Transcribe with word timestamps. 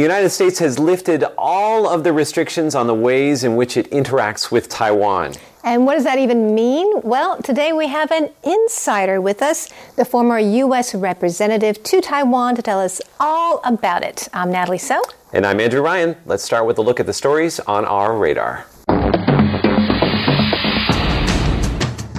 The 0.00 0.04
United 0.04 0.30
States 0.30 0.58
has 0.60 0.78
lifted 0.78 1.24
all 1.36 1.86
of 1.86 2.04
the 2.04 2.12
restrictions 2.14 2.74
on 2.74 2.86
the 2.86 2.94
ways 2.94 3.44
in 3.44 3.54
which 3.54 3.76
it 3.76 3.90
interacts 3.90 4.50
with 4.50 4.66
Taiwan. 4.66 5.34
And 5.62 5.84
what 5.84 5.92
does 5.92 6.04
that 6.04 6.18
even 6.18 6.54
mean? 6.54 7.02
Well, 7.02 7.36
today 7.42 7.74
we 7.74 7.86
have 7.88 8.10
an 8.10 8.30
insider 8.42 9.20
with 9.20 9.42
us, 9.42 9.68
the 9.96 10.06
former 10.06 10.38
U.S. 10.38 10.94
representative 10.94 11.82
to 11.82 12.00
Taiwan, 12.00 12.56
to 12.56 12.62
tell 12.62 12.80
us 12.80 13.02
all 13.20 13.60
about 13.62 14.02
it. 14.02 14.26
I'm 14.32 14.50
Natalie 14.50 14.78
So. 14.78 15.02
And 15.34 15.44
I'm 15.44 15.60
Andrew 15.60 15.82
Ryan. 15.82 16.16
Let's 16.24 16.44
start 16.44 16.64
with 16.64 16.78
a 16.78 16.80
look 16.80 16.98
at 16.98 17.04
the 17.04 17.12
stories 17.12 17.60
on 17.60 17.84
our 17.84 18.16
radar. 18.16 18.64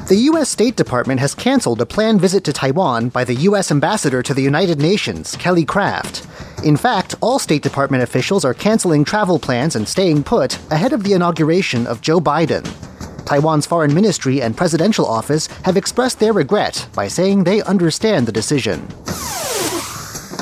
The 0.07 0.17
U.S. 0.25 0.49
State 0.49 0.75
Department 0.75 1.19
has 1.19 1.33
canceled 1.33 1.81
a 1.81 1.87
planned 1.87 2.21
visit 2.21 2.43
to 2.43 2.53
Taiwan 2.53 3.09
by 3.09 3.23
the 3.23 3.33
U.S. 3.33 3.71
ambassador 3.71 4.21
to 4.21 4.35
the 4.35 4.43
United 4.43 4.77
Nations, 4.77 5.35
Kelly 5.37 5.65
Craft. 5.65 6.27
In 6.63 6.77
fact, 6.77 7.15
all 7.21 7.39
State 7.39 7.63
Department 7.63 8.03
officials 8.03 8.45
are 8.45 8.53
canceling 8.53 9.03
travel 9.03 9.39
plans 9.39 9.75
and 9.75 9.87
staying 9.87 10.23
put 10.23 10.59
ahead 10.71 10.93
of 10.93 11.03
the 11.03 11.13
inauguration 11.13 11.87
of 11.87 12.01
Joe 12.01 12.19
Biden. 12.21 12.63
Taiwan's 13.25 13.65
foreign 13.65 13.95
ministry 13.95 14.41
and 14.43 14.55
presidential 14.55 15.07
office 15.07 15.47
have 15.63 15.75
expressed 15.75 16.19
their 16.19 16.33
regret 16.33 16.87
by 16.93 17.07
saying 17.07 17.43
they 17.43 17.63
understand 17.63 18.27
the 18.27 18.31
decision. 18.31 18.87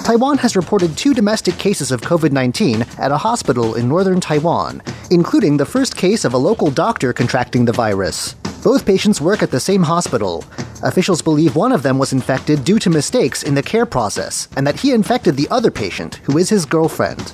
Taiwan 0.04 0.40
has 0.40 0.58
reported 0.58 0.98
two 0.98 1.14
domestic 1.14 1.58
cases 1.58 1.90
of 1.92 2.02
COVID 2.02 2.34
19 2.34 2.82
at 2.98 3.12
a 3.12 3.18
hospital 3.18 3.76
in 3.76 3.88
northern 3.88 4.20
Taiwan, 4.20 4.82
including 5.12 5.56
the 5.56 5.66
first 5.66 5.96
case 5.96 6.26
of 6.26 6.34
a 6.34 6.38
local 6.38 6.70
doctor 6.70 7.14
contracting 7.14 7.64
the 7.64 7.72
virus. 7.72 8.36
Both 8.64 8.86
patients 8.86 9.22
work 9.22 9.42
at 9.42 9.52
the 9.52 9.60
same 9.60 9.84
hospital. 9.84 10.44
Officials 10.84 11.22
believe 11.22 11.56
one 11.56 11.72
of 11.72 11.82
them 11.82 11.98
was 11.98 12.12
infected 12.12 12.66
due 12.66 12.78
to 12.80 12.90
mistakes 12.90 13.44
in 13.44 13.56
the 13.56 13.64
care 13.64 13.86
process, 13.86 14.50
and 14.58 14.68
that 14.68 14.80
he 14.80 14.92
infected 14.92 15.38
the 15.38 15.48
other 15.50 15.72
patient, 15.72 16.16
who 16.24 16.38
is 16.38 16.50
his 16.50 16.66
girlfriend. 16.66 17.34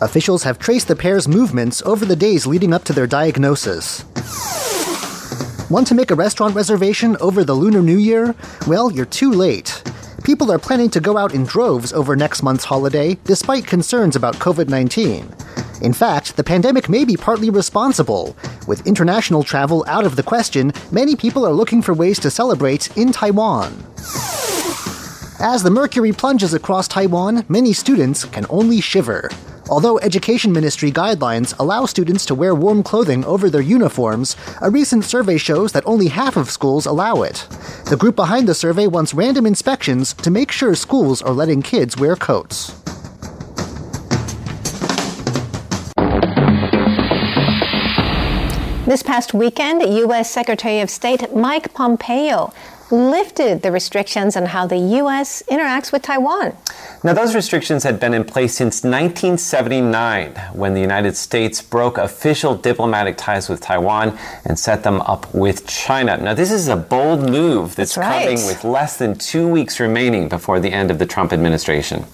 Officials 0.00 0.42
have 0.42 0.58
traced 0.58 0.88
the 0.88 0.96
pair's 0.96 1.28
movements 1.28 1.80
over 1.82 2.04
the 2.04 2.16
days 2.16 2.44
leading 2.44 2.72
up 2.72 2.82
to 2.84 2.92
their 2.92 3.06
diagnosis. 3.06 4.04
Want 5.70 5.86
to 5.86 5.94
make 5.94 6.10
a 6.10 6.16
restaurant 6.16 6.56
reservation 6.56 7.16
over 7.20 7.44
the 7.44 7.54
Lunar 7.54 7.80
New 7.80 7.96
Year? 7.96 8.34
Well, 8.66 8.90
you're 8.90 9.06
too 9.06 9.30
late. 9.30 9.82
People 10.24 10.50
are 10.50 10.58
planning 10.58 10.88
to 10.88 11.00
go 11.00 11.18
out 11.18 11.34
in 11.34 11.44
droves 11.44 11.92
over 11.92 12.16
next 12.16 12.42
month's 12.42 12.64
holiday, 12.64 13.18
despite 13.24 13.66
concerns 13.66 14.16
about 14.16 14.36
COVID 14.36 14.70
19. 14.70 15.28
In 15.82 15.92
fact, 15.92 16.38
the 16.38 16.42
pandemic 16.42 16.88
may 16.88 17.04
be 17.04 17.14
partly 17.14 17.50
responsible. 17.50 18.34
With 18.66 18.86
international 18.86 19.42
travel 19.42 19.84
out 19.86 20.06
of 20.06 20.16
the 20.16 20.22
question, 20.22 20.72
many 20.90 21.14
people 21.14 21.44
are 21.46 21.52
looking 21.52 21.82
for 21.82 21.92
ways 21.92 22.18
to 22.20 22.30
celebrate 22.30 22.96
in 22.96 23.12
Taiwan. 23.12 23.70
As 25.40 25.62
the 25.62 25.70
mercury 25.70 26.12
plunges 26.12 26.54
across 26.54 26.88
Taiwan, 26.88 27.44
many 27.50 27.74
students 27.74 28.24
can 28.24 28.46
only 28.48 28.80
shiver. 28.80 29.28
Although 29.70 29.98
Education 30.00 30.52
Ministry 30.52 30.92
guidelines 30.92 31.58
allow 31.58 31.86
students 31.86 32.26
to 32.26 32.34
wear 32.34 32.54
warm 32.54 32.82
clothing 32.82 33.24
over 33.24 33.48
their 33.48 33.62
uniforms, 33.62 34.36
a 34.60 34.70
recent 34.70 35.04
survey 35.04 35.38
shows 35.38 35.72
that 35.72 35.86
only 35.86 36.08
half 36.08 36.36
of 36.36 36.50
schools 36.50 36.84
allow 36.84 37.22
it. 37.22 37.46
The 37.88 37.96
group 37.96 38.14
behind 38.14 38.46
the 38.46 38.54
survey 38.54 38.86
wants 38.86 39.14
random 39.14 39.46
inspections 39.46 40.12
to 40.14 40.30
make 40.30 40.52
sure 40.52 40.74
schools 40.74 41.22
are 41.22 41.32
letting 41.32 41.62
kids 41.62 41.96
wear 41.96 42.14
coats. 42.14 42.74
This 48.86 49.02
past 49.02 49.32
weekend, 49.32 49.80
U.S. 49.80 50.30
Secretary 50.30 50.80
of 50.80 50.90
State 50.90 51.34
Mike 51.34 51.72
Pompeo 51.72 52.52
lifted 52.94 53.62
the 53.62 53.72
restrictions 53.72 54.36
on 54.36 54.46
how 54.46 54.66
the 54.66 54.78
U.S. 54.78 55.42
interacts 55.50 55.92
with 55.92 56.02
Taiwan. 56.02 56.56
Now, 57.02 57.12
those 57.12 57.34
restrictions 57.34 57.82
had 57.82 58.00
been 58.00 58.14
in 58.14 58.24
place 58.24 58.54
since 58.54 58.84
1979 58.84 60.34
when 60.52 60.74
the 60.74 60.80
United 60.80 61.16
States 61.16 61.60
broke 61.60 61.98
official 61.98 62.54
diplomatic 62.54 63.16
ties 63.16 63.48
with 63.48 63.60
Taiwan 63.60 64.16
and 64.44 64.58
set 64.58 64.82
them 64.82 65.00
up 65.02 65.34
with 65.34 65.66
China. 65.66 66.16
Now, 66.16 66.34
this 66.34 66.50
is 66.50 66.68
a 66.68 66.76
bold 66.76 67.28
move 67.28 67.76
that's, 67.76 67.96
that's 67.96 67.98
right. 67.98 68.24
coming 68.24 68.46
with 68.46 68.64
less 68.64 68.96
than 68.96 69.16
two 69.16 69.48
weeks 69.48 69.80
remaining 69.80 70.28
before 70.28 70.60
the 70.60 70.72
end 70.72 70.90
of 70.90 70.98
the 70.98 71.06
Trump 71.06 71.32
administration. 71.32 72.06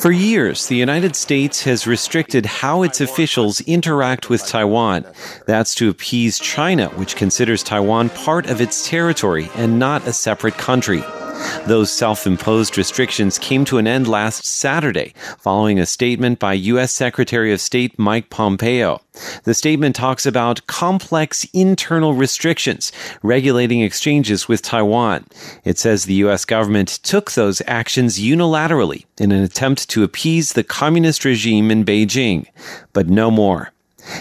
For 0.00 0.10
years, 0.10 0.66
the 0.68 0.76
United 0.76 1.14
States 1.14 1.64
has 1.64 1.86
restricted 1.86 2.46
how 2.46 2.82
its 2.84 3.02
officials 3.02 3.60
interact 3.60 4.30
with 4.30 4.46
Taiwan. 4.46 5.04
That's 5.44 5.74
to 5.74 5.90
appease 5.90 6.38
China, 6.38 6.88
which 6.96 7.16
considers 7.16 7.62
Taiwan 7.62 8.08
part 8.08 8.46
of 8.46 8.62
its 8.62 8.88
territory 8.88 9.50
and 9.56 9.78
not 9.78 10.06
a 10.06 10.14
separate 10.14 10.56
country. 10.56 11.04
Those 11.66 11.90
self 11.90 12.26
imposed 12.26 12.76
restrictions 12.76 13.38
came 13.38 13.64
to 13.66 13.78
an 13.78 13.86
end 13.86 14.08
last 14.08 14.44
Saturday 14.44 15.14
following 15.38 15.78
a 15.78 15.86
statement 15.86 16.38
by 16.38 16.54
U.S. 16.54 16.92
Secretary 16.92 17.52
of 17.52 17.60
State 17.60 17.98
Mike 17.98 18.30
Pompeo. 18.30 19.00
The 19.44 19.54
statement 19.54 19.96
talks 19.96 20.26
about 20.26 20.66
complex 20.66 21.46
internal 21.52 22.14
restrictions 22.14 22.92
regulating 23.22 23.82
exchanges 23.82 24.48
with 24.48 24.62
Taiwan. 24.62 25.26
It 25.64 25.78
says 25.78 26.04
the 26.04 26.14
U.S. 26.14 26.44
government 26.44 26.88
took 27.02 27.32
those 27.32 27.62
actions 27.66 28.18
unilaterally 28.18 29.04
in 29.18 29.32
an 29.32 29.42
attempt 29.42 29.88
to 29.90 30.02
appease 30.02 30.52
the 30.52 30.64
communist 30.64 31.24
regime 31.24 31.70
in 31.70 31.84
Beijing, 31.84 32.46
but 32.92 33.08
no 33.08 33.30
more. 33.30 33.72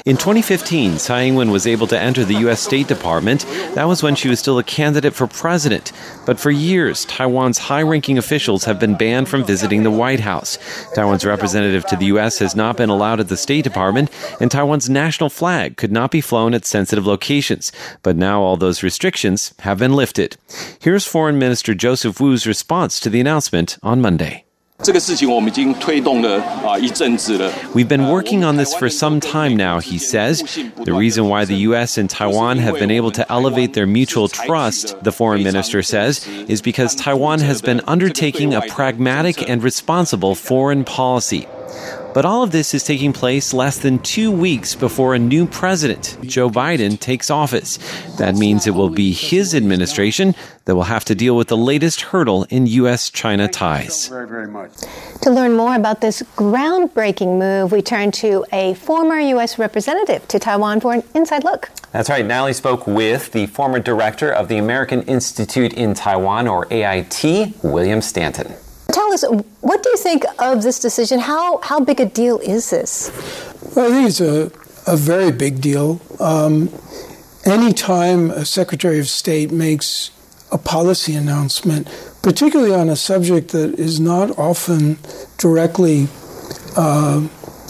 In 0.06 0.18
2015, 0.18 0.98
Tsai 0.98 1.24
Ing-wen 1.24 1.52
was 1.52 1.68
able 1.68 1.88
to 1.88 2.00
enter 2.00 2.24
the 2.24 2.40
U.S. 2.46 2.62
State 2.62 2.88
Department. 2.88 3.46
That 3.76 3.88
was 3.88 4.02
when 4.02 4.16
she 4.16 4.30
was 4.30 4.40
still 4.40 4.58
a 4.60 4.64
candidate 4.64 5.14
for 5.14 5.28
president. 5.28 5.92
But 6.26 6.40
for 6.40 6.52
years, 6.52 7.06
Taiwan's 7.06 7.58
high-ranking 7.58 8.18
officials 8.18 8.64
have 8.66 8.80
been 8.80 8.96
banned 8.96 9.30
from 9.30 9.44
visiting 9.44 9.84
the 9.84 9.92
White 9.92 10.20
House. 10.20 10.58
Taiwan's 10.96 11.26
representative 11.26 11.86
to 11.88 11.96
the 11.96 12.08
U.S. 12.08 12.40
has 12.40 12.56
not 12.56 12.78
been 12.78 12.90
allowed 12.90 13.20
at 13.20 13.30
the 13.30 13.38
State 13.38 13.64
Department, 13.64 14.10
and 14.40 14.50
Taiwan's 14.50 14.90
national 14.90 15.30
flag 15.30 15.78
could 15.78 15.92
not 15.92 16.12
be 16.12 16.22
flown 16.22 16.54
at 16.54 16.66
sensitive 16.66 17.06
locations. 17.06 17.72
But 18.04 18.16
now 18.16 18.42
all 18.42 18.58
those 18.58 18.84
restrictions 18.84 19.54
have 19.60 19.80
been 19.80 19.94
lifted. 19.94 20.38
Here's 20.80 21.06
Foreign 21.06 21.40
Minister 21.40 21.74
Joseph 21.74 22.20
Wu's 22.20 22.48
response 22.48 23.00
to 23.00 23.10
the 23.10 23.20
announcement 23.20 23.78
on 23.84 24.02
Monday. 24.02 24.46
We've 27.76 27.90
been 27.90 28.08
working 28.08 28.46
on 28.46 28.56
this 28.56 28.74
for 28.74 28.90
some 28.90 29.20
time 29.20 29.58
now, 29.58 29.80
he 29.82 29.98
says. 29.98 30.42
The 30.86 30.94
reason 30.94 31.28
why 31.28 31.44
the 31.44 31.58
U.S. 31.68 31.98
and 31.98 32.10
Taiwan 32.10 32.60
have 32.60 32.76
been 32.76 32.90
able 32.90 33.12
to 33.12 33.30
elevate 33.30 33.74
their 33.74 33.86
mutual 33.86 34.30
trust, 34.30 34.96
the 35.04 35.12
foreign 35.12 35.44
minister 35.44 35.84
says, 35.84 36.26
is 36.48 36.62
because 36.62 36.96
Taiwan 36.96 37.42
has 37.42 37.62
been 37.62 37.82
undertaking 37.88 38.54
a 38.54 38.62
pragmatic 38.62 39.50
and 39.50 39.62
responsible 39.62 40.34
foreign 40.34 40.86
policy. 40.86 41.46
But 42.19 42.25
all 42.25 42.44
of 42.44 42.52
this 42.52 42.74
is 42.74 42.84
taking 42.84 43.13
place 43.13 43.53
less 43.53 43.78
than 43.78 44.00
two 44.00 44.30
weeks 44.30 44.75
before 44.75 45.16
a 45.16 45.19
new 45.19 45.46
president, 45.46 46.18
Joe 46.24 46.50
Biden, 46.50 47.00
takes 47.00 47.30
office. 47.30 47.80
That 48.18 48.35
means 48.35 48.68
it 48.68 48.72
will 48.72 48.90
be 48.90 49.13
his 49.13 49.56
administration 49.56 50.35
that 50.66 50.75
will 50.75 50.84
have 50.84 51.06
to 51.06 51.16
deal 51.16 51.38
with 51.38 51.47
the 51.47 51.56
latest 51.56 52.02
hurdle 52.02 52.46
in 52.50 52.68
U.S. 52.68 53.09
China 53.09 53.47
ties. 53.47 54.09
Very, 54.09 54.28
very 54.28 54.50
much. 54.50 54.72
To 55.22 55.31
learn 55.31 55.53
more 55.53 55.75
about 55.75 56.02
this 56.02 56.22
groundbreaking 56.35 57.40
move, 57.40 57.72
we 57.72 57.81
turn 57.81 58.12
to 58.12 58.44
a 58.51 58.74
former 58.74 59.18
U.S. 59.19 59.57
representative 59.57 60.28
to 60.28 60.40
Taiwan 60.40 60.81
for 60.81 60.91
an 60.96 61.03
inside 61.16 61.46
look. 61.46 61.69
That's 61.94 62.09
right. 62.09 62.25
Natalie 62.25 62.51
spoke 62.51 62.86
with 62.86 63.31
the 63.31 63.46
former 63.46 63.80
director 63.80 64.30
of 64.30 64.50
the 64.50 64.57
American 64.57 65.03
Institute 65.03 65.72
in 65.72 65.94
Taiwan, 65.94 66.50
or 66.50 66.68
AIT, 66.69 67.24
William 67.63 68.01
Stanton. 68.01 68.56
Tell 68.92 69.14
us, 69.14 69.24
what 69.62 69.84
do 69.84 69.90
you 69.90 69.98
think 69.98 70.24
of 70.40 70.64
this 70.64 70.80
decision? 70.80 71.20
How, 71.20 71.60
how 71.60 71.80
big 71.80 72.00
a 72.00 72.06
deal 72.06 72.40
is 72.40 72.70
this? 72.70 73.12
Well, 73.76 73.88
I 73.88 73.90
think 73.90 74.10
it's 74.10 74.22
a, 74.22 74.52
a 74.92 74.98
very 74.98 75.32
big 75.32 75.62
deal. 75.62 76.02
Um, 76.20 76.70
anytime 77.46 78.32
a 78.32 78.46
Secretary 78.46 79.00
of 79.00 79.08
State 79.08 79.52
makes 79.52 80.12
a 80.52 80.58
policy 80.58 81.13
announcement, 81.13 81.88
particularly 82.24 82.74
on 82.74 82.90
a 82.90 82.96
subject 82.96 83.52
that 83.52 83.80
is 83.80 84.00
not 84.00 84.38
often 84.38 84.98
directly 85.38 86.08
uh, 86.75 87.28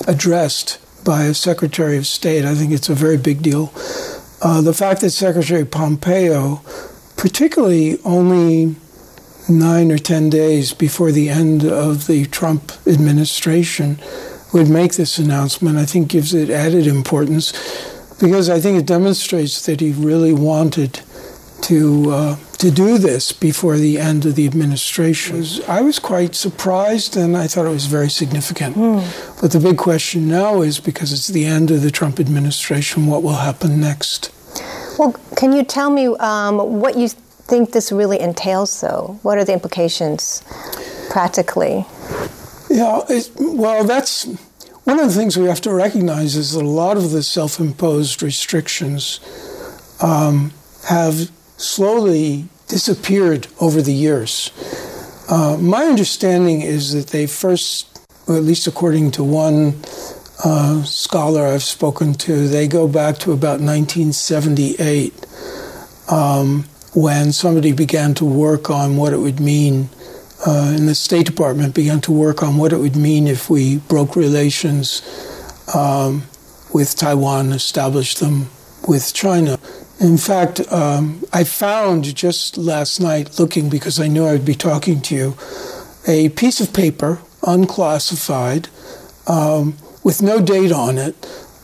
addressed 0.08 0.80
by 1.04 1.24
a 1.24 1.34
Secretary 1.34 1.98
of 1.98 2.08
State, 2.08 2.46
I 2.46 2.56
think 2.56 2.72
it's 2.72 2.90
a 2.90 2.96
very 2.96 3.18
big 3.18 3.42
deal. 3.42 3.74
Uh, 4.42 4.62
the 4.62 4.74
fact 4.74 5.02
that 5.02 5.10
Secretary 5.10 5.66
Pompeo, 5.66 6.62
particularly 7.18 7.98
only 8.06 8.76
nine 9.50 9.92
or 9.92 9.98
ten 9.98 10.30
days 10.30 10.74
before 10.74 11.12
the 11.12 11.30
end 11.30 11.66
of 11.66 12.08
the 12.08 12.26
Trump 12.28 12.72
administration 12.86 14.00
would 14.54 14.70
make 14.70 14.94
this 14.94 15.18
announcement, 15.18 15.78
I 15.78 15.86
think 15.86 16.10
gives 16.10 16.34
it 16.34 16.50
added 16.50 16.88
importance 16.88 17.52
because 18.20 18.50
I 18.50 18.60
think 18.60 18.80
it 18.80 18.86
demonstrates 18.86 19.66
that 19.66 19.80
he 19.80 19.92
really 19.92 20.34
wanted 20.34 21.02
to 21.64 22.12
uh, 22.12 22.36
to 22.58 22.72
do 22.72 22.98
this 22.98 23.32
before 23.32 23.78
the 23.78 23.98
end 23.98 24.26
of 24.26 24.36
the 24.36 24.46
administration. 24.46 25.46
I 25.68 25.82
was 25.82 26.00
quite 26.00 26.36
surprised, 26.36 27.16
and 27.16 27.38
I 27.38 27.48
thought 27.48 27.66
it 27.66 27.70
was 27.70 27.86
very 27.86 28.10
significant. 28.10 28.76
Mm. 28.76 29.42
But 29.42 29.52
the 29.52 29.60
big 29.60 29.78
question 29.78 30.28
now 30.28 30.62
is 30.62 30.80
because 30.80 31.14
it's 31.14 31.28
the 31.28 31.46
end 31.46 31.72
of 31.72 31.82
the 31.82 31.92
Trump 31.92 32.20
administration, 32.20 33.08
what 33.08 33.24
will 33.24 33.36
happen 33.36 33.80
next? 33.80 34.32
Well, 34.98 35.14
can 35.38 35.54
you 35.54 35.64
tell 35.64 35.90
me 35.90 36.08
um, 36.18 36.58
what 36.80 36.98
you 36.98 37.10
think 37.50 37.72
this 37.72 37.92
really 37.92 38.20
entails, 38.20 38.80
though? 38.80 39.20
What 39.24 39.38
are 39.38 39.44
the 39.44 39.54
implications 39.54 40.44
practically? 41.10 41.86
Yeah, 42.70 43.02
well, 43.40 43.84
that's 43.84 44.26
one 44.84 45.00
of 45.00 45.08
the 45.08 45.14
things 45.14 45.38
we 45.38 45.46
have 45.46 45.62
to 45.62 45.74
recognize 45.74 46.36
is 46.36 46.54
that 46.54 46.64
a 46.64 46.68
lot 46.68 46.98
of 46.98 47.12
the 47.12 47.24
self 47.24 47.60
imposed 47.60 48.22
restrictions 48.22 49.20
um, 50.02 50.52
have 50.88 51.32
slowly 51.58 52.46
disappeared 52.68 53.48
over 53.60 53.82
the 53.82 53.94
years. 53.94 54.52
Uh, 55.28 55.58
my 55.60 55.84
understanding 55.84 56.62
is 56.62 56.94
that 56.94 57.08
they 57.08 57.26
first, 57.26 58.00
or 58.28 58.36
at 58.36 58.44
least 58.44 58.68
according 58.68 59.12
to 59.12 59.24
one 59.24 59.76
uh, 60.44 60.84
scholar 60.84 61.46
I've 61.48 61.64
spoken 61.64 62.14
to, 62.14 62.48
they 62.48 62.68
go 62.68 62.88
back 62.88 63.18
to 63.20 63.32
about 63.32 63.60
1978 63.60 65.14
um, 66.10 66.66
when 66.94 67.32
somebody 67.32 67.72
began 67.72 68.14
to 68.16 68.26
work 68.26 68.70
on 68.70 68.98
what 68.98 69.14
it 69.14 69.18
would 69.18 69.40
mean. 69.40 69.90
Uh, 70.48 70.74
in 70.78 70.86
the 70.86 70.96
State 70.96 71.26
Department, 71.26 71.76
began 71.76 72.00
to 72.00 72.14
work 72.14 72.42
on 72.42 72.56
what 72.56 72.72
it 72.72 72.78
would 72.78 72.96
mean 72.96 73.28
if 73.28 73.50
we 73.50 73.78
broke 73.78 74.16
relations 74.16 75.02
um, 75.76 76.24
with 76.74 76.96
Taiwan, 76.96 77.52
established 77.52 78.20
them 78.20 78.50
with 78.88 79.14
China. 79.14 79.60
In 80.00 80.18
fact, 80.18 80.62
um, 80.72 81.26
I 81.34 81.44
found 81.44 82.16
just 82.16 82.58
last 82.58 83.02
night, 83.02 83.38
looking 83.38 83.70
because 83.70 84.00
I 84.00 84.08
knew 84.08 84.26
I 84.26 84.32
would 84.32 84.46
be 84.46 84.56
talking 84.56 85.02
to 85.02 85.16
you, 85.16 85.38
a 86.08 86.30
piece 86.30 86.62
of 86.62 86.74
paper, 86.74 87.20
unclassified, 87.44 88.70
um, 89.28 89.76
with 90.04 90.22
no 90.22 90.42
date 90.42 90.72
on 90.72 90.98
it, 90.98 91.16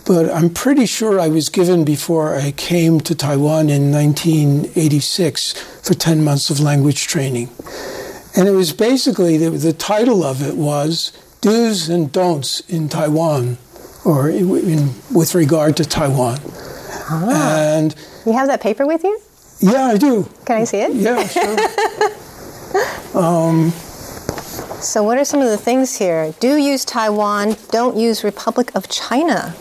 but 0.05 0.29
I'm 0.29 0.51
pretty 0.51 0.85
sure 0.85 1.19
I 1.19 1.27
was 1.27 1.49
given 1.49 1.83
before 1.83 2.35
I 2.35 2.51
came 2.51 2.99
to 3.01 3.15
Taiwan 3.15 3.69
in 3.69 3.91
1986 3.91 5.53
for 5.81 5.93
10 5.93 6.23
months 6.23 6.49
of 6.49 6.59
language 6.59 7.07
training. 7.07 7.49
And 8.37 8.47
it 8.47 8.51
was 8.51 8.71
basically 8.71 9.37
the, 9.37 9.49
the 9.49 9.73
title 9.73 10.23
of 10.23 10.41
it 10.41 10.55
was 10.55 11.11
Do's 11.41 11.89
and 11.89 12.11
Don'ts 12.11 12.59
in 12.61 12.89
Taiwan, 12.89 13.57
or 14.03 14.29
in, 14.29 14.55
in, 14.57 14.93
with 15.13 15.33
regard 15.33 15.77
to 15.77 15.85
Taiwan. 15.85 16.39
Ah. 17.09 17.75
And 17.75 17.95
you 18.25 18.33
have 18.33 18.47
that 18.47 18.61
paper 18.61 18.85
with 18.85 19.03
you? 19.03 19.19
Yeah, 19.59 19.85
I 19.85 19.97
do. 19.97 20.29
Can 20.45 20.57
I 20.57 20.63
see 20.65 20.79
it? 20.79 20.93
Yeah, 20.93 21.25
sure. 21.27 21.57
um, 23.23 23.71
so, 24.81 25.01
what 25.01 25.17
are 25.17 25.25
some 25.25 25.39
of 25.39 25.49
the 25.49 25.57
things 25.57 25.97
here? 25.97 26.33
Do 26.39 26.57
use 26.57 26.85
Taiwan, 26.85 27.55
don't 27.71 27.97
use 27.97 28.23
Republic 28.23 28.71
of 28.75 28.89
China. 28.89 29.55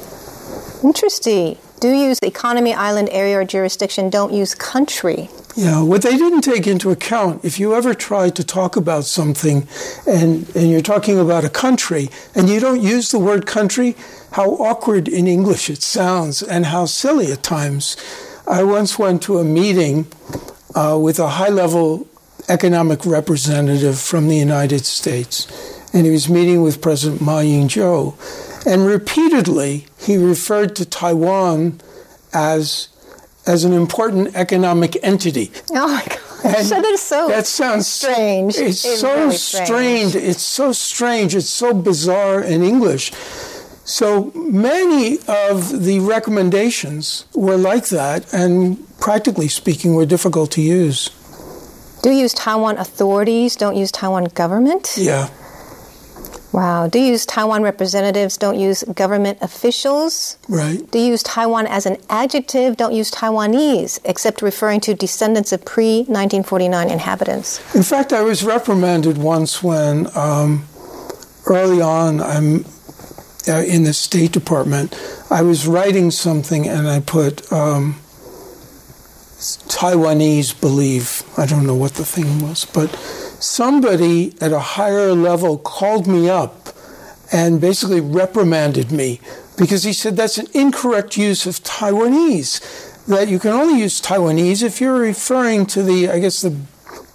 Interesting. 0.85 1.57
Do 1.81 1.89
use 1.89 2.19
economy, 2.23 2.75
island, 2.75 3.09
area, 3.11 3.41
or 3.41 3.45
jurisdiction, 3.45 4.11
don't 4.11 4.35
use 4.35 4.55
country. 4.55 5.31
Yeah, 5.57 5.83
what 5.83 6.03
they 6.03 6.17
didn't 6.19 6.43
take 6.43 6.67
into 6.67 6.91
account, 6.91 7.43
if 7.43 7.59
you 7.59 7.75
ever 7.75 7.95
try 7.95 8.29
to 8.29 8.45
talk 8.45 8.77
about 8.77 9.05
something 9.05 9.67
and, 10.07 10.47
and 10.55 10.71
you're 10.71 10.83
talking 10.83 11.19
about 11.19 11.43
a 11.43 11.49
country 11.49 12.11
and 12.35 12.51
you 12.51 12.61
don't 12.61 12.83
use 12.83 13.11
the 13.11 13.19
word 13.19 13.47
country, 13.47 13.97
how 14.33 14.51
awkward 14.57 15.09
in 15.09 15.27
English 15.27 15.71
it 15.71 15.83
sounds 15.83 16.43
and 16.43 16.67
how 16.67 16.85
silly 16.85 17.33
at 17.33 17.43
times. 17.43 17.97
I 18.47 18.63
once 18.63 18.99
went 18.99 19.23
to 19.23 19.39
a 19.39 19.45
meeting 19.45 20.07
uh, 20.75 20.99
with 21.01 21.19
a 21.19 21.29
high 21.29 21.49
level 21.49 22.07
economic 22.51 23.07
representative 23.07 23.99
from 23.99 24.29
the 24.29 24.37
United 24.37 24.85
States, 24.85 25.47
and 25.95 26.05
he 26.05 26.13
was 26.13 26.29
meeting 26.29 26.61
with 26.61 26.83
President 26.83 27.23
Ma 27.23 27.39
Ying 27.41 27.69
jeou. 27.69 28.13
And 28.67 28.87
repeatedly, 28.87 29.87
he 29.99 30.17
referred 30.17 30.75
to 30.77 30.85
Taiwan 30.85 31.81
as, 32.33 32.89
as 33.47 33.65
an 33.65 33.73
important 33.73 34.35
economic 34.35 34.97
entity. 35.03 35.51
Oh 35.71 35.89
my 35.89 36.05
God. 36.07 36.21
And 36.45 36.69
that 36.69 36.85
is 36.85 37.01
so 37.01 37.29
that 37.29 37.47
sounds 37.47 37.87
strange. 37.87 38.57
It's, 38.59 38.85
it's 38.85 39.01
so 39.01 39.31
strange. 39.31 40.13
strange. 40.13 40.15
It's 40.15 40.43
so 40.43 40.73
strange. 40.73 41.35
It's 41.35 41.49
so 41.49 41.73
bizarre 41.73 42.43
in 42.43 42.63
English. 42.63 43.13
So 43.87 44.31
many 44.35 45.19
of 45.27 45.85
the 45.85 46.01
recommendations 46.01 47.27
were 47.35 47.57
like 47.57 47.89
that, 47.89 48.33
and 48.33 48.79
practically 48.99 49.49
speaking, 49.49 49.95
were 49.95 50.07
difficult 50.07 50.51
to 50.53 50.63
use. 50.63 51.11
Do 52.03 52.11
use 52.11 52.35
Taiwan 52.35 52.77
authorities, 52.77 53.57
don't 53.57 53.77
use 53.77 53.91
Taiwan 53.91 54.25
government? 54.25 54.95
Yeah. 54.97 55.29
Wow. 56.55 56.87
Do 56.87 57.01
you 57.01 57.07
use 57.07 57.27
Taiwan 57.27 57.65
representatives, 57.65 58.37
don't 58.37 58.57
use 58.57 58.85
government 58.85 59.39
officials. 59.41 60.39
Right. 60.49 60.89
Do 60.93 61.01
you 61.01 61.07
use 61.07 61.25
Taiwan 61.25 61.67
as 61.67 61.85
an 61.85 61.97
adjective, 62.09 62.77
don't 62.77 62.95
use 62.95 63.11
Taiwanese, 63.11 63.99
except 64.05 64.41
referring 64.41 64.79
to 64.83 64.95
descendants 64.95 65.51
of 65.53 65.65
pre 65.65 66.05
1949 66.07 66.91
inhabitants. 66.91 67.75
In 67.75 67.83
fact, 67.83 68.13
I 68.13 68.23
was 68.23 68.45
reprimanded 68.45 69.19
once 69.19 69.65
when 69.65 70.07
um, 70.17 70.65
early 71.47 71.83
on 71.83 72.21
I'm 72.21 72.65
uh, 73.49 73.65
in 73.67 73.83
the 73.83 73.93
State 73.93 74.31
Department, 74.31 74.95
I 75.31 75.43
was 75.43 75.67
writing 75.67 76.13
something 76.13 76.69
and 76.69 76.87
I 76.89 77.01
put 77.01 77.53
um, 77.53 77.97
Taiwanese 79.67 80.59
believe. 80.61 81.25
I 81.37 81.47
don't 81.47 81.67
know 81.67 81.75
what 81.75 81.95
the 81.95 82.05
thing 82.05 82.41
was, 82.41 82.65
but 82.65 82.95
somebody 83.45 84.35
at 84.41 84.53
a 84.53 84.59
higher 84.59 85.13
level 85.13 85.59
called 85.59 86.07
me 86.07 86.29
up 86.31 86.69
and 87.33 87.61
basically 87.61 88.01
reprimanded 88.01 88.91
me 88.91 89.21
because 89.59 89.85
he 89.85 89.93
said 89.93 90.17
that's 90.17 90.39
an 90.39 90.47
incorrect 90.55 91.17
use 91.17 91.47
of 91.47 91.63
Taiwanese. 91.63 92.91
That 93.07 93.29
you 93.29 93.39
can 93.39 93.51
only 93.51 93.81
use 93.81 94.01
Taiwanese 94.01 94.63
if 94.63 94.81
you're 94.81 94.99
referring 94.99 95.67
to 95.67 95.83
the, 95.83 96.09
I 96.09 96.21
guess, 96.21 96.41
the 96.41 96.57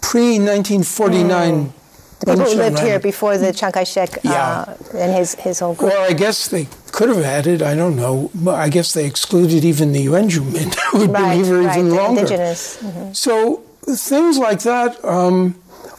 pre 0.01 0.37
1949 0.37 1.73
the 2.19 2.25
people 2.25 2.45
who 2.45 2.55
lived 2.55 2.79
here 2.79 2.99
before 2.99 3.37
the 3.37 3.53
Chiang 3.53 3.71
Kai-shek 3.71 4.17
uh, 4.17 4.19
yeah. 4.25 4.75
and 4.93 5.15
his, 5.15 5.35
his 5.35 5.59
whole 5.59 5.73
group. 5.73 5.91
Well, 5.91 6.09
I 6.09 6.13
guess 6.13 6.49
they 6.49 6.67
could 6.91 7.07
have 7.09 7.23
added, 7.23 7.61
I 7.61 7.75
don't 7.75 7.95
know, 7.95 8.29
I 8.45 8.67
guess 8.69 8.93
they 8.93 9.05
excluded 9.05 9.63
even 9.63 9.93
the 9.93 10.05
Yuanjumin 10.05 10.75
who 10.91 10.97
would 10.99 11.11
right, 11.11 11.37
been 11.37 11.45
here 11.45 11.61
right, 11.61 11.77
even 11.77 11.95
longer. 11.95 12.21
Indigenous. 12.21 12.77
Mm-hmm. 12.83 13.13
So 13.13 13.63
things 13.83 14.37
like 14.37 14.59
that, 14.63 15.03
um, 15.05 15.55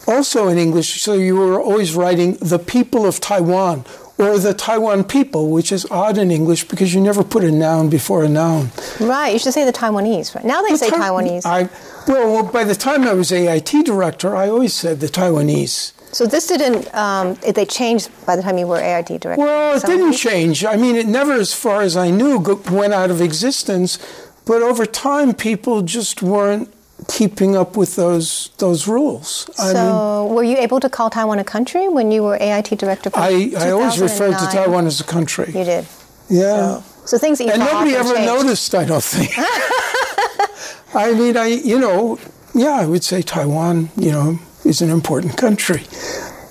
also 0.07 0.49
in 0.49 0.59
English, 0.59 1.03
so 1.03 1.15
you 1.15 1.37
were 1.37 1.61
always 1.61 1.95
writing 1.95 2.35
the 2.41 2.59
people 2.59 3.07
of 3.07 3.21
Taiwan 3.21 3.85
or 4.19 4.39
the 4.39 4.53
Taiwan 4.53 5.05
people, 5.05 5.51
which 5.51 5.73
is 5.73 5.87
odd 5.91 6.19
in 6.19 6.31
English 6.31 6.65
because 6.65 6.95
you 6.95 7.01
never 7.01 7.25
put 7.25 7.43
a 7.43 7.51
noun 7.51 7.89
before 7.89 8.23
a 8.23 8.29
noun. 8.29 8.71
Right, 9.01 9.33
you 9.33 9.39
should 9.39 9.55
say 9.55 9.65
the 9.65 9.73
Taiwanese. 9.73 10.35
Right 10.35 10.45
now 10.45 10.61
they 10.63 10.73
the 10.73 10.79
say 10.79 10.91
ta- 10.91 10.99
Taiwanese. 10.99 11.47
I, 11.47 11.69
well, 12.07 12.43
by 12.43 12.65
the 12.65 12.75
time 12.75 13.05
I 13.05 13.15
was 13.15 13.33
AIT 13.33 13.73
director, 13.85 14.37
I 14.37 14.49
always 14.49 14.75
said 14.75 15.01
the 15.01 15.07
Taiwanese. 15.07 15.93
So 16.13 16.27
this 16.27 16.49
didn't, 16.49 16.93
um, 16.95 17.35
they 17.55 17.65
changed 17.65 18.11
by 18.27 18.37
the 18.37 18.43
time 18.43 18.59
you 18.59 18.67
were 18.67 18.79
AIT 18.79 19.07
director? 19.21 19.37
Well, 19.45 19.77
it 19.77 19.87
didn't 19.87 20.15
change. 20.15 20.65
I 20.65 20.77
mean, 20.77 20.97
it 20.97 21.07
never, 21.07 21.33
as 21.33 21.55
far 21.55 21.83
as 21.83 21.97
I 21.97 22.11
knew, 22.11 22.39
went 22.71 22.93
out 22.93 23.11
of 23.11 23.21
existence. 23.21 23.99
But 24.45 24.61
over 24.63 24.87
time, 24.87 25.35
people 25.35 25.83
just 25.83 26.23
weren't 26.23 26.73
keeping 27.11 27.57
up 27.57 27.77
with 27.77 27.97
those 27.97 28.51
those 28.59 28.87
rules. 28.87 29.51
I 29.59 29.73
so, 29.73 30.25
mean, 30.27 30.35
were 30.35 30.45
you 30.45 30.57
able 30.57 30.81
to 30.81 30.89
call 30.89 31.11
Taiwan 31.11 31.39
a 31.39 31.45
country 31.45 31.89
when 31.89 32.11
you 32.11 32.23
were 32.23 32.37
AIT 32.41 32.79
director? 32.79 33.11
I, 33.15 33.53
I 33.59 33.71
always 33.71 34.01
referred 34.01 34.39
to 34.39 34.47
Taiwan 34.47 34.87
as 34.87 35.01
a 35.01 35.05
country. 35.05 35.47
You 35.47 35.65
did. 35.65 35.87
Yeah. 36.29 36.81
So, 36.81 36.85
so 37.07 37.19
things 37.19 37.39
that 37.39 37.45
you 37.45 37.53
and 37.53 37.61
nobody 37.61 37.95
ever 37.95 38.15
changed. 38.15 38.27
noticed. 38.27 38.75
I 38.75 38.85
don't 38.85 39.03
think. 39.03 39.33
I 40.95 41.13
mean, 41.13 41.37
I 41.37 41.47
you 41.47 41.79
know, 41.79 42.19
yeah, 42.55 42.73
I 42.83 42.87
would 42.87 43.05
say 43.05 43.23
Taiwan. 43.23 43.91
You 43.97 44.13
know, 44.13 44.39
is 44.65 44.81
an 44.81 44.91
important 44.91 45.37
country. 45.37 45.83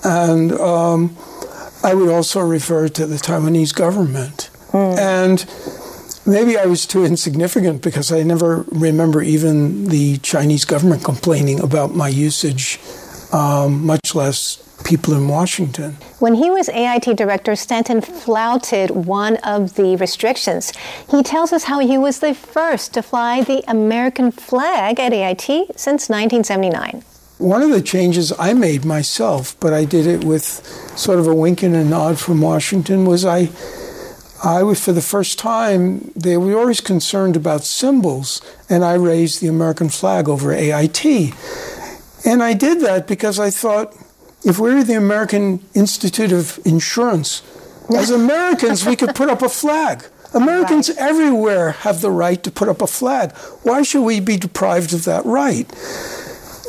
And 0.04 0.52
um, 0.52 1.16
I 1.82 1.94
would 1.94 2.08
also 2.08 2.40
refer 2.40 2.88
to 2.88 3.06
the 3.06 3.16
Taiwanese 3.16 3.74
government. 3.74 4.50
Mm. 4.72 4.98
And 4.98 5.79
maybe 6.30 6.56
I 6.56 6.66
was 6.66 6.86
too 6.86 7.04
insignificant 7.04 7.82
because 7.82 8.12
I 8.12 8.22
never 8.22 8.64
remember 8.68 9.22
even 9.22 9.86
the 9.86 10.18
Chinese 10.18 10.64
government 10.64 11.04
complaining 11.04 11.60
about 11.60 11.94
my 11.94 12.08
usage, 12.08 12.78
um, 13.32 13.84
much 13.84 14.14
less 14.14 14.62
people 14.84 15.14
in 15.14 15.28
Washington. 15.28 15.92
When 16.18 16.34
he 16.34 16.50
was 16.50 16.68
AIT 16.70 17.16
director, 17.16 17.54
Stanton 17.54 18.00
flouted 18.00 18.90
one 18.90 19.36
of 19.38 19.74
the 19.74 19.96
restrictions. 19.96 20.72
He 21.10 21.22
tells 21.22 21.52
us 21.52 21.64
how 21.64 21.80
he 21.80 21.98
was 21.98 22.20
the 22.20 22.34
first 22.34 22.94
to 22.94 23.02
fly 23.02 23.42
the 23.42 23.62
American 23.68 24.30
flag 24.30 24.98
at 24.98 25.12
AIT 25.12 25.76
since 25.76 26.08
1979. 26.08 27.02
One 27.38 27.62
of 27.62 27.70
the 27.70 27.80
changes 27.80 28.32
I 28.38 28.52
made 28.52 28.84
myself, 28.84 29.58
but 29.60 29.72
I 29.72 29.84
did 29.86 30.06
it 30.06 30.24
with 30.24 30.44
sort 30.96 31.18
of 31.18 31.26
a 31.26 31.34
wink 31.34 31.62
and 31.62 31.74
a 31.74 31.84
nod 31.84 32.18
from 32.18 32.40
Washington, 32.42 33.06
was 33.06 33.24
I, 33.24 33.48
I 34.42 34.62
was 34.62 34.82
for 34.82 34.92
the 34.92 35.02
first 35.02 35.38
time, 35.38 36.12
they 36.16 36.36
were 36.36 36.58
always 36.58 36.80
concerned 36.80 37.36
about 37.36 37.64
symbols, 37.64 38.40
and 38.70 38.84
I 38.84 38.94
raised 38.94 39.40
the 39.40 39.48
American 39.48 39.90
flag 39.90 40.28
over 40.28 40.52
AIT. 40.52 41.04
And 42.24 42.42
I 42.42 42.54
did 42.54 42.80
that 42.80 43.06
because 43.06 43.38
I 43.38 43.50
thought 43.50 43.94
if 44.42 44.58
we 44.58 44.74
were 44.74 44.82
the 44.82 44.96
American 44.96 45.62
Institute 45.74 46.32
of 46.32 46.58
Insurance, 46.64 47.42
as 47.94 48.10
Americans, 48.10 48.86
we 48.86 48.96
could 48.96 49.14
put 49.14 49.28
up 49.28 49.42
a 49.42 49.48
flag. 49.48 50.04
Americans 50.34 50.88
right. 50.88 50.98
everywhere 50.98 51.72
have 51.72 52.00
the 52.00 52.10
right 52.10 52.42
to 52.44 52.50
put 52.50 52.68
up 52.68 52.80
a 52.80 52.86
flag. 52.86 53.32
Why 53.62 53.82
should 53.82 54.04
we 54.04 54.20
be 54.20 54.36
deprived 54.36 54.94
of 54.94 55.04
that 55.04 55.26
right? 55.26 55.70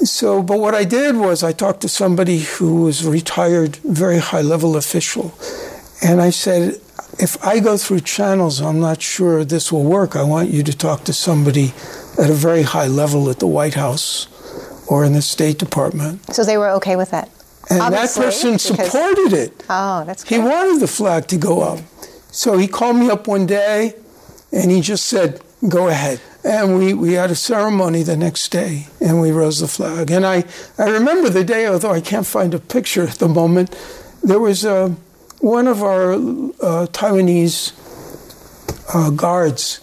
So, 0.03 0.41
but 0.41 0.59
what 0.59 0.73
I 0.73 0.83
did 0.83 1.15
was 1.15 1.43
I 1.43 1.51
talked 1.51 1.81
to 1.81 1.87
somebody 1.87 2.39
who 2.39 2.83
was 2.83 3.05
a 3.05 3.11
retired, 3.11 3.75
very 3.77 4.17
high 4.17 4.41
level 4.41 4.75
official. 4.75 5.35
And 6.01 6.19
I 6.19 6.31
said, 6.31 6.81
if 7.21 7.37
I 7.45 7.59
go 7.59 7.77
through 7.77 8.01
channels, 8.01 8.61
I'm 8.61 8.79
not 8.79 9.01
sure 9.01 9.45
this 9.45 9.71
will 9.71 9.83
work. 9.83 10.15
I 10.15 10.23
want 10.23 10.49
you 10.49 10.63
to 10.63 10.75
talk 10.75 11.03
to 11.03 11.13
somebody 11.13 11.73
at 12.17 12.29
a 12.29 12.33
very 12.33 12.63
high 12.63 12.87
level 12.87 13.29
at 13.29 13.39
the 13.39 13.47
White 13.47 13.75
House 13.75 14.27
or 14.87 15.05
in 15.05 15.13
the 15.13 15.21
State 15.21 15.59
Department. 15.59 16.33
So 16.33 16.43
they 16.43 16.57
were 16.57 16.69
okay 16.71 16.95
with 16.95 17.11
that? 17.11 17.29
And 17.69 17.79
Obviously, 17.81 18.23
that 18.23 18.27
person 18.27 18.59
supported 18.59 19.33
it. 19.33 19.63
Oh, 19.69 20.03
that's 20.03 20.27
He 20.27 20.39
wanted 20.39 20.81
the 20.81 20.87
flag 20.87 21.27
to 21.27 21.37
go 21.37 21.61
up. 21.61 21.79
So 22.31 22.57
he 22.57 22.67
called 22.67 22.97
me 22.97 23.09
up 23.09 23.27
one 23.27 23.45
day 23.45 23.93
and 24.51 24.71
he 24.71 24.81
just 24.81 25.05
said, 25.05 25.41
Go 25.69 25.89
ahead. 25.89 26.19
And 26.43 26.79
we, 26.79 26.95
we 26.95 27.13
had 27.13 27.29
a 27.29 27.35
ceremony 27.35 28.01
the 28.01 28.17
next 28.17 28.49
day 28.49 28.87
and 28.99 29.21
we 29.21 29.29
rose 29.29 29.59
the 29.59 29.67
flag. 29.67 30.09
And 30.09 30.25
I, 30.25 30.43
I 30.79 30.89
remember 30.89 31.29
the 31.29 31.43
day, 31.43 31.67
although 31.67 31.91
I 31.91 32.01
can't 32.01 32.25
find 32.25 32.55
a 32.55 32.59
picture 32.59 33.03
at 33.03 33.19
the 33.19 33.27
moment, 33.27 33.69
there 34.23 34.39
was 34.39 34.65
uh, 34.65 34.95
one 35.41 35.67
of 35.67 35.83
our 35.83 36.13
uh, 36.13 36.87
Taiwanese 36.87 37.73
uh, 38.93 39.09
guards 39.09 39.81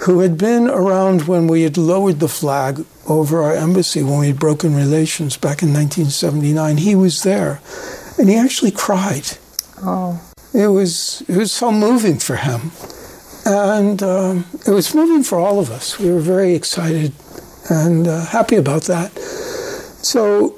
who 0.00 0.20
had 0.20 0.38
been 0.38 0.68
around 0.68 1.26
when 1.26 1.48
we 1.48 1.62
had 1.62 1.76
lowered 1.76 2.20
the 2.20 2.28
flag 2.28 2.84
over 3.08 3.42
our 3.42 3.54
embassy 3.54 4.02
when 4.02 4.20
we 4.20 4.28
had 4.28 4.38
broken 4.38 4.76
relations 4.76 5.36
back 5.36 5.62
in 5.62 5.72
1979. 5.72 6.76
He 6.76 6.94
was 6.94 7.22
there 7.22 7.60
and 8.18 8.28
he 8.28 8.36
actually 8.36 8.70
cried. 8.70 9.38
Oh. 9.82 10.20
It 10.54 10.68
was 10.68 11.22
it 11.28 11.36
was 11.36 11.52
so 11.52 11.70
moving 11.70 12.18
for 12.18 12.36
him, 12.36 12.72
and 13.44 14.02
um, 14.02 14.46
it 14.66 14.70
was 14.70 14.94
moving 14.94 15.22
for 15.22 15.38
all 15.38 15.60
of 15.60 15.70
us. 15.70 15.98
We 15.98 16.10
were 16.10 16.20
very 16.20 16.54
excited 16.54 17.12
and 17.68 18.08
uh, 18.08 18.24
happy 18.24 18.56
about 18.56 18.84
that. 18.84 19.12
So, 20.02 20.54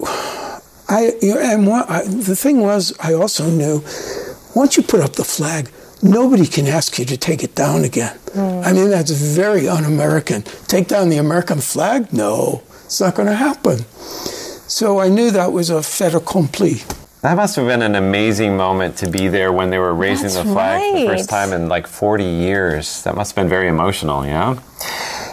I 0.89 1.13
and 1.23 1.67
what, 1.67 1.91
I, 1.91 2.05
the 2.05 2.37
thing 2.37 2.61
was, 2.61 2.97
I 3.01 3.15
also 3.15 3.51
knew 3.51 3.83
once 4.55 4.77
you 4.77 4.83
put 4.83 5.01
up 5.01 5.13
the 5.15 5.25
flag, 5.25 5.71
nobody 6.03 6.47
can 6.47 6.67
ask 6.67 6.99
you 6.99 7.05
to 7.05 7.17
take 7.17 7.43
it 7.43 7.55
down 7.55 7.85
again. 7.85 8.17
Hmm. 8.33 8.63
I 8.65 8.73
mean, 8.73 8.91
that's 8.91 9.11
very 9.11 9.69
un-American. 9.69 10.43
Take 10.67 10.89
down 10.89 11.09
the 11.09 11.19
American 11.19 11.61
flag? 11.61 12.13
No, 12.13 12.63
it's 12.85 13.01
not 13.01 13.15
going 13.15 13.29
to 13.29 13.35
happen. 13.35 13.79
So 14.69 15.01
I 15.01 15.09
knew 15.09 15.31
that 15.33 15.53
was 15.53 15.71
a 15.71 15.83
fait 15.83 16.15
accompli. 16.15 16.83
That 17.23 17.37
must 17.37 17.57
have 17.57 17.67
been 17.67 17.83
an 17.83 17.97
amazing 17.97 18.57
moment 18.57 18.97
to 18.99 19.11
be 19.11 19.29
there 19.29 19.53
when 19.53 19.69
they 19.69 19.79
were 19.79 19.95
raising 19.95 20.31
That's 20.31 20.37
the 20.37 20.45
flag 20.45 20.81
for 20.81 21.01
the 21.01 21.07
first 21.07 21.29
time 21.29 21.53
in 21.53 21.69
like 21.69 21.87
40 21.87 22.25
years. 22.25 23.03
That 23.03 23.15
must 23.15 23.33
have 23.33 23.37
been 23.37 23.49
very 23.51 23.69
emotional, 23.69 24.25
yeah? 24.25 24.59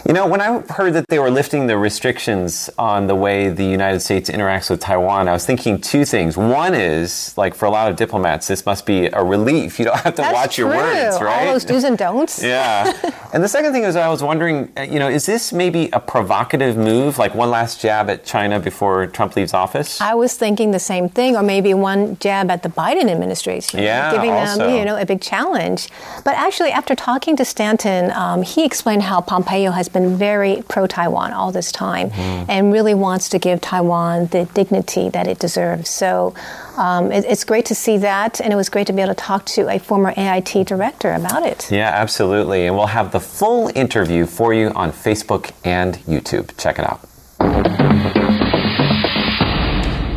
You 0.08 0.14
know, 0.14 0.26
when 0.26 0.40
I 0.40 0.60
heard 0.72 0.94
that 0.94 1.06
they 1.08 1.18
were 1.18 1.30
lifting 1.30 1.66
the 1.66 1.76
restrictions 1.76 2.70
on 2.78 3.08
the 3.08 3.14
way 3.14 3.50
the 3.50 3.62
United 3.66 4.00
States 4.00 4.30
interacts 4.30 4.70
with 4.70 4.80
Taiwan, 4.80 5.28
I 5.28 5.32
was 5.34 5.44
thinking 5.44 5.78
two 5.82 6.06
things. 6.06 6.34
One 6.34 6.72
is, 6.74 7.36
like, 7.36 7.54
for 7.54 7.66
a 7.66 7.70
lot 7.70 7.90
of 7.90 7.96
diplomats, 7.98 8.46
this 8.48 8.64
must 8.64 8.86
be 8.86 9.08
a 9.08 9.22
relief. 9.22 9.78
You 9.78 9.84
don't 9.84 9.98
have 10.00 10.14
to 10.14 10.22
That's 10.22 10.32
watch 10.32 10.56
your 10.56 10.68
words, 10.68 11.20
right? 11.20 11.46
All 11.46 11.52
those 11.52 11.66
do's 11.66 11.84
and 11.84 11.98
don'ts. 11.98 12.42
Yeah. 12.48 12.90
and 13.34 13.44
the 13.44 13.48
second 13.48 13.74
thing 13.74 13.84
is, 13.84 13.96
I 13.96 14.08
was 14.08 14.22
wondering, 14.22 14.72
uh, 14.78 14.80
you 14.80 14.98
know, 14.98 15.08
is 15.10 15.26
this 15.26 15.52
maybe 15.52 15.90
a 15.92 16.00
provocative 16.00 16.78
move, 16.78 17.18
like 17.18 17.34
one 17.34 17.50
last 17.50 17.78
jab 17.82 18.08
at 18.08 18.24
China 18.24 18.58
before 18.58 19.08
Trump 19.08 19.36
leaves 19.36 19.52
office? 19.52 20.00
I 20.00 20.14
was 20.14 20.32
thinking 20.38 20.70
the 20.70 20.78
same 20.78 21.10
thing, 21.10 21.36
or 21.36 21.42
maybe 21.42 21.74
one 21.74 22.16
jab 22.18 22.50
at 22.50 22.62
the 22.62 22.70
Biden 22.70 23.10
administration, 23.10 23.80
Yeah, 23.82 24.10
giving 24.12 24.30
also. 24.30 24.60
them, 24.68 24.74
you 24.74 24.86
know, 24.86 24.96
a 24.96 25.04
big 25.04 25.20
challenge. 25.20 25.88
But 26.24 26.34
actually, 26.36 26.70
after 26.70 26.94
talking 26.94 27.36
to 27.36 27.44
Stanton, 27.44 28.10
um, 28.12 28.40
he 28.40 28.64
explained 28.64 29.02
how 29.02 29.20
Pompeo 29.20 29.72
has 29.72 29.90
been 29.90 29.97
very 30.16 30.62
pro-Taiwan 30.68 31.32
all 31.32 31.50
this 31.52 31.72
time, 31.72 32.10
Mm-hmm. 32.10 32.50
and 32.50 32.72
really 32.72 32.94
wants 32.94 33.28
to 33.30 33.38
give 33.38 33.60
Taiwan 33.60 34.26
the 34.26 34.44
dignity 34.54 35.08
that 35.10 35.26
it 35.26 35.38
deserves. 35.38 35.88
So. 35.90 36.34
Um, 36.78 37.10
it, 37.10 37.24
it's 37.24 37.42
great 37.42 37.64
to 37.66 37.74
see 37.74 37.98
that, 37.98 38.40
and 38.40 38.52
it 38.52 38.56
was 38.56 38.68
great 38.68 38.86
to 38.86 38.92
be 38.92 39.02
able 39.02 39.12
to 39.12 39.20
talk 39.20 39.44
to 39.46 39.68
a 39.68 39.80
former 39.80 40.14
AIT 40.16 40.64
director 40.64 41.12
about 41.12 41.42
it. 41.44 41.68
Yeah, 41.72 41.90
absolutely. 41.92 42.66
And 42.66 42.76
we'll 42.76 42.86
have 42.86 43.10
the 43.10 43.18
full 43.18 43.68
interview 43.74 44.26
for 44.26 44.54
you 44.54 44.68
on 44.76 44.92
Facebook 44.92 45.50
and 45.64 45.96
YouTube. 46.06 46.56
Check 46.56 46.78
it 46.78 46.84
out. 46.84 47.00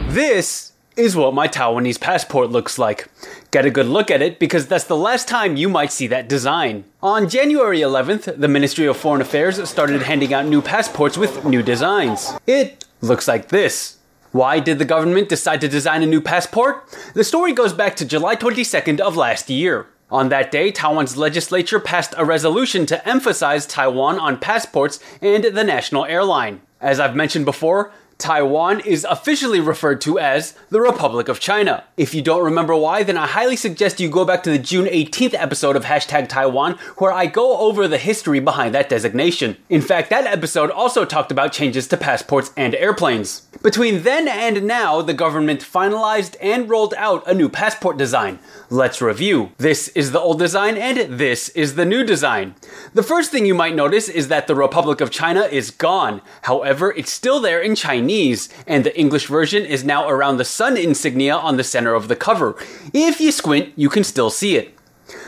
This 0.10 0.74
is 0.98 1.16
what 1.16 1.34
my 1.34 1.48
Taiwanese 1.48 2.00
passport 2.00 2.50
looks 2.52 2.78
like. 2.78 3.08
Get 3.52 3.66
a 3.66 3.70
good 3.70 3.88
look 3.88 4.10
at 4.10 4.22
it 4.22 4.40
because 4.40 4.68
that's 4.68 4.86
the 4.86 4.96
last 4.96 5.28
time 5.28 5.58
you 5.58 5.68
might 5.68 5.92
see 5.92 6.08
that 6.08 6.30
design. 6.30 6.86
On 7.04 7.28
January 7.28 7.82
11th, 7.82 8.40
the 8.40 8.48
Ministry 8.48 8.86
of 8.86 8.96
Foreign 8.96 9.20
Affairs 9.20 9.70
started 9.70 10.04
handing 10.04 10.34
out 10.34 10.46
new 10.46 10.62
passports 10.62 11.18
with 11.18 11.44
new 11.44 11.62
designs. 11.62 12.32
It 12.48 12.86
looks 13.02 13.28
like 13.28 13.50
this. 13.50 13.98
Why 14.32 14.62
did 14.62 14.80
the 14.80 14.86
government 14.86 15.28
decide 15.28 15.60
to 15.62 15.68
design 15.68 16.02
a 16.02 16.06
new 16.06 16.22
passport? 16.22 16.86
The 17.14 17.26
story 17.26 17.52
goes 17.52 17.74
back 17.74 17.98
to 17.98 18.06
July 18.06 18.38
22nd 18.38 19.02
of 19.02 19.18
last 19.18 19.50
year. 19.50 19.88
On 20.10 20.30
that 20.30 20.50
day, 20.50 20.72
Taiwan's 20.72 21.18
legislature 21.18 21.82
passed 21.82 22.14
a 22.18 22.24
resolution 22.24 22.86
to 22.86 23.06
emphasize 23.06 23.66
Taiwan 23.66 24.18
on 24.18 24.40
passports 24.40 25.02
and 25.22 25.44
the 25.44 25.66
national 25.66 26.06
airline. 26.06 26.62
As 26.80 27.02
I've 27.02 27.18
mentioned 27.18 27.44
before, 27.44 27.92
Taiwan 28.22 28.82
is 28.82 29.04
officially 29.10 29.60
referred 29.60 30.00
to 30.02 30.20
as 30.20 30.54
the 30.70 30.80
Republic 30.80 31.28
of 31.28 31.40
China. 31.40 31.84
If 31.98 32.14
you 32.14 32.22
don't 32.22 32.44
remember 32.44 32.76
why, 32.76 33.02
then 33.02 33.18
I 33.18 33.26
highly 33.26 33.56
suggest 33.56 34.00
you 34.00 34.10
go 34.10 34.24
back 34.24 34.44
to 34.44 34.52
the 34.52 34.60
June 34.60 34.86
18th 34.86 35.34
episode 35.34 35.76
of 35.76 35.86
Hashtag 35.86 36.30
Taiwan, 36.30 36.78
where 37.00 37.12
I 37.12 37.26
go 37.26 37.58
over 37.58 37.88
the 37.88 37.98
history 37.98 38.40
behind 38.40 38.76
that 38.76 38.90
designation. 38.90 39.58
In 39.70 39.82
fact, 39.82 40.12
that 40.12 40.28
episode 40.28 40.70
also 40.70 41.04
talked 41.04 41.32
about 41.32 41.52
changes 41.52 41.88
to 41.88 41.98
passports 41.98 42.52
and 42.56 42.76
airplanes. 42.76 43.42
Between 43.64 44.04
then 44.04 44.28
and 44.28 44.64
now, 44.68 45.02
the 45.02 45.16
government 45.16 45.62
finalized 45.62 46.36
and 46.40 46.70
rolled 46.70 46.94
out 46.98 47.28
a 47.28 47.34
new 47.34 47.50
passport 47.50 47.98
design. 47.98 48.38
Let's 48.74 49.02
review. 49.02 49.52
This 49.58 49.90
is 49.90 50.14
the 50.14 50.20
old 50.22 50.40
design 50.40 50.78
and 50.78 51.20
this 51.20 51.50
is 51.50 51.76
the 51.76 51.84
new 51.84 52.06
design. 52.06 52.56
The 52.94 53.04
first 53.04 53.30
thing 53.30 53.46
you 53.46 53.54
might 53.54 53.76
notice 53.76 54.08
is 54.08 54.30
that 54.30 54.48
the 54.48 54.56
Republic 54.56 55.02
of 55.02 55.12
China 55.12 55.42
is 55.42 55.72
gone. 55.72 56.22
However, 56.44 56.94
it's 56.94 57.12
still 57.12 57.42
there 57.42 57.60
in 57.60 57.76
Chinese, 57.76 58.48
and 58.66 58.86
the 58.86 58.98
English 58.98 59.28
version 59.28 59.66
is 59.66 59.84
now 59.84 60.08
around 60.08 60.38
the 60.38 60.46
sun 60.46 60.78
insignia 60.78 61.36
on 61.36 61.58
the 61.58 61.66
center 61.66 61.94
of 61.94 62.08
the 62.08 62.16
cover. 62.16 62.56
If 62.94 63.20
you 63.20 63.34
squint, 63.34 63.74
you 63.76 63.90
can 63.90 64.06
still 64.06 64.30
see 64.30 64.56
it. 64.56 64.74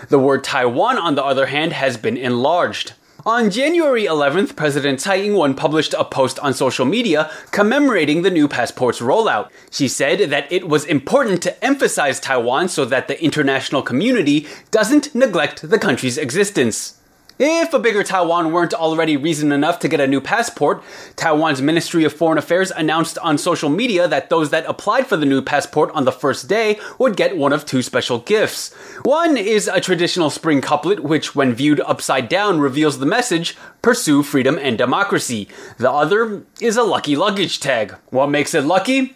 The 0.07 0.19
word 0.19 0.45
Taiwan, 0.45 0.97
on 0.97 1.15
the 1.15 1.23
other 1.25 1.47
hand, 1.47 1.73
has 1.73 1.97
been 1.97 2.15
enlarged. 2.15 2.93
On 3.25 3.50
January 3.50 4.03
11th, 4.03 4.58
President 4.58 5.00
Tsai 5.00 5.15
Ing-wen 5.15 5.53
published 5.53 5.94
a 5.98 6.03
post 6.03 6.38
on 6.39 6.53
social 6.53 6.86
media 6.86 7.32
commemorating 7.51 8.22
the 8.22 8.30
new 8.30 8.50
passport's 8.50 9.00
rollout. 9.00 9.50
She 9.72 9.88
said 9.88 10.30
that 10.30 10.51
it 10.51 10.68
was 10.68 10.84
important 10.84 11.42
to 11.44 11.63
emphasize 11.63 12.20
Taiwan 12.20 12.68
so 12.68 12.84
that 12.84 13.08
the 13.08 13.24
international 13.24 13.82
community 13.82 14.46
doesn't 14.72 15.15
neglect 15.15 15.70
the 15.70 15.80
country's 15.80 16.18
existence. 16.18 17.00
If 17.39 17.73
a 17.73 17.79
bigger 17.79 18.03
Taiwan 18.03 18.51
weren't 18.51 18.75
already 18.75 19.17
reason 19.17 19.51
enough 19.51 19.79
to 19.79 19.87
get 19.87 19.99
a 19.99 20.05
new 20.05 20.21
passport, 20.21 20.83
Taiwan's 21.15 21.63
Ministry 21.63 22.03
of 22.03 22.13
Foreign 22.13 22.37
Affairs 22.37 22.69
announced 22.69 23.17
on 23.17 23.39
social 23.39 23.69
media 23.69 24.07
that 24.07 24.29
those 24.29 24.51
that 24.51 24.67
applied 24.67 25.07
for 25.07 25.17
the 25.17 25.25
new 25.25 25.41
passport 25.41 25.89
on 25.95 26.05
the 26.05 26.11
first 26.11 26.47
day 26.47 26.79
would 26.99 27.17
get 27.17 27.35
one 27.35 27.51
of 27.51 27.65
two 27.65 27.81
special 27.81 28.19
gifts. 28.19 28.71
One 29.03 29.35
is 29.35 29.67
a 29.67 29.81
traditional 29.81 30.29
spring 30.29 30.61
couplet, 30.61 30.99
which, 30.99 31.33
when 31.33 31.55
viewed 31.55 31.79
upside 31.79 32.29
down, 32.29 32.59
reveals 32.59 32.99
the 32.99 33.07
message 33.07 33.57
Pursue 33.81 34.21
freedom 34.21 34.59
and 34.61 34.77
democracy. 34.77 35.47
The 35.77 35.91
other 35.91 36.43
is 36.61 36.77
a 36.77 36.83
lucky 36.83 37.15
luggage 37.15 37.59
tag. 37.59 37.95
What 38.11 38.29
makes 38.29 38.53
it 38.53 38.63
lucky? 38.63 39.15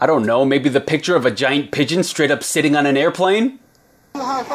I 0.00 0.06
don't 0.06 0.26
know, 0.26 0.44
maybe 0.44 0.68
the 0.68 0.80
picture 0.80 1.14
of 1.14 1.24
a 1.24 1.30
giant 1.30 1.70
pigeon 1.70 2.02
straight 2.02 2.32
up 2.32 2.42
sitting 2.42 2.74
on 2.74 2.84
an 2.84 2.96
airplane? 2.96 3.60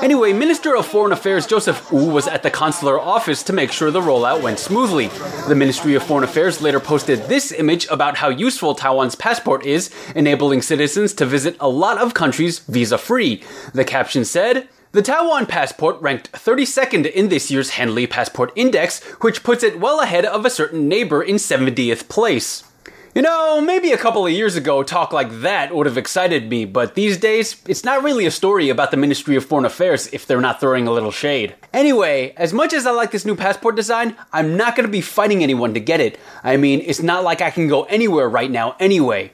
Anyway, 0.01 0.31
Minister 0.31 0.75
of 0.77 0.85
Foreign 0.85 1.11
Affairs 1.11 1.45
Joseph 1.45 1.91
Wu 1.91 2.09
was 2.09 2.27
at 2.27 2.43
the 2.43 2.49
consular 2.49 2.99
office 2.99 3.43
to 3.43 3.51
make 3.51 3.73
sure 3.73 3.91
the 3.91 3.99
rollout 3.99 4.41
went 4.41 4.57
smoothly. 4.57 5.07
The 5.49 5.55
Ministry 5.55 5.95
of 5.95 6.03
Foreign 6.03 6.23
Affairs 6.23 6.61
later 6.61 6.79
posted 6.79 7.23
this 7.23 7.51
image 7.51 7.85
about 7.87 8.17
how 8.17 8.29
useful 8.29 8.73
Taiwan's 8.73 9.15
passport 9.15 9.65
is, 9.65 9.93
enabling 10.15 10.61
citizens 10.61 11.13
to 11.15 11.25
visit 11.25 11.57
a 11.59 11.67
lot 11.67 11.97
of 11.97 12.13
countries 12.13 12.59
visa 12.59 12.97
free. 12.97 13.43
The 13.73 13.83
caption 13.83 14.23
said, 14.23 14.69
the 14.93 15.01
Taiwan 15.01 15.45
passport 15.45 16.01
ranked 16.01 16.31
32nd 16.31 17.11
in 17.11 17.27
this 17.27 17.51
year's 17.51 17.71
Henley 17.71 18.07
Passport 18.07 18.53
Index, 18.55 19.03
which 19.21 19.43
puts 19.43 19.63
it 19.63 19.79
well 19.79 19.99
ahead 19.99 20.25
of 20.25 20.45
a 20.45 20.49
certain 20.49 20.87
neighbor 20.87 21.21
in 21.21 21.35
70th 21.35 22.07
place. 22.07 22.63
You 23.15 23.23
know, 23.23 23.59
maybe 23.59 23.91
a 23.91 23.97
couple 23.97 24.23
of 24.27 24.31
years 24.31 24.55
ago, 24.55 24.83
talk 24.83 25.11
like 25.11 25.41
that 25.41 25.73
would 25.73 25.87
have 25.87 25.97
excited 25.97 26.47
me, 26.47 26.65
but 26.65 26.93
these 26.93 27.17
days, 27.17 27.59
it's 27.67 27.83
not 27.83 28.03
really 28.03 28.27
a 28.27 28.31
story 28.31 28.69
about 28.69 28.91
the 28.91 28.97
Ministry 28.97 29.35
of 29.35 29.43
Foreign 29.43 29.65
Affairs 29.65 30.07
if 30.13 30.27
they're 30.27 30.39
not 30.39 30.59
throwing 30.59 30.85
a 30.85 30.91
little 30.91 31.09
shade. 31.09 31.55
Anyway, 31.73 32.35
as 32.37 32.53
much 32.53 32.71
as 32.71 32.85
I 32.85 32.91
like 32.91 33.09
this 33.09 33.25
new 33.25 33.35
passport 33.35 33.75
design, 33.75 34.15
I'm 34.31 34.55
not 34.55 34.75
gonna 34.75 34.89
be 34.89 35.01
fighting 35.01 35.41
anyone 35.41 35.73
to 35.73 35.79
get 35.79 35.99
it. 35.99 36.19
I 36.43 36.57
mean, 36.57 36.81
it's 36.85 37.01
not 37.01 37.23
like 37.23 37.41
I 37.41 37.49
can 37.49 37.67
go 37.67 37.85
anywhere 37.85 38.29
right 38.29 38.51
now 38.51 38.75
anyway. 38.79 39.31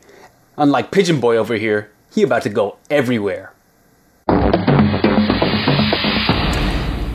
Unlike 0.58 0.92
Pigeon 0.92 1.20
Boy 1.20 1.36
over 1.36 1.56
here, 1.56 1.92
he 2.14 2.24
about 2.24 2.44
to 2.44 2.50
go 2.50 2.78
everywhere. 2.90 3.55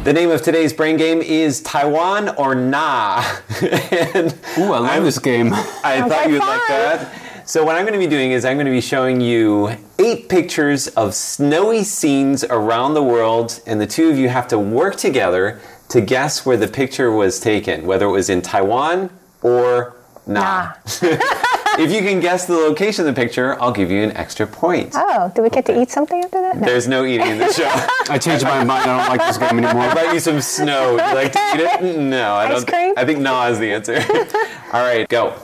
The 0.02 0.14
name 0.14 0.30
of 0.30 0.40
today's 0.40 0.72
brain 0.72 0.96
game 0.96 1.20
is 1.20 1.60
Taiwan 1.60 2.30
or 2.30 2.54
Nah. 2.54 3.22
and 3.60 4.32
Ooh, 4.56 4.72
I 4.72 4.78
love 4.78 5.04
this 5.04 5.18
game. 5.18 5.52
I 5.52 6.00
thought 6.08 6.30
you'd 6.30 6.38
like 6.38 6.66
that. 6.68 7.46
So, 7.46 7.66
what 7.66 7.76
I'm 7.76 7.82
going 7.82 7.92
to 7.92 7.98
be 7.98 8.06
doing 8.06 8.30
is 8.30 8.46
I'm 8.46 8.56
going 8.56 8.64
to 8.64 8.72
be 8.72 8.80
showing 8.80 9.20
you 9.20 9.76
eight 9.98 10.30
pictures 10.30 10.88
of 10.88 11.12
snowy 11.14 11.84
scenes 11.84 12.44
around 12.44 12.94
the 12.94 13.02
world, 13.02 13.60
and 13.66 13.78
the 13.78 13.86
two 13.86 14.08
of 14.08 14.16
you 14.16 14.30
have 14.30 14.48
to 14.48 14.58
work 14.58 14.96
together 14.96 15.60
to 15.90 16.00
guess 16.00 16.46
where 16.46 16.56
the 16.56 16.68
picture 16.68 17.12
was 17.12 17.38
taken, 17.38 17.84
whether 17.84 18.06
it 18.06 18.12
was 18.12 18.30
in 18.30 18.40
Taiwan 18.40 19.10
or 19.42 19.96
not. 20.26 20.78
if 21.80 21.90
you 21.90 22.00
can 22.00 22.20
guess 22.20 22.46
the 22.46 22.54
location 22.54 23.06
of 23.06 23.14
the 23.14 23.20
picture, 23.20 23.60
I'll 23.60 23.72
give 23.72 23.90
you 23.90 24.02
an 24.02 24.12
extra 24.16 24.46
point. 24.46 24.92
Oh, 24.94 25.32
do 25.34 25.42
we 25.42 25.50
get 25.50 25.64
to 25.66 25.80
eat 25.80 25.90
something 25.90 26.22
after 26.22 26.40
that? 26.40 26.58
No. 26.58 26.66
There's 26.66 26.86
no 26.88 27.04
eating 27.04 27.26
in 27.26 27.38
the 27.38 27.52
show. 27.52 27.68
I 28.12 28.18
changed 28.18 28.44
my 28.44 28.62
mind. 28.64 28.90
I 28.90 28.98
don't 28.98 29.08
like 29.08 29.26
this 29.26 29.38
game 29.38 29.58
anymore. 29.58 29.82
I 29.84 29.92
brought 29.94 30.14
you 30.14 30.20
some 30.20 30.40
snow. 30.40 30.94
Would 30.94 31.04
you 31.06 31.14
like 31.14 31.32
to 31.32 31.38
eat 31.54 31.60
it? 31.60 31.96
No, 32.00 32.34
I 32.34 32.46
Ice 32.46 32.64
don't. 32.64 32.68
cream? 32.68 32.94
I 32.96 33.04
think 33.04 33.20
nah 33.20 33.46
is 33.48 33.58
the 33.58 33.72
answer. 33.72 33.96
All 34.72 34.82
right, 34.82 35.08
go. 35.08 35.34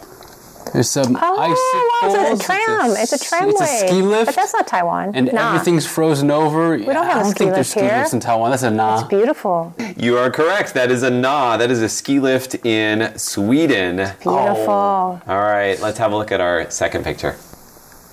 There's 0.73 0.90
some 0.90 1.16
Oh, 1.20 1.35
wow, 1.37 1.54
icicles. 2.02 2.32
it's 2.32 2.42
a 2.42 2.46
tram. 2.46 2.90
It's 2.96 3.12
a 3.12 3.18
tramway. 3.25 3.50
It's 3.52 3.61
a 3.61 3.66
ski 3.88 4.02
lift. 4.02 4.26
But 4.26 4.35
that's 4.37 4.52
not 4.52 4.66
Taiwan. 4.66 5.12
and 5.14 5.32
nah. 5.32 5.54
everything's 5.54 5.87
frozen 5.87 6.30
over. 6.30 6.70
We 6.76 6.85
don't 6.85 6.94
have 7.06 7.16
I 7.16 7.20
a 7.20 7.23
don't 7.23 7.30
ski 7.30 7.38
think 7.38 7.54
there's 7.54 7.68
lift 7.68 7.70
ski 7.70 7.80
here. 7.80 7.99
lifts 7.99 8.12
in 8.12 8.20
Taiwan. 8.20 8.50
That's 8.50 8.62
a 8.64 8.70
nah. 8.70 8.99
It's 9.00 9.08
beautiful. 9.08 9.75
You 9.96 10.18
are 10.18 10.30
correct. 10.30 10.75
That 10.75 10.90
is 10.90 11.02
a 11.02 11.11
nah. 11.11 11.56
That 11.56 11.70
is 11.70 11.80
a 11.82 11.88
ski 11.88 12.20
lift 12.20 12.54
in 12.66 13.16
Sweden. 13.18 13.96
Beautiful. 13.96 14.30
Oh. 14.30 15.20
All 15.26 15.40
right, 15.40 15.78
let's 15.80 15.99
have 15.99 16.12
a 16.12 16.16
look 16.16 16.32
at 16.32 16.40
our 16.40 16.68
second 16.70 17.04
picture. 17.04 17.37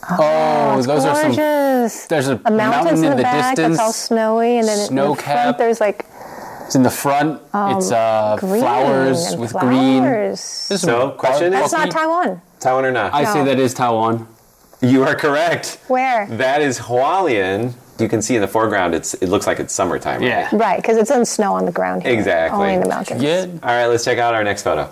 oh, 0.09 0.17
oh 0.19 0.81
those 0.81 1.05
are 1.05 1.15
some. 1.15 1.31
Gorgeous. 1.35 2.05
There's 2.07 2.27
a, 2.27 2.39
a 2.45 2.51
mountains 2.51 2.57
mountain 2.57 2.97
in 2.97 3.03
in 3.05 3.09
the, 3.11 3.15
the 3.17 3.23
back 3.23 3.55
distance. 3.55 3.77
that's 3.77 3.85
all 3.85 3.93
snowy, 3.93 4.57
and 4.57 4.67
then 4.67 4.79
in 4.79 4.85
Snow 4.87 5.15
the 5.15 5.21
front 5.21 5.25
cap. 5.25 5.57
there's 5.57 5.79
like 5.81 6.05
It's 6.73 6.75
in 6.75 6.81
the 6.81 6.89
front. 6.89 7.39
it's 7.53 7.91
uh, 7.91 8.35
flowers 8.37 9.25
and 9.33 9.39
with 9.41 9.53
green. 9.53 10.01
flowers. 10.01 10.65
There's 10.69 10.81
So, 10.81 11.09
some 11.09 11.17
question 11.19 11.51
bar- 11.53 11.61
is- 11.65 11.71
That's 11.71 11.85
not 11.85 11.91
Taiwan. 11.91 12.41
Taiwan 12.59 12.85
or 12.85 12.91
not? 12.91 13.13
I 13.13 13.25
say 13.31 13.43
that 13.45 13.59
is 13.59 13.75
Taiwan. 13.75 14.27
you 14.81 15.03
are 15.03 15.13
correct. 15.13 15.77
Where? 15.87 16.25
That 16.31 16.63
is 16.63 16.79
Hualien. 16.79 17.73
You 17.99 18.09
can 18.09 18.23
see 18.23 18.33
in 18.35 18.41
the 18.41 18.47
foreground. 18.47 18.95
It's 18.95 19.13
it 19.13 19.29
looks 19.29 19.45
like 19.45 19.59
it's 19.59 19.71
summertime. 19.71 20.21
right? 20.21 20.27
Yeah. 20.27 20.49
Right, 20.51 20.77
because 20.81 20.97
it's 20.97 21.11
in 21.11 21.25
snow 21.25 21.53
on 21.53 21.65
the 21.65 21.71
ground 21.71 22.01
here. 22.01 22.11
Exactly. 22.11 22.59
Only 22.59 22.73
in 22.73 22.81
the 22.81 22.89
mountains. 22.89 23.21
Yeah. 23.21 23.45
All 23.61 23.69
right, 23.69 23.85
let's 23.85 24.03
check 24.03 24.17
out 24.17 24.33
our 24.33 24.43
next 24.43 24.63
photo. 24.63 24.89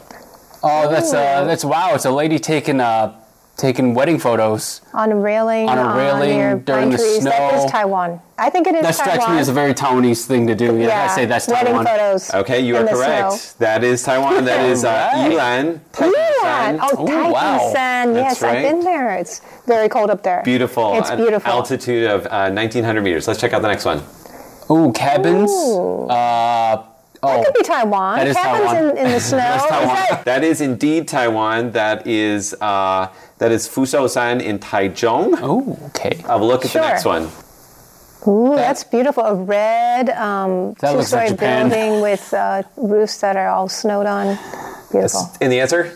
Oh, 0.61 0.87
that's 0.87 1.11
uh, 1.11 1.45
that's 1.45 1.65
wow. 1.65 1.95
It's 1.95 2.05
a 2.05 2.11
lady 2.11 2.37
taking 2.37 2.79
uh, 2.79 3.19
taking 3.57 3.93
wedding 3.93 4.17
photos. 4.19 4.81
On 4.93 5.11
a 5.11 5.15
railing. 5.15 5.69
On 5.69 5.77
a 5.77 5.95
railing 5.95 6.29
near 6.37 6.55
during 6.57 6.89
the 6.89 6.97
trees. 6.97 7.21
Snow. 7.21 7.29
That 7.31 7.53
is 7.65 7.71
Taiwan. 7.71 8.19
I 8.37 8.49
think 8.49 8.65
it 8.67 8.73
is 8.75 8.81
That 8.81 8.95
Taiwan. 8.95 9.13
strikes 9.19 9.31
me 9.31 9.37
as 9.39 9.49
a 9.49 9.53
very 9.53 9.73
Taiwanese 9.73 10.25
thing 10.25 10.47
to 10.47 10.55
do. 10.55 10.77
Yeah, 10.79 11.03
I 11.09 11.15
say 11.15 11.25
that's 11.25 11.47
wedding 11.47 11.67
Taiwan. 11.67 11.85
photos. 11.85 12.33
Okay, 12.33 12.59
you 12.61 12.75
are 12.75 12.87
correct. 12.87 13.33
snow. 13.33 13.55
That 13.65 13.83
is 13.83 14.01
Taiwan. 14.03 14.45
That 14.45 14.65
is 14.65 14.83
uh, 14.83 14.89
Alright. 15.13 15.31
Yilan. 15.31 15.79
Yilan. 15.93 16.79
Oh, 16.81 17.05
Titan 17.05 17.31
wow. 17.31 17.69
San. 17.71 18.13
That's 18.13 18.41
Yes, 18.41 18.43
I've 18.43 18.63
been 18.63 18.79
there. 18.83 19.15
It's 19.17 19.41
very 19.67 19.89
cold 19.89 20.09
up 20.09 20.23
there. 20.23 20.41
Beautiful. 20.43 20.97
It's 20.97 21.09
An 21.11 21.17
beautiful. 21.17 21.51
altitude 21.51 22.09
of 22.09 22.25
uh, 22.27 22.49
1900 22.49 23.01
meters. 23.01 23.27
Let's 23.27 23.39
check 23.39 23.53
out 23.53 23.61
the 23.61 23.67
next 23.67 23.85
one. 23.85 24.01
Ooh, 24.71 24.91
cabins. 24.93 25.51
Ooh. 25.51 26.07
Uh, 26.07 26.83
oh, 27.21 27.43
Could 27.45 27.53
be 27.53 27.61
Taiwan. 27.63 28.17
That 28.17 28.27
is 28.27 28.35
Cabins 28.37 28.71
Taiwan. 28.71 28.97
In, 28.97 29.05
in 29.05 29.11
the 29.11 29.19
snow. 29.31 29.37
Is 29.55 29.61
Taiwan. 29.63 29.95
that- 30.09 30.21
That 30.25 30.43
is 30.43 30.61
indeed 30.61 31.07
Taiwan. 31.07 31.71
That 31.73 32.07
is 32.07 32.55
uh, 32.59 33.07
that 33.41 33.51
is 33.51 33.67
Fushoushan 33.67 34.39
in 34.41 34.59
Taichung. 34.59 35.33
oh, 35.41 35.77
okay. 35.87 36.21
Have 36.27 36.41
a 36.41 36.45
look 36.45 36.63
at 36.63 36.69
Sure. 36.71 36.81
the 36.81 36.87
next 36.87 37.05
one. 37.05 37.29
Ooh, 38.27 38.55
that's 38.55 38.83
beautiful. 38.83 39.23
A 39.23 39.33
red 39.33 40.11
um, 40.11 40.75
That 40.79 40.95
looks 40.95 41.11
like 41.11 41.29
two-story 41.29 41.29
Japan. 41.29 41.69
building 41.69 42.01
with 42.01 42.33
uh, 42.35 42.61
roofs 42.77 43.17
that 43.21 43.35
are 43.35 43.47
all 43.49 43.67
snowed 43.67 44.05
on. 44.05 44.37
Beautiful. 44.91 45.31
And 45.41 45.51
the 45.51 45.59
answer? 45.59 45.91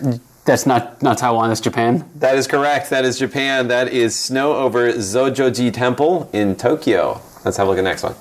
That's 0.45 0.65
not 0.65 1.01
not 1.03 1.19
Taiwan. 1.19 1.49
That's 1.49 1.61
Japan. 1.61 2.03
That 2.15 2.35
is 2.35 2.47
correct. 2.47 2.89
That 2.89 3.05
is 3.05 3.19
Japan. 3.19 3.67
That 3.67 3.87
is 3.93 4.17
snow 4.17 4.55
over 4.55 4.91
Zojoji 4.93 5.71
Temple 5.71 6.29
in 6.33 6.55
Tokyo. 6.55 7.21
Let's 7.43 7.57
have 7.57 7.67
a 7.67 7.69
look 7.69 7.77
at 7.77 7.83
the 7.83 7.89
next 7.89 8.03
one. 8.03 8.15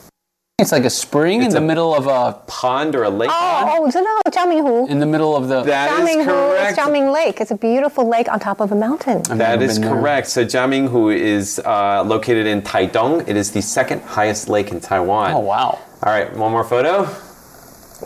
It's 0.61 0.71
like 0.71 0.85
a 0.85 0.91
spring 0.91 1.43
It's 1.43 1.53
in 1.53 1.61
the 1.63 1.67
middle 1.67 1.93
of 1.97 2.07
a 2.07 2.39
Pond 2.47 2.95
or 2.95 3.03
a 3.03 3.11
lake 3.11 3.29
pond? 3.29 3.71
Oh, 3.73 3.87
oh, 3.87 3.91
so 3.91 4.01
no, 4.01 4.21
Jiaminghu. 4.31 4.89
in 4.89 5.01
the 5.01 5.07
middle 5.07 5.35
of 5.35 5.49
the. 5.49 5.63
That 5.65 5.91
is 5.91 6.09
Jiaminghu 6.09 6.21
is 6.21 6.27
correct. 6.27 6.79
Jiaming 6.79 7.13
Lake. 7.13 7.41
It's 7.41 7.51
a 7.51 7.57
beautiful 7.57 8.09
lake 8.09 8.29
on 8.31 8.39
top 8.39 8.61
of 8.61 8.71
a 8.71 8.77
mountain. 8.77 9.17
I've 9.29 9.39
That 9.39 9.59
never 9.59 9.65
is 9.65 9.81
been 9.81 9.89
there. 9.91 10.01
correct. 10.01 10.29
So 10.29 10.45
Jiaminghu 10.45 11.13
is 11.13 11.59
uh, 11.65 12.05
located 12.05 12.47
in 12.47 12.63
Taidong. 12.63 13.27
It 13.27 13.35
is 13.37 13.51
the 13.51 13.63
second 13.63 14.03
highest 14.03 14.49
lake 14.49 14.71
in 14.71 14.79
Taiwan. 14.81 15.33
Oh 15.33 15.41
wow. 15.41 15.81
All 16.05 16.13
right, 16.13 16.33
one 16.37 16.53
more 16.53 16.63
photo. 16.63 17.07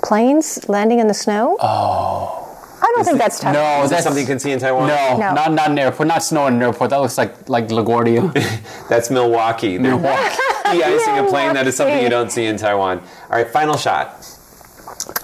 Planes 0.03 0.67
landing 0.71 1.01
in 1.01 1.07
the 1.07 1.15
snow. 1.15 1.59
Oh. 1.61 2.38
I 2.81 2.93
don't 2.95 3.05
think 3.05 3.19
that's 3.19 3.41
Taiwan. 3.41 3.55
No, 3.79 3.85
Is 3.85 3.91
that 3.91 4.03
something 4.05 4.21
you 4.21 4.27
can 4.27 4.39
see 4.39 4.53
in 4.53 4.59
Taiwan? 4.61 4.87
No, 4.89 5.17
No. 5.19 5.35
not 5.35 5.53
not 5.53 5.71
an 5.71 5.79
airport. 5.79 6.07
Not 6.09 6.23
snow 6.23 6.47
in 6.47 6.55
an 6.55 6.63
airport. 6.63 6.91
That 6.91 6.99
looks 7.01 7.19
like 7.19 7.49
like 7.49 7.69
LaGuardia. 7.69 8.23
That's 8.89 9.11
Milwaukee. 9.11 9.77
They're 9.83 9.97
Milwaukee. 9.97 10.37
de-icing 10.73 11.19
a 11.19 11.25
plane. 11.25 11.55
That 11.55 11.67
is 11.67 11.77
something 11.77 12.03
you 12.03 12.09
don't 12.11 12.31
see 12.31 12.45
in 12.47 12.57
Taiwan. 12.57 12.99
All 12.99 13.37
right, 13.37 13.49
final 13.49 13.77
shot. 13.77 14.18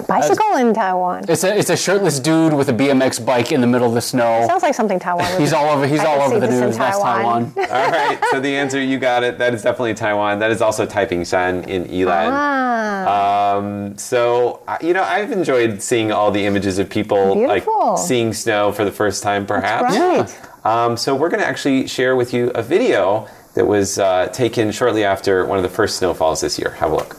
Bicycle 0.08 0.56
in 0.56 0.74
Taiwan. 0.74 1.24
It's 1.28 1.44
a 1.44 1.56
it's 1.56 1.70
a 1.70 1.76
shirtless 1.76 2.20
dude 2.20 2.52
with 2.52 2.68
a 2.68 2.72
BMX 2.72 3.24
bike 3.24 3.52
in 3.52 3.60
the 3.60 3.66
middle 3.66 3.88
of 3.88 3.94
the 3.94 4.00
snow. 4.00 4.44
Sounds 4.46 4.62
like 4.62 4.74
something 4.74 4.98
Taiwan 4.98 5.30
would 5.32 5.40
He's 5.40 5.52
all 5.52 5.68
over. 5.70 5.86
He's 5.86 6.00
I 6.00 6.06
all 6.06 6.22
over 6.22 6.40
the 6.40 6.46
this 6.46 6.56
in 6.56 6.66
news. 6.66 6.78
That's 6.78 6.98
Taiwan. 6.98 7.52
Taiwan. 7.54 7.70
All 7.70 7.90
right, 7.90 8.18
so 8.30 8.40
the 8.40 8.54
answer, 8.56 8.80
you 8.80 8.98
got 8.98 9.24
it. 9.24 9.38
That 9.38 9.54
is 9.54 9.62
definitely 9.62 9.94
Taiwan. 9.94 10.38
That 10.38 10.50
is 10.50 10.60
also 10.60 10.86
Taiping 10.86 11.24
Shan 11.24 11.64
in 11.68 11.84
Yilan. 11.84 12.30
Ah. 12.30 13.56
Um, 13.56 13.96
so, 13.98 14.62
you 14.80 14.92
know, 14.92 15.02
I've 15.02 15.32
enjoyed 15.32 15.82
seeing 15.82 16.12
all 16.12 16.30
the 16.30 16.44
images 16.46 16.78
of 16.78 16.88
people 16.88 17.34
Beautiful. 17.34 17.94
like 17.94 17.98
seeing 17.98 18.32
snow 18.32 18.72
for 18.72 18.84
the 18.84 18.92
first 18.92 19.22
time, 19.22 19.46
perhaps. 19.46 19.96
right. 19.96 20.66
Um, 20.66 20.96
so, 20.96 21.14
we're 21.14 21.28
going 21.28 21.40
to 21.40 21.46
actually 21.46 21.86
share 21.86 22.16
with 22.16 22.32
you 22.32 22.50
a 22.54 22.62
video 22.62 23.28
that 23.54 23.66
was 23.66 23.98
uh, 23.98 24.28
taken 24.32 24.70
shortly 24.72 25.04
after 25.04 25.44
one 25.46 25.58
of 25.58 25.62
the 25.62 25.68
first 25.70 25.96
snowfalls 25.98 26.40
this 26.40 26.58
year. 26.58 26.70
Have 26.70 26.90
a 26.92 26.96
look. 26.96 27.16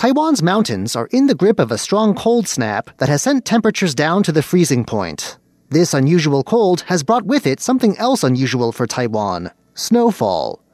Taiwan's 0.00 0.42
mountains 0.42 0.96
are 0.96 1.10
in 1.12 1.26
the 1.26 1.34
grip 1.34 1.60
of 1.60 1.70
a 1.70 1.76
strong 1.76 2.14
cold 2.14 2.48
snap 2.48 2.88
that 2.96 3.10
has 3.10 3.20
sent 3.20 3.44
temperatures 3.44 3.94
down 3.94 4.22
to 4.22 4.32
the 4.32 4.42
freezing 4.42 4.82
point. 4.82 5.36
This 5.68 5.92
unusual 5.92 6.42
cold 6.42 6.80
has 6.86 7.02
brought 7.02 7.26
with 7.26 7.46
it 7.46 7.60
something 7.60 7.98
else 7.98 8.24
unusual 8.24 8.72
for 8.72 8.86
Taiwan 8.86 9.50
snowfall. 9.74 10.64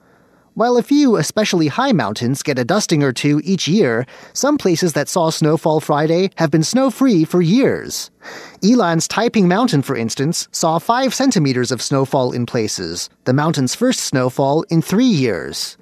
While 0.55 0.77
a 0.77 0.83
few 0.85 1.17
especially 1.17 1.67
high 1.67 1.91
mountains 1.91 2.45
get 2.45 2.57
a 2.57 2.65
dusting 2.65 3.03
or 3.03 3.13
two 3.13 3.41
each 3.43 3.67
year, 3.67 4.07
some 4.33 4.57
places 4.59 4.93
that 4.93 5.09
saw 5.09 5.31
snowfall 5.31 5.81
Friday 5.81 6.31
have 6.37 6.53
been 6.53 6.63
snow 6.63 6.89
free 6.89 7.25
for 7.25 7.43
years. 7.43 8.13
Yilan's 8.63 9.09
Taiping 9.09 9.49
Mountain, 9.49 9.83
for 9.83 9.97
instance, 9.97 10.47
saw 10.53 10.79
5 10.79 11.13
centimeters 11.13 11.73
of 11.73 11.83
snowfall 11.83 12.31
in 12.31 12.47
places, 12.47 13.11
the 13.25 13.33
mountain's 13.33 13.75
first 13.75 13.99
snowfall 13.99 14.63
in 14.71 14.81
three 14.81 15.05
years. 15.05 15.77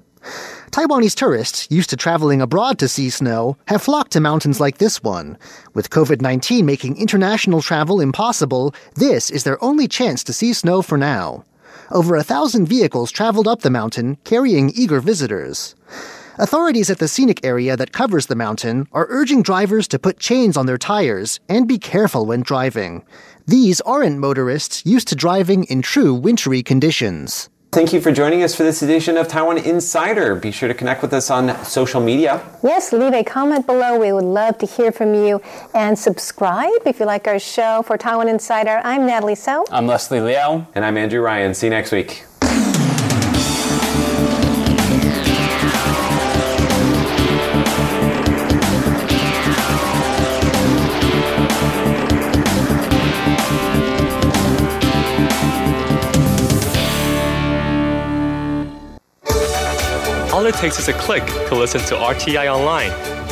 Taiwanese 0.71 1.15
tourists, 1.15 1.67
used 1.69 1.89
to 1.89 1.95
traveling 1.95 2.41
abroad 2.41 2.79
to 2.79 2.87
see 2.87 3.09
snow, 3.09 3.57
have 3.67 3.81
flocked 3.81 4.11
to 4.11 4.19
mountains 4.19 4.59
like 4.59 4.77
this 4.77 5.01
one. 5.03 5.37
With 5.73 5.89
COVID 5.89 6.21
19 6.21 6.65
making 6.65 6.97
international 6.97 7.61
travel 7.61 8.01
impossible, 8.01 8.73
this 8.95 9.29
is 9.29 9.43
their 9.43 9.63
only 9.63 9.87
chance 9.87 10.23
to 10.25 10.33
see 10.33 10.53
snow 10.53 10.81
for 10.81 10.97
now. 10.97 11.45
Over 11.91 12.15
a 12.15 12.23
thousand 12.23 12.67
vehicles 12.67 13.11
traveled 13.11 13.47
up 13.47 13.61
the 13.61 13.69
mountain, 13.69 14.17
carrying 14.23 14.71
eager 14.75 14.99
visitors. 14.99 15.75
Authorities 16.37 16.89
at 16.89 16.97
the 16.97 17.07
scenic 17.07 17.45
area 17.45 17.77
that 17.77 17.93
covers 17.93 18.25
the 18.25 18.35
mountain 18.35 18.87
are 18.91 19.07
urging 19.09 19.41
drivers 19.41 19.87
to 19.87 19.99
put 19.99 20.19
chains 20.19 20.57
on 20.57 20.65
their 20.65 20.77
tires 20.77 21.39
and 21.47 21.67
be 21.67 21.77
careful 21.77 22.25
when 22.25 22.41
driving. 22.41 23.05
These 23.47 23.79
aren't 23.81 24.17
motorists 24.17 24.85
used 24.85 25.07
to 25.09 25.15
driving 25.15 25.63
in 25.65 25.81
true 25.81 26.13
wintry 26.13 26.61
conditions. 26.61 27.49
Thank 27.75 27.91
you 27.91 27.99
for 27.99 28.13
joining 28.13 28.41
us 28.41 28.55
for 28.55 28.63
this 28.63 28.81
edition 28.81 29.17
of 29.17 29.27
Taiwan 29.27 29.57
Insider. 29.57 30.33
Be 30.33 30.49
sure 30.49 30.69
to 30.69 30.73
connect 30.73 31.01
with 31.01 31.13
us 31.13 31.29
on 31.29 31.61
social 31.65 31.99
media. 31.99 32.41
Yes, 32.63 32.93
leave 32.93 33.11
a 33.11 33.21
comment 33.21 33.65
below. 33.65 33.99
We 33.99 34.13
would 34.13 34.23
love 34.23 34.57
to 34.59 34.65
hear 34.65 34.93
from 34.93 35.13
you. 35.13 35.41
And 35.73 35.99
subscribe 35.99 36.71
if 36.85 37.01
you 37.01 37.05
like 37.05 37.27
our 37.27 37.37
show. 37.37 37.83
For 37.85 37.97
Taiwan 37.97 38.29
Insider, 38.29 38.79
I'm 38.85 39.05
Natalie 39.05 39.35
So. 39.35 39.65
I'm 39.69 39.87
Leslie 39.87 40.21
Liao. 40.21 40.65
And 40.73 40.85
I'm 40.85 40.95
Andrew 40.95 41.19
Ryan. 41.19 41.53
See 41.53 41.65
you 41.65 41.71
next 41.71 41.91
week. 41.91 42.23
All 60.35 60.45
it 60.47 60.55
takes 60.55 60.79
is 60.79 60.89
a 60.89 60.93
click 60.93 61.25
to 61.47 61.55
listen 61.55 61.79
to 61.85 61.95
RTI 61.95 62.53
online. 62.53 62.89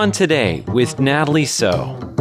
Taiwan 0.06 0.12
Today 0.12 0.64
with 0.68 1.00
Natalie 1.00 1.46
So. 1.46 2.15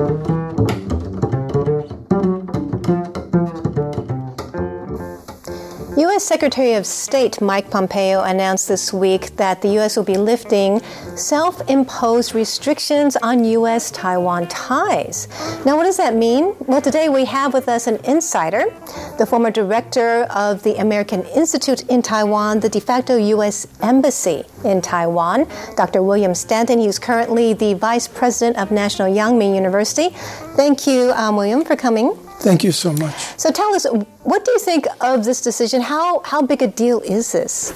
Secretary 6.26 6.74
of 6.74 6.88
State 6.88 7.40
Mike 7.40 7.70
Pompeo 7.70 8.24
announced 8.24 8.68
this 8.68 8.92
week 8.92 9.36
that 9.36 9.62
the 9.62 9.68
U.S. 9.74 9.96
will 9.96 10.04
be 10.04 10.18
lifting 10.18 10.82
self 11.16 11.62
imposed 11.70 12.34
restrictions 12.34 13.16
on 13.18 13.46
U.S. 13.46 13.92
Taiwan 13.92 14.48
ties. 14.48 15.28
Now, 15.68 15.78
what 15.78 15.84
does 15.84 15.98
that 15.98 16.16
mean? 16.16 16.56
Well, 16.62 16.82
today 16.82 17.10
we 17.10 17.26
have 17.26 17.54
with 17.54 17.70
us 17.70 17.86
an 17.86 18.04
insider, 18.06 18.74
the 19.20 19.28
former 19.28 19.52
director 19.52 20.24
of 20.32 20.64
the 20.64 20.76
American 20.82 21.24
Institute 21.36 21.84
in 21.90 22.02
Taiwan, 22.02 22.60
the 22.60 22.70
de 22.70 22.82
facto 22.82 23.18
U.S. 23.18 23.68
Embassy 23.84 24.46
in 24.64 24.82
Taiwan, 24.82 25.48
Dr. 25.78 26.02
William 26.02 26.34
Stanton. 26.34 26.80
He's 26.80 26.98
currently 26.98 27.54
the 27.54 27.76
vice 27.76 28.08
president 28.08 28.58
of 28.58 28.72
National 28.72 29.14
Yang-Ming 29.14 29.54
University. 29.54 30.10
Thank 30.56 30.88
you, 30.88 31.12
um, 31.12 31.36
William, 31.36 31.64
for 31.64 31.76
coming. 31.76 32.18
Thank 32.40 32.64
you 32.64 32.72
so 32.72 32.94
much. 32.94 33.16
So 33.40 33.52
tell 33.52 33.74
us, 33.74 33.86
what 34.24 34.46
do 34.46 34.52
you 34.52 34.60
think 34.60 34.86
of 35.02 35.26
this 35.26 35.42
decision? 35.42 35.82
How, 35.82 36.22
how 36.24 36.42
big 36.42 36.62
a 36.62 36.68
deal 36.68 37.02
is 37.02 37.32
this? 37.32 37.74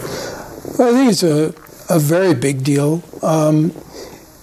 Well, 0.78 0.90
I 0.90 0.92
think 0.92 1.12
it's 1.12 1.24
a, 1.24 1.54
a 1.90 2.00
very 2.00 2.36
big 2.36 2.64
deal. 2.64 3.02
Um, 3.24 3.74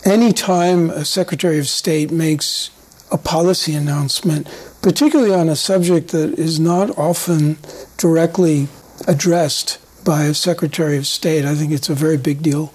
anytime 0.05 0.90
a 0.90 1.05
Secretary 1.05 1.59
of 1.59 1.68
State 1.68 2.11
makes 2.11 2.70
a 3.12 3.18
policy 3.18 3.74
announcement, 3.74 4.48
particularly 4.83 5.33
on 5.33 5.48
a 5.48 5.57
subject 5.57 6.09
that 6.09 6.38
is 6.38 6.59
not 6.59 6.96
often 6.98 7.59
directly 7.96 8.68
addressed 9.07 9.79
by 10.05 10.24
a 10.24 10.35
Secretary 10.35 10.96
of 10.96 11.07
State, 11.07 11.44
I 11.44 11.55
think 11.55 11.72
it's 11.72 11.88
a 11.88 11.94
very 11.94 12.16
big 12.16 12.42
deal. 12.42 12.72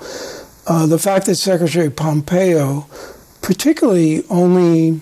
Uh, 0.67 0.85
the 0.85 0.99
fact 0.99 1.25
that 1.25 1.35
Secretary 1.35 1.89
Pompeo, 1.89 2.87
particularly 3.41 4.23
only 4.29 5.01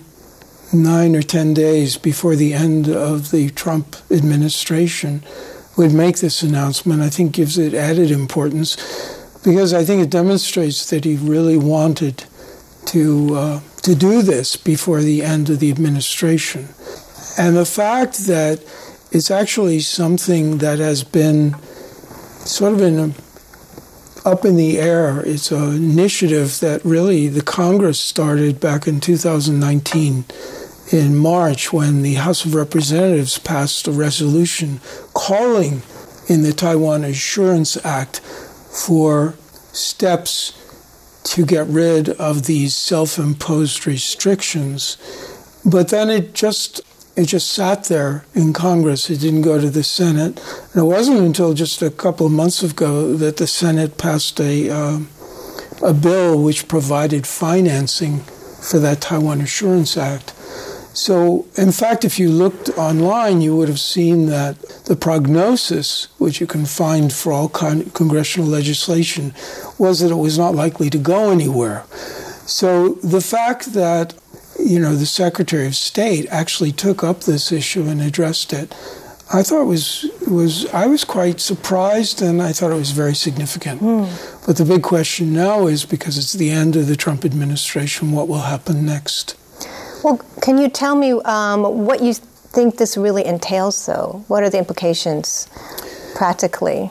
nine 0.72 1.16
or 1.16 1.22
ten 1.22 1.54
days 1.54 1.96
before 1.96 2.36
the 2.36 2.54
end 2.54 2.88
of 2.88 3.30
the 3.30 3.50
Trump 3.50 3.96
administration 4.10 5.22
would 5.76 5.92
make 5.92 6.18
this 6.18 6.42
announcement, 6.42 7.00
I 7.00 7.08
think 7.08 7.32
gives 7.32 7.58
it 7.58 7.74
added 7.74 8.10
importance 8.10 8.76
because 9.42 9.72
I 9.72 9.84
think 9.84 10.02
it 10.02 10.10
demonstrates 10.10 10.90
that 10.90 11.04
he 11.04 11.16
really 11.16 11.56
wanted 11.56 12.24
to 12.86 13.34
uh, 13.34 13.60
to 13.82 13.94
do 13.94 14.22
this 14.22 14.56
before 14.56 15.00
the 15.00 15.22
end 15.22 15.48
of 15.48 15.58
the 15.60 15.70
administration, 15.70 16.68
and 17.38 17.56
the 17.56 17.64
fact 17.64 18.26
that 18.26 18.62
it's 19.10 19.30
actually 19.30 19.80
something 19.80 20.58
that 20.58 20.78
has 20.78 21.02
been 21.02 21.54
sort 22.44 22.74
of 22.74 22.80
in 22.80 22.98
a, 22.98 24.28
up 24.28 24.44
in 24.44 24.56
the 24.56 24.78
air. 24.78 25.20
It's 25.20 25.50
an 25.50 25.74
initiative 25.74 26.60
that 26.60 26.84
really 26.84 27.28
the 27.28 27.42
Congress 27.42 27.98
started 27.98 28.60
back 28.60 28.86
in 28.86 29.00
2019 29.00 30.24
in 30.92 31.16
March 31.16 31.72
when 31.72 32.02
the 32.02 32.14
House 32.14 32.44
of 32.44 32.54
Representatives 32.54 33.38
passed 33.38 33.86
a 33.86 33.92
resolution 33.92 34.80
calling 35.14 35.82
in 36.28 36.42
the 36.42 36.52
Taiwan 36.52 37.04
Assurance 37.04 37.82
Act 37.84 38.20
for 38.20 39.34
steps 39.72 40.56
to 41.24 41.44
get 41.44 41.66
rid 41.66 42.08
of 42.08 42.46
these 42.46 42.74
self-imposed 42.74 43.86
restrictions. 43.86 44.96
But 45.64 45.88
then 45.88 46.10
it 46.10 46.34
just 46.34 46.80
it 47.16 47.26
just 47.26 47.50
sat 47.50 47.84
there 47.84 48.24
in 48.34 48.52
Congress. 48.52 49.10
It 49.10 49.20
didn't 49.20 49.42
go 49.42 49.60
to 49.60 49.68
the 49.68 49.82
Senate. 49.82 50.40
And 50.72 50.82
it 50.82 50.86
wasn't 50.86 51.20
until 51.20 51.54
just 51.54 51.82
a 51.82 51.90
couple 51.90 52.26
of 52.26 52.32
months 52.32 52.62
ago 52.62 53.14
that 53.14 53.36
the 53.36 53.46
Senate 53.46 53.98
passed 53.98 54.40
a 54.40 54.70
uh, 54.70 55.00
a 55.82 55.92
bill 55.92 56.42
which 56.42 56.68
provided 56.68 57.26
financing 57.26 58.20
for 58.20 58.78
that 58.78 59.00
Taiwan 59.00 59.40
Assurance 59.40 59.96
Act. 59.96 60.34
So, 60.92 61.46
in 61.56 61.70
fact, 61.70 62.04
if 62.04 62.18
you 62.18 62.30
looked 62.30 62.68
online, 62.70 63.40
you 63.40 63.56
would 63.56 63.68
have 63.68 63.78
seen 63.78 64.26
that 64.26 64.58
the 64.86 64.96
prognosis, 64.96 66.08
which 66.18 66.40
you 66.40 66.46
can 66.46 66.66
find 66.66 67.12
for 67.12 67.32
all 67.32 67.48
con- 67.48 67.90
congressional 67.90 68.48
legislation, 68.48 69.32
was 69.78 70.00
that 70.00 70.10
it 70.10 70.16
was 70.16 70.36
not 70.36 70.54
likely 70.54 70.90
to 70.90 70.98
go 70.98 71.30
anywhere. 71.30 71.84
So, 72.46 72.94
the 72.94 73.20
fact 73.20 73.72
that 73.74 74.14
you 74.58 74.80
know 74.80 74.96
the 74.96 75.06
Secretary 75.06 75.66
of 75.66 75.76
State 75.76 76.26
actually 76.30 76.72
took 76.72 77.04
up 77.04 77.20
this 77.20 77.52
issue 77.52 77.86
and 77.86 78.02
addressed 78.02 78.52
it, 78.52 78.74
I 79.32 79.44
thought 79.44 79.66
was 79.66 80.10
was 80.28 80.66
I 80.66 80.86
was 80.86 81.04
quite 81.04 81.40
surprised, 81.40 82.20
and 82.20 82.42
I 82.42 82.52
thought 82.52 82.72
it 82.72 82.74
was 82.74 82.90
very 82.90 83.14
significant. 83.14 83.80
Mm. 83.80 84.44
But 84.44 84.56
the 84.56 84.64
big 84.64 84.82
question 84.82 85.32
now 85.32 85.68
is 85.68 85.84
because 85.84 86.18
it's 86.18 86.32
the 86.32 86.50
end 86.50 86.74
of 86.74 86.88
the 86.88 86.96
Trump 86.96 87.24
administration, 87.24 88.10
what 88.10 88.26
will 88.26 88.40
happen 88.40 88.84
next? 88.84 89.36
Well, 90.02 90.16
can 90.40 90.56
you 90.56 90.70
tell 90.70 90.94
me 90.94 91.12
um, 91.12 91.84
what 91.84 92.02
you 92.02 92.14
think 92.14 92.78
this 92.78 92.96
really 92.96 93.24
entails, 93.26 93.84
though? 93.84 94.24
What 94.28 94.42
are 94.42 94.48
the 94.48 94.58
implications 94.58 95.46
practically? 96.14 96.86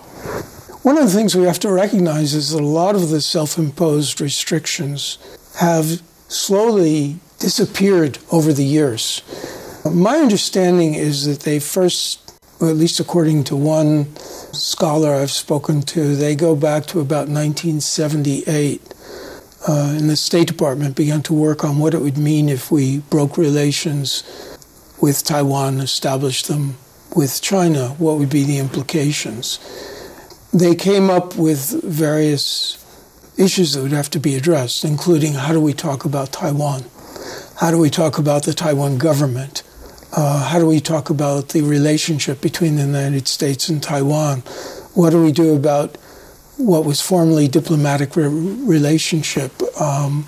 One 0.83 0.95
of 0.97 1.05
the 1.05 1.11
things 1.11 1.35
we 1.35 1.43
have 1.43 1.59
to 1.59 1.71
recognize 1.71 2.33
is 2.35 2.51
that 2.51 2.61
a 2.61 2.65
lot 2.65 2.95
of 2.95 3.09
the 3.09 3.19
self 3.19 3.57
imposed 3.57 4.21
restrictions 4.21 5.17
have 5.59 6.01
slowly 6.27 7.17
disappeared 7.39 8.19
over 8.31 8.53
the 8.53 8.63
years. 8.63 9.23
My 9.83 10.17
understanding 10.17 10.93
is 10.93 11.25
that 11.25 11.41
they 11.41 11.59
first, 11.59 12.37
at 12.61 12.75
least 12.75 12.99
according 12.99 13.45
to 13.45 13.55
one 13.55 14.15
scholar 14.53 15.15
I've 15.15 15.31
spoken 15.31 15.81
to, 15.81 16.15
they 16.15 16.35
go 16.35 16.55
back 16.55 16.85
to 16.87 16.99
about 16.99 17.27
1978 17.27 18.81
uh, 19.69 19.93
and 19.95 20.09
the 20.09 20.15
State 20.15 20.47
Department 20.47 20.95
began 20.95 21.21
to 21.21 21.31
work 21.31 21.63
on 21.63 21.77
what 21.77 21.93
it 21.93 22.01
would 22.01 22.17
mean 22.17 22.49
if 22.49 22.71
we 22.71 22.99
broke 23.11 23.37
relations 23.37 24.23
with 24.99 25.23
Taiwan, 25.23 25.79
established 25.79 26.47
them 26.47 26.77
with 27.15 27.39
China, 27.39 27.89
what 27.99 28.17
would 28.17 28.31
be 28.31 28.43
the 28.43 28.57
implications. 28.57 29.59
They 30.51 30.73
came 30.73 31.11
up 31.11 31.35
with 31.35 31.83
various 31.83 32.83
issues 33.37 33.73
that 33.73 33.83
would 33.83 33.91
have 33.91 34.09
to 34.09 34.19
be 34.19 34.33
addressed, 34.35 34.83
including 34.83 35.33
how 35.33 35.53
do 35.53 35.61
we 35.61 35.73
talk 35.73 36.03
about 36.03 36.33
Taiwan? 36.33 36.85
How 37.57 37.69
do 37.69 37.77
we 37.77 37.91
talk 37.91 38.17
about 38.17 38.45
the 38.45 38.53
Taiwan 38.53 38.97
government? 38.97 39.61
Uh, 40.17 40.45
how 40.45 40.57
do 40.57 40.65
we 40.65 40.79
talk 40.79 41.11
about 41.11 41.49
the 41.49 41.61
relationship 41.61 42.41
between 42.41 42.75
the 42.77 42.81
United 42.81 43.27
States 43.27 43.69
and 43.69 43.83
Taiwan? 43.83 44.39
What 44.95 45.11
do 45.11 45.23
we 45.23 45.31
do 45.31 45.55
about 45.55 45.99
what 46.59 46.83
was 46.83 46.99
formerly 47.01 47.47
diplomatic 47.47 48.15
re- 48.15 48.27
relationship. 48.27 49.51
Um, 49.79 50.23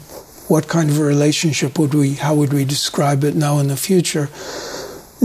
what 0.48 0.67
kind 0.67 0.89
of 0.89 0.98
a 0.98 1.04
relationship 1.04 1.78
would 1.78 1.94
we? 1.94 2.13
How 2.15 2.34
would 2.36 2.54
we 2.54 2.65
describe 2.65 3.24
it 3.24 3.36
now 3.36 3.60
in 3.60 3.67
the 3.67 3.78
future? 3.78 4.28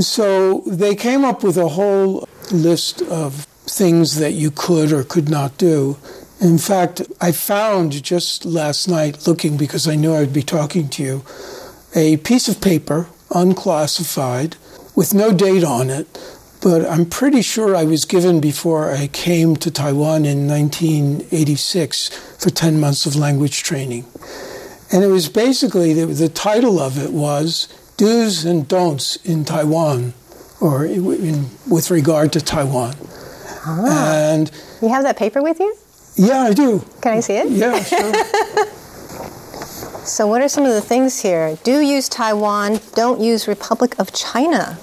So 0.02 0.62
they 0.66 0.94
came 0.94 1.24
up 1.24 1.42
with 1.42 1.56
a 1.56 1.68
whole 1.68 2.28
list 2.52 3.02
of 3.02 3.46
things 3.66 4.16
that 4.16 4.32
you 4.32 4.50
could 4.50 4.92
or 4.92 5.04
could 5.04 5.28
not 5.28 5.56
do. 5.56 5.96
In 6.40 6.58
fact, 6.58 7.02
I 7.20 7.32
found 7.32 8.02
just 8.02 8.44
last 8.44 8.88
night, 8.88 9.26
looking 9.26 9.56
because 9.56 9.88
I 9.88 9.94
knew 9.94 10.14
I'd 10.14 10.32
be 10.32 10.42
talking 10.42 10.88
to 10.90 11.02
you, 11.02 11.24
a 11.94 12.18
piece 12.18 12.48
of 12.48 12.60
paper, 12.60 13.06
unclassified, 13.34 14.56
with 14.94 15.14
no 15.14 15.32
date 15.32 15.64
on 15.64 15.88
it, 15.88 16.06
but 16.66 16.84
I'm 16.84 17.06
pretty 17.06 17.42
sure 17.42 17.76
I 17.76 17.84
was 17.84 18.04
given 18.04 18.40
before 18.40 18.90
I 18.90 19.06
came 19.06 19.54
to 19.54 19.70
Taiwan 19.70 20.24
in 20.24 20.48
1986 20.48 22.08
for 22.42 22.50
10 22.50 22.80
months 22.80 23.06
of 23.06 23.14
language 23.14 23.62
training. 23.62 24.04
And 24.90 25.04
it 25.04 25.06
was 25.06 25.28
basically, 25.28 25.92
the, 25.94 26.06
the 26.06 26.28
title 26.28 26.80
of 26.80 26.98
it 26.98 27.12
was 27.12 27.68
Do's 27.96 28.44
and 28.44 28.66
Don'ts 28.66 29.14
in 29.24 29.44
Taiwan, 29.44 30.14
or 30.60 30.84
in, 30.84 31.50
with 31.70 31.88
regard 31.92 32.32
to 32.32 32.40
Taiwan. 32.40 32.96
Ah. 33.64 34.32
And 34.32 34.50
you 34.82 34.88
have 34.88 35.04
that 35.04 35.16
paper 35.16 35.40
with 35.40 35.60
you? 35.60 35.72
Yeah, 36.16 36.40
I 36.40 36.52
do. 36.52 36.84
Can 37.00 37.12
I 37.12 37.20
see 37.20 37.34
it? 37.34 37.48
Yeah, 37.48 37.80
sure. 37.84 38.12
so, 40.04 40.26
what 40.26 40.42
are 40.42 40.48
some 40.48 40.64
of 40.64 40.72
the 40.72 40.82
things 40.82 41.20
here? 41.20 41.56
Do 41.62 41.78
use 41.78 42.08
Taiwan, 42.08 42.80
don't 42.96 43.20
use 43.20 43.46
Republic 43.46 43.94
of 44.00 44.12
China. 44.12 44.80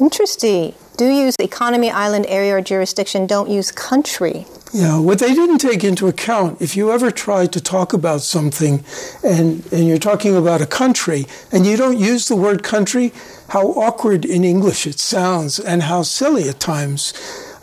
Interesting 0.00 0.74
do 0.98 1.08
use 1.08 1.36
economy, 1.38 1.90
island, 1.90 2.26
area, 2.28 2.56
or 2.56 2.60
jurisdiction, 2.60 3.26
don't 3.26 3.48
use 3.48 3.70
country. 3.70 4.46
Yeah, 4.74 4.98
what 4.98 5.20
they 5.20 5.32
didn't 5.32 5.58
take 5.58 5.82
into 5.82 6.08
account, 6.08 6.60
if 6.60 6.76
you 6.76 6.90
ever 6.90 7.10
try 7.10 7.46
to 7.46 7.60
talk 7.60 7.94
about 7.94 8.20
something 8.20 8.84
and, 9.24 9.64
and 9.72 9.86
you're 9.86 9.98
talking 9.98 10.36
about 10.36 10.60
a 10.60 10.66
country 10.66 11.26
and 11.52 11.64
you 11.64 11.76
don't 11.76 11.98
use 11.98 12.28
the 12.28 12.36
word 12.36 12.62
country, 12.62 13.12
how 13.50 13.68
awkward 13.68 14.26
in 14.26 14.44
English 14.44 14.86
it 14.86 14.98
sounds 14.98 15.58
and 15.58 15.84
how 15.84 16.02
silly 16.02 16.48
at 16.48 16.60
times. 16.60 17.14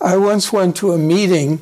I 0.01 0.17
once 0.17 0.51
went 0.51 0.77
to 0.77 0.93
a 0.93 0.97
meeting 0.97 1.61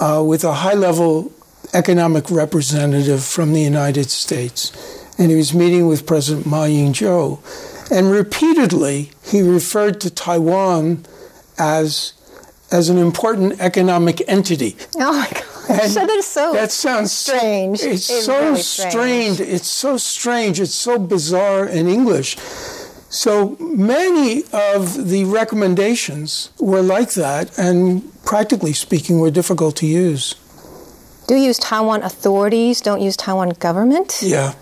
uh, 0.00 0.22
with 0.26 0.44
a 0.44 0.54
high 0.54 0.74
level 0.74 1.32
economic 1.72 2.30
representative 2.30 3.24
from 3.24 3.52
the 3.52 3.62
United 3.62 4.10
States, 4.10 4.72
and 5.18 5.30
he 5.30 5.36
was 5.36 5.54
meeting 5.54 5.86
with 5.86 6.06
President 6.06 6.46
Ma 6.46 6.64
Ying 6.64 6.92
jeou 6.92 7.38
and 7.90 8.10
repeatedly, 8.10 9.10
he 9.24 9.42
referred 9.42 10.00
to 10.02 10.10
Taiwan 10.10 11.04
as, 11.58 12.12
as 12.70 12.88
an 12.88 12.98
important 12.98 13.60
economic 13.60 14.22
entity. 14.28 14.76
Oh 14.96 15.12
my 15.12 15.28
God. 15.32 15.44
And 15.68 15.90
So 15.90 16.00
that 16.06 16.10
is 16.10 16.26
so 16.26 16.52
that 16.52 16.70
sounds 16.72 17.12
strange. 17.12 17.80
It's, 17.82 18.08
It's 18.10 18.24
so 18.24 18.40
really 18.40 18.62
strange. 18.62 18.92
strange. 19.36 19.40
It's 19.40 19.68
so 19.68 19.96
strange. 19.96 20.60
It's 20.60 20.74
so 20.74 20.98
bizarre 20.98 21.66
in 21.66 21.88
English. 21.88 22.36
So 23.08 23.56
many 23.60 24.42
of 24.52 25.08
the 25.08 25.24
recommendations 25.24 26.50
were 26.60 26.82
like 26.82 27.14
that, 27.14 27.56
and 27.58 28.02
practically 28.24 28.72
speaking, 28.72 29.20
were 29.20 29.30
difficult 29.30 29.76
to 29.76 29.86
use. 29.86 30.34
Do 31.28 31.34
you 31.34 31.44
use 31.44 31.58
Taiwan 31.58 32.02
authorities? 32.02 32.80
Don't 32.80 33.00
use 33.00 33.16
Taiwan 33.16 33.50
government? 33.50 34.20
Yeah. 34.22 34.54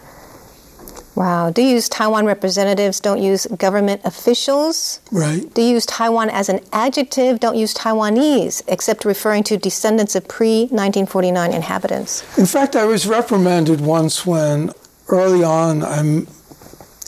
Wow. 1.14 1.50
Do 1.50 1.62
you 1.62 1.68
use 1.68 1.88
Taiwan 1.88 2.27
representatives? 2.27 3.00
Don't 3.00 3.22
use 3.22 3.46
government 3.46 4.00
officials? 4.05 5.00
Right. 5.12 5.53
Do 5.55 5.62
you 5.62 5.74
use 5.74 5.87
Taiwan 5.87 6.29
as 6.31 6.48
an 6.48 6.61
adjective? 6.72 7.40
Don't 7.40 7.57
use 7.57 7.72
Taiwanese, 7.74 8.62
except 8.66 9.05
referring 9.05 9.44
to 9.44 9.57
descendants 9.57 10.16
of 10.16 10.27
pre 10.27 10.62
1949 10.62 11.53
inhabitants. 11.53 12.38
In 12.38 12.46
fact, 12.46 12.74
I 12.74 12.85
was 12.85 13.07
reprimanded 13.07 13.81
once 13.81 14.27
when 14.27 14.72
early 15.09 15.44
on 15.44 15.83
I'm 15.83 16.27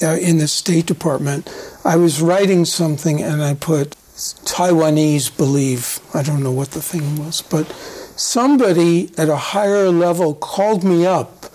uh, 0.02 0.16
in 0.20 0.38
the 0.38 0.48
State 0.48 0.86
Department. 0.86 1.48
I 1.84 1.96
was 1.96 2.20
writing 2.20 2.64
something 2.64 3.22
and 3.22 3.42
I 3.42 3.54
put 3.54 3.96
Taiwanese 4.16 5.36
believe. 5.36 6.00
I 6.14 6.22
don't 6.22 6.42
know 6.42 6.52
what 6.52 6.72
the 6.72 6.82
thing 6.82 7.16
was, 7.16 7.42
but 7.42 7.70
somebody 8.16 9.10
at 9.18 9.28
a 9.28 9.36
higher 9.36 9.90
level 9.90 10.34
called 10.34 10.84
me 10.84 11.06
up 11.06 11.46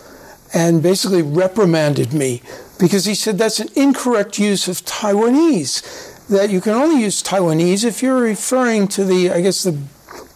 and 0.54 0.82
basically 0.84 1.22
reprimanded 1.22 2.14
me 2.14 2.42
because 2.80 3.06
he 3.06 3.16
said 3.16 3.38
that's 3.38 3.60
an 3.60 3.70
incorrect 3.76 4.38
use 4.40 4.68
of 4.68 4.84
Taiwanese. 4.86 6.28
That 6.28 6.50
you 6.50 6.62
can 6.62 6.74
only 6.74 7.02
use 7.02 7.22
Taiwanese 7.22 7.84
if 7.84 8.02
you're 8.02 8.22
referring 8.22 8.88
to 8.90 9.04
the, 9.04 9.32
I 9.32 9.42
guess, 9.42 9.64
the 9.64 9.74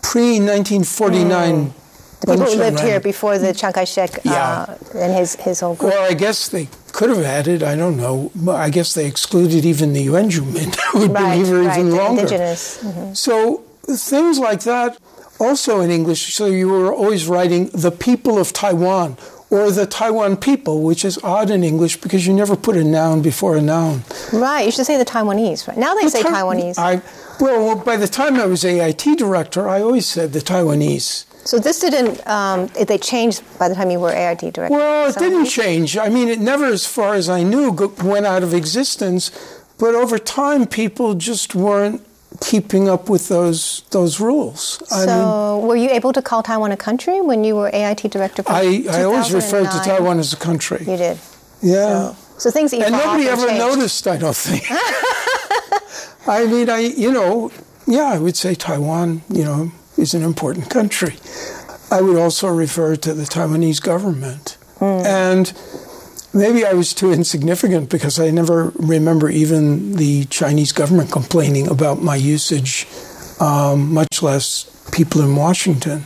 pre 0.01 0.39
1949 0.39 1.73
The 2.21 2.27
people 2.27 2.45
who 2.45 2.55
lived 2.57 2.79
here 2.81 2.99
before 2.99 3.37
the 3.37 3.53
Chiang 3.53 3.73
Kai 3.73 3.85
shek 3.85 4.19
Yeah. 4.23 4.65
uh, 4.67 4.97
and 4.97 5.13
his, 5.13 5.35
his 5.35 5.59
whole 5.61 5.75
group. 5.75 5.93
Well, 5.93 6.09
I 6.09 6.13
guess 6.13 6.49
they 6.49 6.67
could 6.91 7.09
have 7.09 7.23
added, 7.23 7.61
I 7.63 7.75
don't 7.75 7.97
know, 7.97 8.31
I 8.49 8.69
guess 8.69 8.93
they 8.93 9.05
excluded 9.05 9.63
even 9.65 9.93
the 9.93 10.05
Yuanjumin, 10.07 10.75
who 10.91 11.01
had 11.01 11.11
right, 11.11 11.45
here 11.45 11.61
right, 11.63 11.79
even 11.79 11.95
longer. 11.95 12.21
indigenous. 12.21 12.79
Mhm. 12.83 13.15
So 13.15 13.63
things 13.87 14.39
like 14.39 14.61
that, 14.63 14.97
also 15.39 15.81
in 15.81 15.91
English, 15.91 16.33
so 16.35 16.45
you 16.47 16.69
were 16.69 16.93
always 16.93 17.27
writing 17.27 17.69
the 17.73 17.91
people 17.91 18.37
of 18.37 18.51
Taiwan 18.53 19.17
or 19.49 19.69
the 19.71 19.85
Taiwan 19.85 20.37
people, 20.37 20.81
which 20.81 21.05
is 21.05 21.17
odd 21.23 21.49
in 21.49 21.63
English 21.63 22.01
because 22.01 22.25
you 22.27 22.33
never 22.33 22.55
put 22.55 22.75
a 22.75 22.83
noun 22.83 23.21
before 23.21 23.55
a 23.55 23.61
noun. 23.61 24.03
Right, 24.33 24.65
you 24.65 24.71
should 24.71 24.85
say 24.85 24.97
the 24.97 25.05
Taiwanese. 25.05 25.67
Right? 25.67 25.77
Now 25.77 25.93
they 25.95 26.07
say 26.07 26.23
The 26.23 26.29
Tai- 26.29 26.41
Taiwanese. 26.41 26.77
I, 26.79 27.01
well, 27.39 27.65
well, 27.65 27.75
by 27.75 27.97
the 27.97 28.07
time 28.07 28.35
I 28.39 28.45
was 28.45 28.65
AIT 28.65 29.17
director, 29.17 29.69
I 29.69 29.81
always 29.81 30.07
said 30.07 30.33
the 30.33 30.39
Taiwanese. 30.39 31.25
so 31.47 31.59
this 31.59 31.79
didn't, 31.79 32.25
um, 32.27 32.67
they 32.87 32.97
changed 32.97 33.43
by 33.59 33.69
the 33.69 33.75
time 33.75 33.91
you 33.91 33.99
were 33.99 34.09
AIT 34.11 34.39
director. 34.51 34.69
Well, 34.75 35.09
it 35.09 35.13
So- 35.13 35.19
didn't 35.19 35.45
change. 35.45 35.97
I 35.97 36.09
mean, 36.09 36.27
it 36.27 36.39
never, 36.39 36.65
as 36.65 36.85
far 36.87 37.13
as 37.13 37.29
I 37.29 37.43
knew, 37.43 37.71
went 38.03 38.25
out 38.25 38.41
of 38.43 38.53
existence. 38.53 39.31
But 39.77 39.93
over 39.93 40.17
time, 40.17 40.65
people 40.65 41.13
just 41.15 41.53
weren't 41.53 42.01
keeping 42.41 42.89
up 42.89 43.09
with 43.09 43.27
those 43.27 43.83
those 43.91 44.19
rules. 44.19 44.81
I 44.91 44.97
mean, 44.97 45.07
So, 45.07 45.59
were 45.59 45.75
you 45.75 45.89
able 45.89 46.13
to 46.13 46.21
call 46.21 46.43
Taiwan 46.43 46.71
a 46.71 46.77
country 46.77 47.21
when 47.21 47.43
you 47.43 47.55
were 47.55 47.69
AIT 47.73 48.11
director? 48.11 48.43
I, 48.47 48.85
I 48.89 49.03
always 49.03 49.33
referred 49.33 49.71
to 49.71 49.79
Taiwan 49.79 50.19
as 50.19 50.33
a 50.33 50.37
country. 50.37 50.79
You 50.79 50.97
did. 50.97 51.17
Yeah. 51.61 52.13
So 52.37 52.51
things 52.51 52.71
that 52.71 52.77
you 52.77 52.83
and 52.83 52.93
nobody 52.93 53.27
ever 53.27 53.47
changed. 53.47 53.59
noticed, 53.59 54.07
I 54.07 54.17
don't 54.17 54.35
think. 54.35 54.65
I 56.27 56.45
mean, 56.45 56.69
I, 56.69 56.79
you 56.79 57.11
know, 57.11 57.51
yeah, 57.87 58.05
I 58.05 58.17
would 58.17 58.35
say 58.35 58.55
Taiwan, 58.55 59.21
you 59.29 59.43
know, 59.43 59.71
is 59.97 60.13
an 60.13 60.23
important 60.23 60.69
country. 60.69 61.15
I 61.91 62.01
would 62.01 62.17
also 62.17 62.47
refer 62.49 62.95
to 62.97 63.13
the 63.13 63.23
Taiwanese 63.23 63.81
government. 63.81 64.57
Hmm. 64.79 65.05
And 65.05 65.53
maybe 66.35 66.65
I 66.65 66.73
was 66.73 66.93
too 66.93 67.11
insignificant 67.11 67.89
because 67.89 68.19
I 68.19 68.29
never 68.29 68.71
remember 68.75 69.29
even 69.29 69.95
the 69.95 70.25
Chinese 70.25 70.71
government 70.71 71.11
complaining 71.11 71.67
about 71.67 72.01
my 72.01 72.17
usage, 72.17 72.85
um, 73.39 73.93
much 73.93 74.21
less 74.21 74.69
people 74.91 75.21
in 75.21 75.35
Washington. 75.35 76.03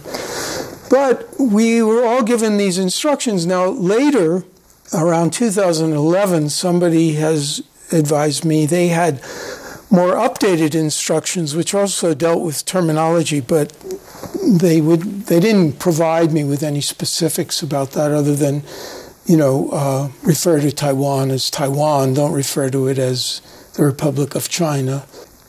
But 0.89 1.28
we 1.39 1.82
were 1.82 2.06
all 2.06 2.24
given 2.24 2.58
these 2.58 2.78
instructions. 2.78 3.46
Now, 3.46 3.68
later, 3.68 4.46
around 4.94 5.34
2011, 5.34 6.50
somebody 6.50 7.13
has 7.13 7.62
advised 7.92 8.46
me 8.46 8.65
they 8.65 8.89
had 8.89 9.22
more 9.92 10.13
updated 10.13 10.76
instructions, 10.76 11.56
which 11.56 11.74
also 11.74 12.13
dealt 12.13 12.44
with 12.44 12.65
terminology, 12.65 13.39
but 13.39 13.74
they 14.46 14.82
would 14.82 15.02
they 15.26 15.39
didn't 15.39 15.80
provide 15.80 16.32
me 16.32 16.44
with 16.44 16.62
any 16.62 16.82
specifics 16.82 17.62
about 17.63 17.92
that 17.92 18.12
other 18.12 18.36
than 18.36 18.63
you 19.25 19.38
know 19.38 19.69
uh, 19.71 20.10
refer 20.23 20.60
to 20.60 20.71
Taiwan 20.71 21.32
as 21.32 21.49
Taiwan, 21.49 22.13
don't 22.13 22.34
refer 22.34 22.69
to 22.69 22.88
it 22.88 22.97
as 22.97 23.41
the 23.75 23.84
Republic 23.84 24.36
of 24.36 24.49
China. 24.49 25.05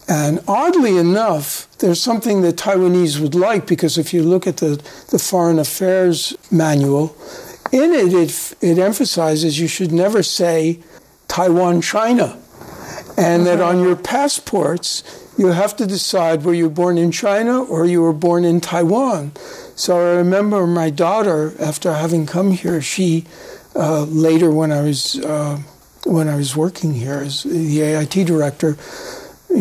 And 0.09 0.41
oddly 0.49 0.97
enough, 0.97 1.71
there's 1.79 2.01
something 2.01 2.43
that 2.43 2.57
Taiwanese 2.57 3.21
would 3.21 3.35
like 3.35 3.67
because 3.67 3.97
if 3.97 4.13
you 4.13 4.25
look 4.25 4.47
at 4.47 4.57
the, 4.57 4.83
the 5.11 5.21
Foreign 5.21 5.61
Affairs 5.61 6.37
manual, 6.51 7.17
in 7.71 7.93
it, 7.93 8.13
it 8.13 8.55
it 8.61 8.79
emphasizes 8.79 9.61
you 9.61 9.69
should 9.69 9.93
never 9.93 10.23
say 10.23 10.81
Taiwan, 11.29 11.81
China 11.81 12.41
and 13.21 13.47
that 13.47 13.61
on 13.61 13.81
your 13.81 13.97
passports 13.97 15.05
you 15.37 15.49
have 15.49 15.77
to 15.77 15.87
decide 15.87 16.43
were 16.43 16.55
you 16.55 16.69
born 16.71 16.99
in 16.99 17.13
China 17.13 17.63
or 17.63 17.85
you 17.87 18.03
were 18.03 18.13
born 18.13 18.45
in 18.45 18.61
Taiwan. 18.61 19.33
So 19.77 19.99
I 19.99 20.17
remember 20.17 20.67
my 20.67 20.91
daughter, 20.91 21.55
after 21.59 21.93
having 21.95 22.27
come 22.27 22.53
here, 22.53 22.81
she 22.83 23.25
uh, 23.75 24.05
later 24.05 24.51
when 24.51 24.73
I 24.73 24.83
was 24.83 25.19
uh, 25.19 25.59
when 26.05 26.29
I 26.29 26.37
was 26.37 26.57
working 26.57 26.95
here 26.95 27.19
as 27.19 27.43
the 27.43 27.83
AIT 27.83 28.27
director, 28.27 28.77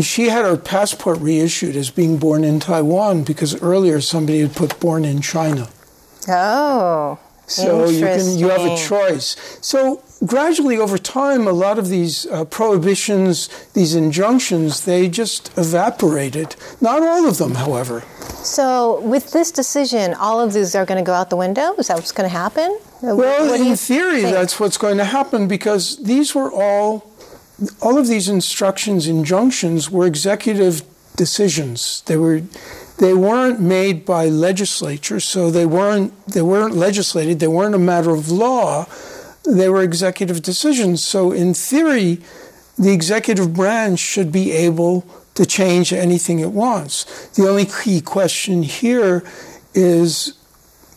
she 0.02 0.30
had 0.30 0.46
her 0.46 0.58
passport 0.58 1.20
reissued 1.20 1.76
as 1.76 1.90
being 1.90 2.18
born 2.18 2.44
in 2.44 2.60
Taiwan 2.60 3.24
because 3.24 3.62
earlier 3.62 4.02
somebody 4.02 4.40
had 4.40 4.56
put 4.56 4.80
born 4.80 5.06
in 5.06 5.22
China. 5.22 5.70
Oh. 6.28 7.20
So 7.48 7.90
you 7.90 8.02
can 8.02 8.38
you 8.38 8.50
have 8.50 8.62
a 8.62 8.78
choice. 8.78 9.36
So 9.62 10.04
gradually 10.26 10.78
over 10.78 10.98
time, 10.98 11.48
a 11.48 11.52
lot 11.52 11.80
of 11.80 11.90
these 11.90 12.26
uh, 12.28 12.46
prohibitions, 12.46 13.48
these 13.74 13.96
injunctions, 13.96 14.86
they 14.86 15.10
just 15.10 15.58
evaporated. 15.58 16.56
Not 16.82 17.02
all 17.02 17.28
of 17.28 17.38
them, 17.38 17.56
however. 17.56 18.04
So, 18.44 19.02
with 19.02 19.32
this 19.32 19.52
decision, 19.52 20.14
all 20.14 20.40
of 20.40 20.54
these 20.54 20.76
are 20.76 20.86
going 20.86 21.04
to 21.04 21.06
go 21.06 21.14
out 21.14 21.30
the 21.30 21.38
window? 21.38 21.74
Is 21.76 21.88
that 21.88 21.96
what's 21.96 22.12
going 22.12 22.30
to 22.30 22.36
happen? 22.36 22.80
Well, 23.02 23.54
in 23.54 23.76
theory, 23.76 24.24
think? 24.24 24.34
that's 24.34 24.60
what's 24.60 24.78
going 24.78 24.98
to 24.98 25.06
happen 25.06 25.48
because 25.48 25.98
these 26.04 26.36
were 26.36 26.52
all, 26.52 27.10
all 27.82 27.98
of 27.98 28.08
these 28.08 28.28
instructions, 28.28 29.08
injunctions 29.08 29.90
were 29.90 30.06
executive 30.06 30.84
decisions. 31.16 32.02
They 32.08 32.18
were, 32.18 32.42
they 32.98 33.14
weren't 33.14 33.62
made 33.62 34.06
by 34.06 34.28
legislatures, 34.28 35.24
so 35.24 35.50
they 35.50 35.66
weren't 35.66 36.14
they 36.28 36.42
weren't 36.42 36.76
legislated. 36.76 37.40
They 37.40 37.48
weren't 37.48 37.76
a 37.76 37.80
matter 37.80 38.12
of 38.12 38.30
law. 38.30 38.86
They 39.46 39.70
were 39.70 39.82
executive 39.82 40.42
decisions. 40.42 41.04
So 41.04 41.32
in 41.32 41.54
theory, 41.54 42.20
the 42.78 42.92
executive 42.92 43.54
branch 43.54 44.00
should 44.00 44.32
be 44.32 44.52
able 44.52 45.06
to 45.36 45.46
change 45.46 45.94
anything 45.94 46.40
it 46.40 46.52
wants. 46.52 47.28
The 47.30 47.48
only 47.48 47.66
key 47.66 48.02
question 48.02 48.64
here 48.64 49.24
is 49.74 50.34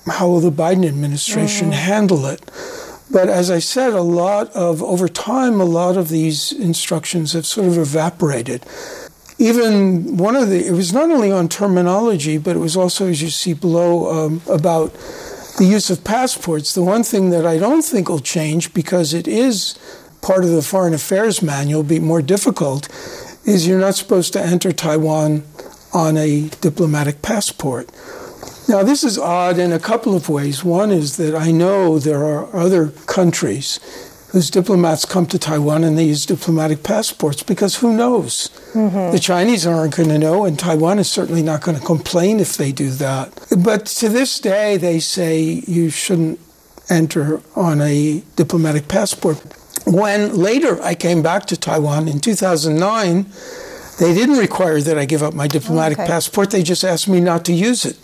how 0.07 0.29
will 0.29 0.41
the 0.41 0.51
Biden 0.51 0.87
administration 0.87 1.73
handle 1.73 2.27
it? 2.27 2.51
But 3.13 3.29
as 3.29 3.51
I 3.51 3.59
said, 3.59 3.93
a 3.93 4.03
lot 4.03 4.51
of, 4.57 4.83
over 4.83 5.07
time, 5.07 5.61
a 5.61 5.65
lot 5.65 5.97
of 5.97 6.09
these 6.09 6.51
instructions 6.51 7.35
have 7.35 7.45
sort 7.45 7.69
of 7.69 7.77
evaporated. 7.77 8.65
Even 9.39 10.17
one 10.17 10.35
of 10.35 10.49
the, 10.49 10.67
it 10.67 10.73
was 10.73 10.93
not 10.93 11.11
only 11.11 11.31
on 11.31 11.49
terminology, 11.49 12.39
but 12.39 12.57
it 12.57 12.59
was 12.59 12.77
also, 12.77 13.09
as 13.09 13.21
you 13.21 13.29
see 13.29 13.53
below, 13.53 14.27
um, 14.27 14.43
about 14.49 14.95
the 15.59 15.65
use 15.65 15.91
of 15.91 16.05
passports. 16.05 16.75
The 16.75 16.83
one 16.83 17.03
thing 17.03 17.31
that 17.31 17.47
I 17.47 17.59
don't 17.59 17.83
think 17.83 18.09
will 18.09 18.21
change, 18.21 18.73
because 18.75 19.15
it 19.15 19.29
is 19.29 19.79
part 20.21 20.45
of 20.45 20.51
the 20.51 20.63
Foreign 20.63 20.95
Affairs 20.95 21.43
Manual, 21.43 21.83
be 21.83 22.01
more 22.01 22.23
difficult, 22.23 22.89
is 23.45 23.67
you're 23.67 23.81
not 23.81 23.95
supposed 23.95 24.33
to 24.35 24.41
enter 24.41 24.73
Taiwan 24.73 25.45
on 25.93 26.17
a 26.17 26.49
diplomatic 26.61 27.23
passport. 27.23 27.91
Now, 28.69 28.83
this 28.83 29.05
is 29.05 29.19
odd 29.19 29.59
in 29.59 29.73
a 29.73 29.79
couple 29.79 30.15
of 30.15 30.29
ways. 30.29 30.65
One 30.65 30.91
is 30.91 31.17
that 31.17 31.35
I 31.35 31.51
know 31.51 31.99
there 31.99 32.25
are 32.25 32.55
other 32.55 32.89
countries 33.07 33.81
whose 34.33 34.51
diplomats 34.51 35.05
come 35.05 35.27
to 35.27 35.39
Taiwan 35.39 35.85
and 35.85 35.97
they 35.97 36.05
use 36.05 36.25
diplomatic 36.27 36.83
passports 36.83 37.43
because 37.43 37.77
who 37.77 37.95
knows? 37.95 38.49
The 38.75 39.19
Chinese 39.21 39.67
aren't 39.67 39.95
going 39.97 40.09
to 40.09 40.19
know, 40.19 40.45
and 40.47 40.59
Taiwan 40.59 40.99
is 40.99 41.11
certainly 41.11 41.43
not 41.43 41.61
going 41.63 41.79
to 41.79 41.85
complain 41.85 42.41
if 42.41 42.57
they 42.57 42.73
do 42.73 42.91
that. 42.93 43.31
But 43.59 43.85
to 44.01 44.09
this 44.09 44.41
day, 44.41 44.79
they 44.79 45.01
say 45.01 45.63
you 45.67 45.91
shouldn't 45.91 46.41
enter 46.89 47.43
on 47.55 47.83
a 47.83 48.23
diplomatic 48.37 48.89
passport. 48.89 49.37
When 49.87 50.35
later 50.35 50.81
I 50.83 50.95
came 50.95 51.23
back 51.23 51.45
to 51.47 51.57
Taiwan 51.57 52.09
in 52.09 52.19
2009, 52.21 53.27
they 54.01 54.15
didn't 54.15 54.39
require 54.39 54.81
that 54.81 54.97
I 54.97 55.05
give 55.05 55.23
up 55.23 55.35
my 55.35 55.47
diplomatic 55.47 55.99
Okay. 55.99 56.07
passport. 56.09 56.51
They 56.51 56.63
just 56.63 56.85
asked 56.85 57.07
me 57.09 57.21
not 57.21 57.45
to 57.45 57.53
use 57.53 57.85
it. 57.85 57.97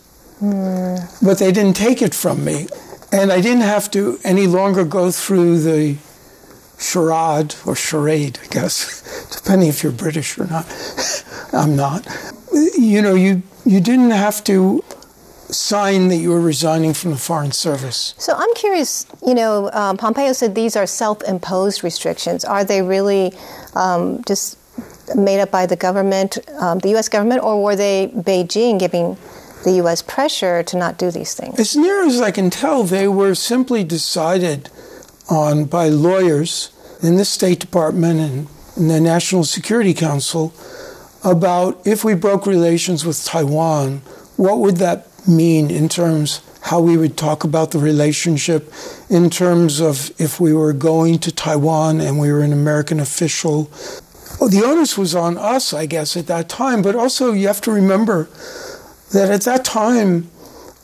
Mm. 0.42 1.00
But 1.22 1.38
they 1.38 1.52
didn't 1.52 1.76
take 1.76 2.02
it 2.02 2.14
from 2.14 2.44
me. 2.44 2.66
And 3.10 3.32
I 3.32 3.40
didn't 3.40 3.62
have 3.62 3.90
to 3.92 4.18
any 4.22 4.46
longer 4.46 4.84
go 4.84 5.10
through 5.10 5.60
the 5.60 5.96
charade 6.78 7.54
or 7.66 7.74
charade, 7.74 8.38
I 8.42 8.46
guess, 8.48 9.28
depending 9.36 9.68
if 9.68 9.82
you're 9.82 9.92
British 9.92 10.38
or 10.38 10.46
not. 10.46 10.66
I'm 11.52 11.76
not. 11.76 12.06
You 12.52 13.02
know, 13.02 13.14
you 13.14 13.42
you 13.64 13.80
didn't 13.80 14.10
have 14.10 14.42
to 14.44 14.82
sign 15.50 16.08
that 16.08 16.16
you 16.16 16.30
were 16.30 16.40
resigning 16.40 16.94
from 16.94 17.10
the 17.10 17.16
Foreign 17.16 17.52
Service. 17.52 18.14
So 18.18 18.34
I'm 18.36 18.52
curious, 18.54 19.06
you 19.26 19.34
know, 19.34 19.70
um, 19.72 19.96
Pompeo 19.96 20.32
said 20.32 20.54
these 20.54 20.76
are 20.76 20.86
self 20.86 21.22
imposed 21.22 21.82
restrictions. 21.82 22.44
Are 22.44 22.64
they 22.64 22.82
really 22.82 23.32
um, 23.74 24.22
just 24.26 24.58
made 25.16 25.40
up 25.40 25.50
by 25.50 25.66
the 25.66 25.76
government, 25.76 26.38
um, 26.58 26.78
the 26.80 26.90
U.S. 26.90 27.08
government, 27.08 27.42
or 27.42 27.62
were 27.62 27.76
they 27.76 28.10
Beijing 28.14 28.78
giving 28.78 29.16
the 29.64 29.72
U.S. 29.72 30.02
pressure 30.02 30.62
to 30.62 30.76
not 30.76 30.98
do 30.98 31.10
these 31.10 31.34
things? 31.34 31.58
As 31.58 31.76
near 31.76 32.04
as 32.04 32.20
I 32.20 32.30
can 32.30 32.50
tell, 32.50 32.84
they 32.84 33.08
were 33.08 33.34
simply 33.34 33.84
decided 33.84 34.70
on 35.28 35.64
by 35.64 35.88
lawyers 35.88 36.72
in 37.02 37.16
the 37.16 37.24
State 37.24 37.60
Department 37.60 38.20
and 38.20 38.48
in 38.76 38.88
the 38.88 39.00
National 39.00 39.44
Security 39.44 39.94
Council 39.94 40.54
about 41.24 41.80
if 41.86 42.04
we 42.04 42.14
broke 42.14 42.46
relations 42.46 43.04
with 43.04 43.24
Taiwan, 43.24 43.98
what 44.36 44.58
would 44.58 44.76
that 44.76 45.08
mean 45.26 45.70
in 45.70 45.88
terms 45.88 46.40
how 46.62 46.80
we 46.80 46.96
would 46.96 47.16
talk 47.16 47.44
about 47.44 47.70
the 47.70 47.78
relationship 47.78 48.72
in 49.08 49.30
terms 49.30 49.80
of 49.80 50.10
if 50.20 50.40
we 50.40 50.52
were 50.52 50.72
going 50.72 51.18
to 51.18 51.32
Taiwan 51.32 52.00
and 52.00 52.18
we 52.18 52.30
were 52.32 52.40
an 52.40 52.52
American 52.52 53.00
official. 53.00 53.70
Well, 54.40 54.50
the 54.50 54.62
onus 54.64 54.98
was 54.98 55.14
on 55.14 55.38
us, 55.38 55.72
I 55.72 55.86
guess, 55.86 56.16
at 56.16 56.26
that 56.26 56.48
time, 56.48 56.82
but 56.82 56.94
also 56.94 57.32
you 57.32 57.46
have 57.46 57.60
to 57.62 57.72
remember 57.72 58.28
that 59.12 59.30
at 59.30 59.42
that 59.42 59.64
time 59.64 60.30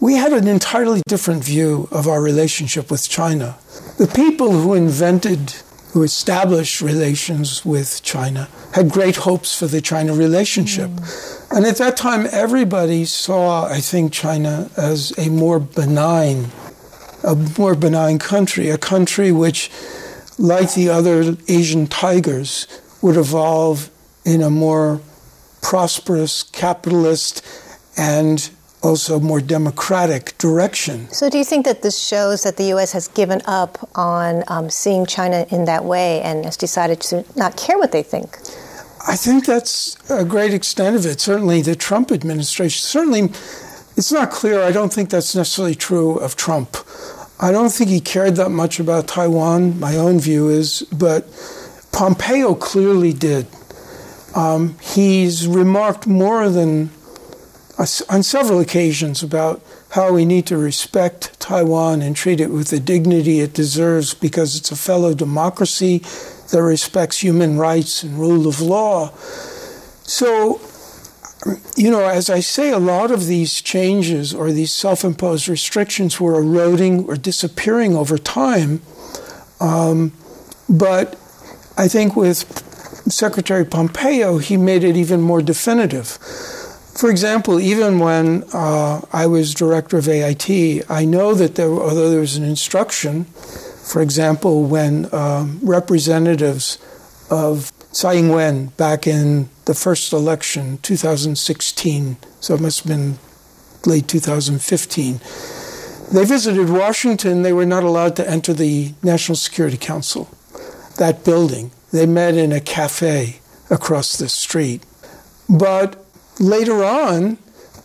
we 0.00 0.14
had 0.14 0.32
an 0.32 0.48
entirely 0.48 1.02
different 1.06 1.44
view 1.44 1.88
of 1.90 2.06
our 2.06 2.20
relationship 2.20 2.90
with 2.90 3.08
China. 3.08 3.56
The 3.98 4.08
people 4.08 4.52
who 4.52 4.74
invented 4.74 5.54
who 5.94 6.02
established 6.02 6.80
relations 6.80 7.64
with 7.64 8.02
China, 8.02 8.48
had 8.72 8.90
great 8.90 9.14
hopes 9.14 9.56
for 9.56 9.68
the 9.68 9.80
China 9.80 10.12
relationship. 10.12 10.90
Mm. 10.90 11.56
And 11.56 11.66
at 11.66 11.76
that 11.76 11.96
time, 11.96 12.26
everybody 12.32 13.04
saw, 13.04 13.66
I 13.66 13.78
think, 13.78 14.12
China 14.12 14.68
as 14.76 15.16
a 15.16 15.28
more 15.30 15.60
benign, 15.60 16.50
a 17.22 17.36
more 17.36 17.76
benign 17.76 18.18
country, 18.18 18.70
a 18.70 18.76
country 18.76 19.30
which, 19.30 19.70
like 20.36 20.74
the 20.74 20.88
other 20.88 21.36
Asian 21.46 21.86
tigers, 21.86 22.66
would 23.00 23.16
evolve 23.16 23.88
in 24.24 24.42
a 24.42 24.50
more 24.50 25.00
prosperous, 25.62 26.42
capitalist, 26.42 27.46
and 27.96 28.50
also 28.84 29.18
more 29.18 29.40
democratic 29.40 30.36
direction. 30.38 31.08
So, 31.10 31.30
do 31.30 31.38
you 31.38 31.44
think 31.44 31.64
that 31.64 31.82
this 31.82 31.98
shows 31.98 32.42
that 32.42 32.56
the 32.56 32.64
U.S. 32.74 32.92
has 32.92 33.08
given 33.08 33.40
up 33.46 33.88
on 33.94 34.44
um, 34.48 34.70
seeing 34.70 35.06
China 35.06 35.46
in 35.50 35.64
that 35.64 35.84
way 35.84 36.20
and 36.22 36.44
has 36.44 36.56
decided 36.56 37.00
to 37.02 37.24
not 37.34 37.56
care 37.56 37.78
what 37.78 37.92
they 37.92 38.02
think? 38.02 38.38
I 39.06 39.16
think 39.16 39.46
that's 39.46 39.96
a 40.10 40.24
great 40.24 40.54
extent 40.54 40.96
of 40.96 41.04
it. 41.06 41.20
Certainly, 41.20 41.62
the 41.62 41.74
Trump 41.74 42.12
administration, 42.12 42.80
certainly, 42.80 43.22
it's 43.96 44.12
not 44.12 44.30
clear. 44.30 44.62
I 44.62 44.72
don't 44.72 44.92
think 44.92 45.10
that's 45.10 45.34
necessarily 45.34 45.74
true 45.74 46.16
of 46.16 46.36
Trump. 46.36 46.76
I 47.40 47.50
don't 47.50 47.70
think 47.70 47.90
he 47.90 48.00
cared 48.00 48.36
that 48.36 48.50
much 48.50 48.78
about 48.78 49.08
Taiwan, 49.08 49.78
my 49.80 49.96
own 49.96 50.20
view 50.20 50.48
is, 50.48 50.82
but 50.92 51.26
Pompeo 51.92 52.54
clearly 52.54 53.12
did. 53.12 53.46
Um, 54.34 54.76
he's 54.80 55.46
remarked 55.46 56.06
more 56.06 56.48
than 56.48 56.90
on 57.78 58.22
several 58.22 58.60
occasions 58.60 59.22
about 59.22 59.60
how 59.90 60.12
we 60.12 60.24
need 60.24 60.46
to 60.46 60.56
respect 60.56 61.38
Taiwan 61.40 62.02
and 62.02 62.14
treat 62.14 62.40
it 62.40 62.50
with 62.50 62.68
the 62.68 62.80
dignity 62.80 63.40
it 63.40 63.52
deserves 63.52 64.14
because 64.14 64.56
it's 64.56 64.70
a 64.70 64.76
fellow 64.76 65.14
democracy 65.14 65.98
that 66.52 66.62
respects 66.62 67.18
human 67.18 67.58
rights 67.58 68.02
and 68.02 68.18
rule 68.18 68.46
of 68.46 68.60
law. 68.60 69.10
So, 70.06 70.60
you 71.76 71.90
know, 71.90 72.04
as 72.04 72.30
I 72.30 72.40
say, 72.40 72.70
a 72.70 72.78
lot 72.78 73.10
of 73.10 73.26
these 73.26 73.60
changes 73.60 74.32
or 74.32 74.52
these 74.52 74.72
self 74.72 75.04
imposed 75.04 75.48
restrictions 75.48 76.20
were 76.20 76.38
eroding 76.38 77.06
or 77.06 77.16
disappearing 77.16 77.96
over 77.96 78.18
time. 78.18 78.82
Um, 79.60 80.12
but 80.68 81.14
I 81.76 81.88
think 81.88 82.14
with 82.14 82.44
Secretary 83.10 83.64
Pompeo, 83.64 84.38
he 84.38 84.56
made 84.56 84.84
it 84.84 84.96
even 84.96 85.20
more 85.20 85.42
definitive. 85.42 86.18
For 86.96 87.10
example, 87.10 87.58
even 87.58 87.98
when 87.98 88.44
uh, 88.52 89.00
I 89.12 89.26
was 89.26 89.52
director 89.52 89.98
of 89.98 90.08
AIT, 90.08 90.88
I 90.88 91.04
know 91.04 91.34
that 91.34 91.56
there, 91.56 91.68
although 91.68 92.08
there 92.08 92.20
was 92.20 92.36
an 92.36 92.44
instruction, 92.44 93.24
for 93.24 94.00
example, 94.00 94.64
when 94.64 95.12
um, 95.12 95.58
representatives 95.62 96.78
of 97.30 97.72
Tsai 97.92 98.14
Ing-wen 98.14 98.66
back 98.76 99.08
in 99.08 99.48
the 99.64 99.74
first 99.74 100.12
election, 100.12 100.78
2016, 100.82 102.16
so 102.40 102.54
it 102.54 102.60
must 102.60 102.80
have 102.80 102.88
been 102.88 103.18
late 103.86 104.06
2015, 104.06 105.20
they 106.12 106.24
visited 106.24 106.70
Washington. 106.70 107.42
They 107.42 107.52
were 107.52 107.66
not 107.66 107.82
allowed 107.82 108.14
to 108.16 108.30
enter 108.30 108.52
the 108.52 108.94
National 109.02 109.36
Security 109.36 109.76
Council, 109.76 110.28
that 110.98 111.24
building. 111.24 111.72
They 111.92 112.06
met 112.06 112.34
in 112.34 112.52
a 112.52 112.60
cafe 112.60 113.40
across 113.70 114.16
the 114.16 114.28
street. 114.28 114.84
But 115.48 116.03
later 116.38 116.84
on, 116.84 117.38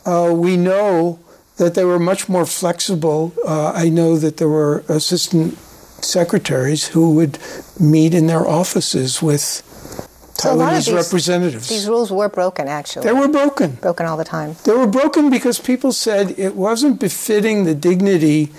uh, 0.05 0.31
we 0.33 0.57
know 0.57 1.19
that 1.57 1.75
they 1.75 1.83
were 1.83 1.99
much 1.99 2.29
more 2.29 2.45
flexible. 2.45 3.33
Uh, 3.45 3.71
I 3.75 3.89
know 3.89 4.17
that 4.17 4.37
there 4.37 4.49
were 4.49 4.83
assistant 4.87 5.57
secretaries 6.03 6.87
who 6.87 7.13
would 7.15 7.37
meet 7.79 8.13
in 8.13 8.27
their 8.27 8.47
offices 8.47 9.21
with 9.21 9.41
so 9.41 10.55
Taiwanese 10.55 10.85
these, 10.85 10.93
representatives. 10.93 11.67
These 11.67 11.87
rules 11.87 12.11
were 12.11 12.29
broken, 12.29 12.67
actually. 12.69 13.05
They 13.05 13.13
were 13.13 13.27
broken. 13.27 13.71
Broken 13.75 14.05
all 14.05 14.15
the 14.15 14.23
time. 14.23 14.55
They 14.63 14.71
were 14.71 14.87
broken 14.87 15.29
because 15.29 15.59
people 15.59 15.91
said 15.91 16.33
it 16.39 16.55
wasn't 16.55 16.99
befitting 16.99 17.65
the 17.65 17.75
dignity 17.75 18.51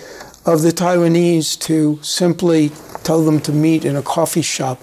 of 0.45 0.61
the 0.61 0.69
Taiwanese 0.69 1.59
to 1.61 1.99
simply 2.03 2.71
tell 3.03 3.23
them 3.23 3.39
to 3.41 3.51
meet 3.51 3.83
in 3.83 3.95
a 3.95 4.01
coffee 4.03 4.43
shop 4.43 4.79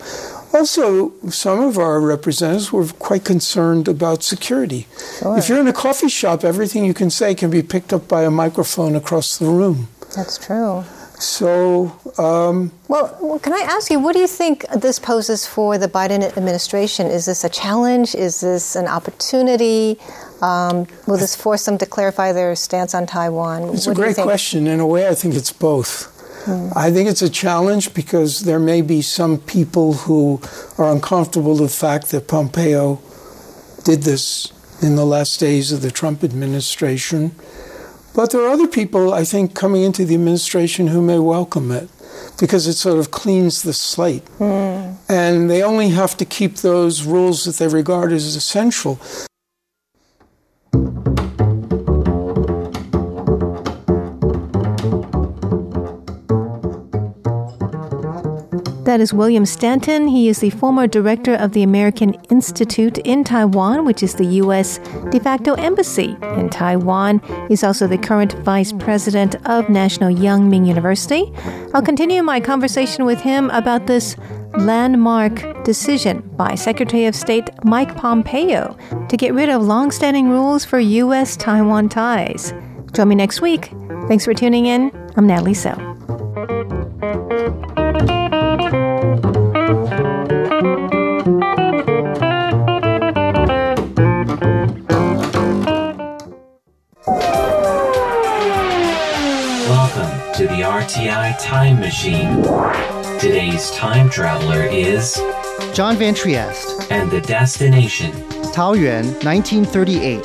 also, 0.52 1.12
some 1.28 1.60
of 1.60 1.78
our 1.78 2.00
representatives 2.00 2.72
were 2.72 2.86
quite 2.86 3.24
concerned 3.24 3.88
about 3.88 4.22
security. 4.22 4.86
Sure. 5.18 5.36
If 5.38 5.48
you're 5.48 5.60
in 5.60 5.68
a 5.68 5.72
coffee 5.72 6.08
shop, 6.08 6.44
everything 6.44 6.84
you 6.84 6.94
can 6.94 7.10
say 7.10 7.34
can 7.34 7.50
be 7.50 7.62
picked 7.62 7.92
up 7.92 8.08
by 8.08 8.24
a 8.24 8.30
microphone 8.30 8.94
across 8.94 9.38
the 9.38 9.46
room. 9.46 9.88
That's 10.14 10.38
true. 10.38 10.84
So, 11.18 11.92
um, 12.16 12.70
well, 12.86 13.40
can 13.40 13.52
I 13.52 13.66
ask 13.68 13.90
you, 13.90 13.98
what 13.98 14.12
do 14.12 14.20
you 14.20 14.28
think 14.28 14.64
this 14.70 15.00
poses 15.00 15.46
for 15.46 15.76
the 15.76 15.88
Biden 15.88 16.22
administration? 16.22 17.08
Is 17.08 17.26
this 17.26 17.42
a 17.42 17.48
challenge? 17.48 18.14
Is 18.14 18.40
this 18.40 18.76
an 18.76 18.86
opportunity? 18.86 19.98
Um, 20.40 20.86
will 21.08 21.18
this 21.18 21.34
force 21.34 21.64
them 21.64 21.76
to 21.78 21.86
clarify 21.86 22.32
their 22.32 22.54
stance 22.54 22.94
on 22.94 23.06
Taiwan? 23.06 23.74
It's 23.74 23.88
what 23.88 23.98
a 23.98 24.00
great 24.00 24.16
question. 24.16 24.68
In 24.68 24.78
a 24.78 24.86
way, 24.86 25.08
I 25.08 25.14
think 25.14 25.34
it's 25.34 25.52
both. 25.52 26.14
I 26.74 26.90
think 26.90 27.08
it's 27.08 27.22
a 27.22 27.30
challenge 27.30 27.94
because 27.94 28.40
there 28.40 28.58
may 28.58 28.82
be 28.82 29.02
some 29.02 29.38
people 29.38 29.92
who 29.94 30.40
are 30.78 30.90
uncomfortable 30.92 31.52
with 31.52 31.70
the 31.70 31.76
fact 31.76 32.10
that 32.10 32.28
Pompeo 32.28 33.00
did 33.84 34.02
this 34.02 34.52
in 34.82 34.96
the 34.96 35.04
last 35.04 35.40
days 35.40 35.72
of 35.72 35.82
the 35.82 35.90
Trump 35.90 36.22
administration. 36.22 37.32
But 38.14 38.30
there 38.30 38.42
are 38.42 38.48
other 38.48 38.68
people, 38.68 39.14
I 39.14 39.24
think, 39.24 39.54
coming 39.54 39.82
into 39.82 40.04
the 40.04 40.14
administration 40.14 40.88
who 40.88 41.02
may 41.02 41.18
welcome 41.18 41.70
it 41.70 41.88
because 42.40 42.66
it 42.66 42.74
sort 42.74 42.98
of 42.98 43.10
cleans 43.10 43.62
the 43.62 43.72
slate. 43.72 44.24
Mm. 44.38 44.96
And 45.08 45.50
they 45.50 45.62
only 45.62 45.90
have 45.90 46.16
to 46.16 46.24
keep 46.24 46.56
those 46.56 47.04
rules 47.04 47.44
that 47.44 47.56
they 47.56 47.68
regard 47.68 48.12
as 48.12 48.36
essential. 48.36 48.98
That 58.88 59.02
is 59.02 59.12
William 59.12 59.44
Stanton. 59.44 60.08
He 60.08 60.30
is 60.30 60.40
the 60.40 60.48
former 60.48 60.86
director 60.86 61.34
of 61.34 61.52
the 61.52 61.62
American 61.62 62.14
Institute 62.30 62.96
in 62.96 63.22
Taiwan, 63.22 63.84
which 63.84 64.02
is 64.02 64.14
the 64.14 64.24
U.S. 64.40 64.78
de 65.10 65.20
facto 65.20 65.52
embassy 65.56 66.16
in 66.38 66.48
Taiwan. 66.48 67.20
He's 67.48 67.62
also 67.62 67.86
the 67.86 67.98
current 67.98 68.32
vice 68.44 68.72
president 68.72 69.36
of 69.46 69.68
National 69.68 70.08
Yang 70.08 70.48
Ming 70.48 70.64
University. 70.64 71.30
I'll 71.74 71.82
continue 71.82 72.22
my 72.22 72.40
conversation 72.40 73.04
with 73.04 73.20
him 73.20 73.50
about 73.50 73.86
this 73.86 74.16
landmark 74.56 75.64
decision 75.64 76.20
by 76.38 76.54
Secretary 76.54 77.04
of 77.04 77.14
State 77.14 77.50
Mike 77.64 77.94
Pompeo 77.94 78.74
to 79.10 79.16
get 79.18 79.34
rid 79.34 79.50
of 79.50 79.60
longstanding 79.60 80.30
rules 80.30 80.64
for 80.64 80.80
U.S. 80.80 81.36
Taiwan 81.36 81.90
ties. 81.90 82.54
Join 82.92 83.08
me 83.08 83.16
next 83.16 83.42
week. 83.42 83.70
Thanks 84.08 84.24
for 84.24 84.32
tuning 84.32 84.64
in. 84.64 84.90
I'm 85.14 85.26
Natalie 85.26 85.52
So. 85.52 86.77
RTI 100.78 101.36
Time 101.40 101.80
Machine. 101.80 102.40
Today's 103.18 103.72
time 103.72 104.08
traveler 104.08 104.62
is 104.62 105.20
John 105.74 105.96
Van 105.96 106.14
Trieste, 106.14 106.88
and 106.92 107.10
the 107.10 107.20
destination 107.20 108.12
Taoyuan, 108.52 109.12
1938. 109.24 110.22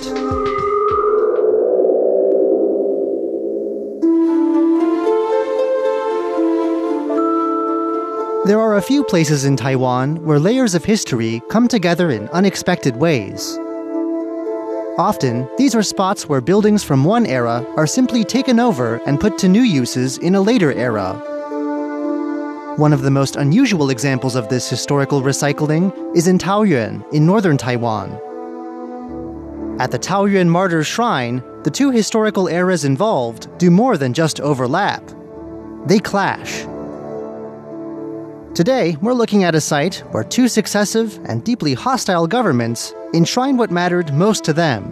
There 8.46 8.60
are 8.60 8.78
a 8.78 8.82
few 8.84 9.04
places 9.06 9.46
in 9.46 9.56
Taiwan 9.56 10.24
where 10.24 10.38
layers 10.38 10.76
of 10.76 10.86
history 10.86 11.42
come 11.50 11.68
together 11.68 12.12
in 12.12 12.30
unexpected 12.30 12.98
ways. 12.98 13.58
Often, 14.98 15.50
these 15.58 15.74
are 15.74 15.82
spots 15.82 16.30
where 16.30 16.40
buildings 16.40 16.84
from 16.84 17.04
one 17.04 17.26
era 17.26 17.66
are 17.78 17.88
simply 17.88 18.24
taken 18.24 18.60
over 18.60 18.98
and 19.08 19.20
put 19.20 19.40
to 19.40 19.48
new 19.48 19.64
uses 19.64 20.20
in 20.20 20.36
a 20.36 20.42
later 20.42 20.72
era. 20.72 21.14
One 22.78 22.94
of 22.94 23.02
the 23.02 23.10
most 23.10 23.36
unusual 23.36 23.90
examples 23.90 24.36
of 24.36 24.50
this 24.50 24.70
historical 24.70 25.24
recycling 25.24 25.92
is 26.16 26.28
in 26.28 26.38
Taoyuan, 26.38 27.04
in 27.12 27.26
northern 27.26 27.58
Taiwan. 27.58 28.12
At 29.80 29.90
the 29.90 29.98
Taoyuan 29.98 30.48
Martyrs 30.48 30.86
Shrine, 30.86 31.42
the 31.64 31.72
two 31.72 31.90
historical 31.90 32.48
eras 32.48 32.86
involved 32.86 33.48
do 33.58 33.72
more 33.72 33.98
than 33.98 34.14
just 34.14 34.40
overlap. 34.42 35.02
They 35.88 35.98
clash. 35.98 36.66
Today, 38.56 38.98
we're 39.02 39.14
looking 39.14 39.44
at 39.44 39.56
a 39.56 39.62
site 39.62 40.04
where 40.12 40.24
two 40.24 40.48
successive 40.48 41.20
and 41.26 41.44
deeply 41.44 41.74
hostile 41.74 42.28
governments 42.28 42.94
enshrine 43.16 43.58
what 43.58 43.72
mattered 43.72 44.14
most 44.14 44.44
to 44.44 44.54
them. 44.54 44.92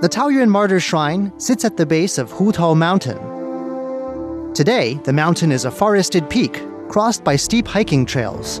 The 0.00 0.08
Taoyuan 0.08 0.48
Martyr 0.48 0.80
Shrine 0.80 1.32
sits 1.38 1.64
at 1.64 1.76
the 1.76 1.86
base 1.86 2.18
of 2.18 2.32
Hutou 2.32 2.76
Mountain. 2.76 4.52
Today, 4.54 4.94
the 5.04 5.12
mountain 5.12 5.52
is 5.52 5.64
a 5.64 5.70
forested 5.70 6.28
peak, 6.28 6.60
crossed 6.88 7.22
by 7.22 7.36
steep 7.36 7.68
hiking 7.68 8.06
trails. 8.06 8.60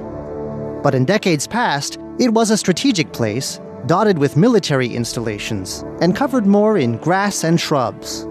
But 0.84 0.94
in 0.94 1.04
decades 1.04 1.48
past, 1.48 1.98
it 2.20 2.32
was 2.32 2.52
a 2.52 2.56
strategic 2.56 3.12
place, 3.12 3.60
dotted 3.86 4.16
with 4.16 4.36
military 4.36 4.94
installations, 4.94 5.82
and 6.00 6.14
covered 6.14 6.46
more 6.46 6.78
in 6.78 6.98
grass 6.98 7.42
and 7.42 7.60
shrubs. 7.60 8.28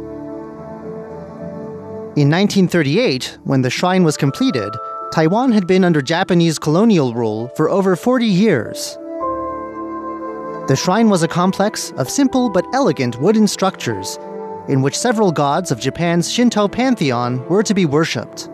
In 2.22 2.30
1938, 2.30 3.40
when 3.46 3.64
the 3.64 3.72
shrine 3.72 4.04
was 4.04 4.16
completed, 4.16 4.72
Taiwan 5.12 5.52
had 5.52 5.66
been 5.66 5.84
under 5.84 6.04
Japanese 6.04 6.60
colonial 6.60 7.16
rule 7.16 7.48
for 7.58 7.68
over 7.68 7.96
40 7.96 8.28
years. 8.28 8.96
The 10.68 10.80
shrine 10.80 11.10
was 11.10 11.24
a 11.24 11.28
complex 11.28 11.90
of 11.94 12.12
simple 12.12 12.52
but 12.52 12.68
elegant 12.76 13.20
wooden 13.20 13.48
structures 13.48 14.20
in 14.68 14.84
which 14.84 14.96
several 14.96 15.32
gods 15.32 15.72
of 15.72 15.80
Japan's 15.80 16.32
Shinto 16.32 16.68
pantheon 16.68 17.44
were 17.50 17.64
to 17.64 17.74
be 17.74 17.88
worshipped. 17.88 18.50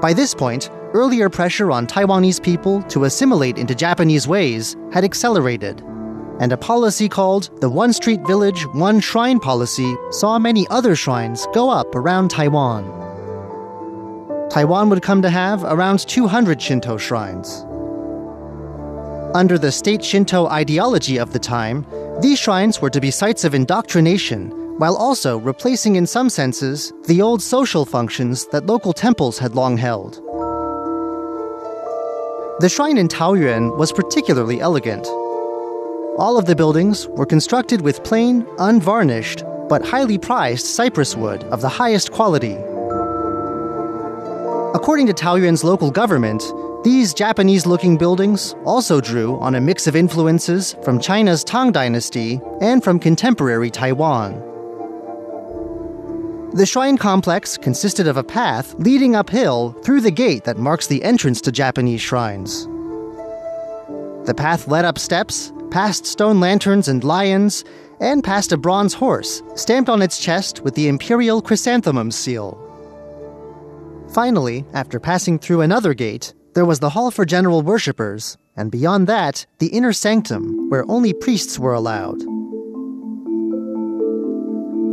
By 0.00 0.14
this 0.14 0.34
point, 0.34 0.70
earlier 0.94 1.28
pressure 1.28 1.70
on 1.70 1.86
Taiwanese 1.86 2.42
people 2.42 2.80
to 2.84 3.04
assimilate 3.04 3.58
into 3.58 3.74
Japanese 3.74 4.26
ways 4.26 4.78
had 4.94 5.04
accelerated 5.04 5.82
and 6.40 6.52
a 6.52 6.56
policy 6.56 7.08
called 7.08 7.50
the 7.60 7.68
One 7.68 7.92
Street 7.92 8.26
Village, 8.26 8.66
One 8.68 8.98
Shrine 8.98 9.38
policy 9.38 9.94
saw 10.10 10.38
many 10.38 10.66
other 10.68 10.96
shrines 10.96 11.46
go 11.52 11.68
up 11.68 11.94
around 11.94 12.30
Taiwan. 12.30 12.98
Taiwan 14.48 14.88
would 14.88 15.02
come 15.02 15.20
to 15.22 15.30
have 15.30 15.62
around 15.64 16.00
200 16.08 16.60
Shinto 16.60 16.96
shrines. 16.96 17.64
Under 19.34 19.58
the 19.58 19.70
state 19.70 20.02
Shinto 20.02 20.48
ideology 20.48 21.18
of 21.18 21.32
the 21.32 21.38
time, 21.38 21.86
these 22.20 22.38
shrines 22.38 22.80
were 22.80 22.90
to 22.90 23.00
be 23.00 23.10
sites 23.10 23.44
of 23.44 23.54
indoctrination, 23.54 24.50
while 24.78 24.96
also 24.96 25.38
replacing, 25.38 25.96
in 25.96 26.06
some 26.06 26.30
senses, 26.30 26.92
the 27.06 27.20
old 27.20 27.42
social 27.42 27.84
functions 27.84 28.46
that 28.46 28.66
local 28.66 28.94
temples 28.94 29.38
had 29.38 29.54
long 29.54 29.76
held. 29.76 30.14
The 32.60 32.68
shrine 32.68 32.96
in 32.96 33.08
Taoyuan 33.08 33.76
was 33.76 33.92
particularly 33.92 34.60
elegant. 34.60 35.06
All 36.18 36.36
of 36.36 36.44
the 36.44 36.56
buildings 36.56 37.06
were 37.08 37.24
constructed 37.24 37.80
with 37.80 38.04
plain, 38.04 38.46
unvarnished, 38.58 39.44
but 39.68 39.86
highly 39.86 40.18
prized 40.18 40.66
cypress 40.66 41.16
wood 41.16 41.44
of 41.44 41.60
the 41.60 41.68
highest 41.68 42.10
quality. 42.10 42.56
According 44.74 45.06
to 45.06 45.14
Taoyuan's 45.14 45.64
local 45.64 45.90
government, 45.90 46.42
these 46.82 47.14
Japanese 47.14 47.66
looking 47.66 47.96
buildings 47.96 48.54
also 48.64 49.00
drew 49.00 49.38
on 49.38 49.54
a 49.54 49.60
mix 49.60 49.86
of 49.86 49.94
influences 49.94 50.74
from 50.82 51.00
China's 51.00 51.44
Tang 51.44 51.72
Dynasty 51.72 52.40
and 52.60 52.82
from 52.82 52.98
contemporary 52.98 53.70
Taiwan. 53.70 54.46
The 56.54 56.66
shrine 56.66 56.98
complex 56.98 57.56
consisted 57.56 58.08
of 58.08 58.16
a 58.16 58.24
path 58.24 58.74
leading 58.74 59.14
uphill 59.14 59.72
through 59.84 60.00
the 60.00 60.10
gate 60.10 60.44
that 60.44 60.58
marks 60.58 60.88
the 60.88 61.04
entrance 61.04 61.40
to 61.42 61.52
Japanese 61.52 62.00
shrines. 62.00 62.66
The 64.26 64.34
path 64.36 64.66
led 64.66 64.84
up 64.84 64.98
steps, 64.98 65.52
past 65.70 66.06
stone 66.06 66.40
lanterns 66.40 66.88
and 66.88 67.04
lions, 67.04 67.64
and 68.00 68.24
past 68.24 68.52
a 68.52 68.56
bronze 68.56 68.94
horse 68.94 69.42
stamped 69.54 69.90
on 69.90 70.02
its 70.02 70.18
chest 70.18 70.62
with 70.62 70.74
the 70.74 70.88
imperial 70.88 71.42
chrysanthemum 71.42 72.10
seal. 72.10 72.58
Finally, 74.12 74.64
after 74.72 74.98
passing 74.98 75.38
through 75.38 75.60
another 75.60 75.94
gate, 75.94 76.34
there 76.54 76.64
was 76.64 76.80
the 76.80 76.90
hall 76.90 77.10
for 77.10 77.24
general 77.24 77.62
worshippers, 77.62 78.36
and 78.56 78.70
beyond 78.70 79.06
that, 79.06 79.46
the 79.58 79.68
inner 79.68 79.92
sanctum, 79.92 80.68
where 80.68 80.84
only 80.90 81.12
priests 81.12 81.58
were 81.58 81.74
allowed. 81.74 82.20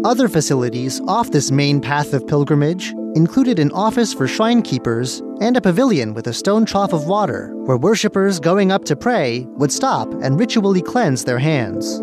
Other 0.06 0.28
facilities 0.28 1.02
off 1.08 1.32
this 1.32 1.50
main 1.50 1.82
path 1.82 2.14
of 2.14 2.28
pilgrimage 2.28 2.94
included 3.16 3.58
an 3.58 3.72
office 3.72 4.14
for 4.14 4.28
shrine 4.28 4.62
keepers 4.62 5.22
and 5.42 5.58
a 5.58 5.62
pavilion 5.62 6.14
with 6.14 6.28
a 6.28 6.34
stone 6.34 6.66
trough 6.66 6.94
of 6.94 7.08
water 7.08 7.54
where 7.66 7.78
worshippers 7.78 8.40
going 8.40 8.72
up 8.72 8.86
to 8.86 8.96
pray 8.96 9.46
would 9.52 9.72
stop 9.72 10.12
and 10.22 10.40
ritually 10.40 10.82
cleanse 10.82 11.24
their 11.24 11.40
hands. 11.40 11.98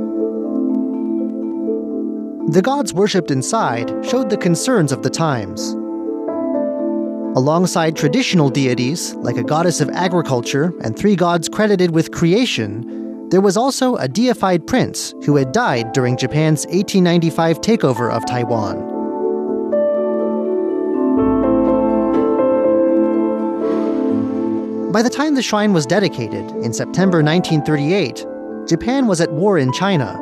The 2.52 2.62
gods 2.62 2.92
worshipped 2.92 3.30
inside 3.30 3.90
showed 4.04 4.28
the 4.28 4.36
concerns 4.36 4.90
of 4.90 5.02
the 5.02 5.10
times. 5.10 5.72
Alongside 7.36 7.96
traditional 7.96 8.50
deities, 8.50 9.14
like 9.14 9.36
a 9.36 9.44
goddess 9.44 9.80
of 9.80 9.88
agriculture 9.90 10.72
and 10.82 10.98
three 10.98 11.16
gods 11.16 11.48
credited 11.48 11.92
with 11.92 12.12
creation, 12.12 13.03
there 13.34 13.40
was 13.40 13.56
also 13.56 13.96
a 13.96 14.06
deified 14.06 14.64
prince 14.64 15.12
who 15.24 15.34
had 15.34 15.50
died 15.50 15.90
during 15.90 16.16
Japan's 16.16 16.66
1895 16.66 17.60
takeover 17.62 18.08
of 18.08 18.24
Taiwan. 18.26 18.76
By 24.92 25.02
the 25.02 25.10
time 25.10 25.34
the 25.34 25.42
shrine 25.42 25.72
was 25.72 25.84
dedicated 25.84 26.48
in 26.62 26.72
September 26.72 27.24
1938, 27.24 28.24
Japan 28.68 29.08
was 29.08 29.20
at 29.20 29.32
war 29.32 29.58
in 29.58 29.72
China, 29.72 30.16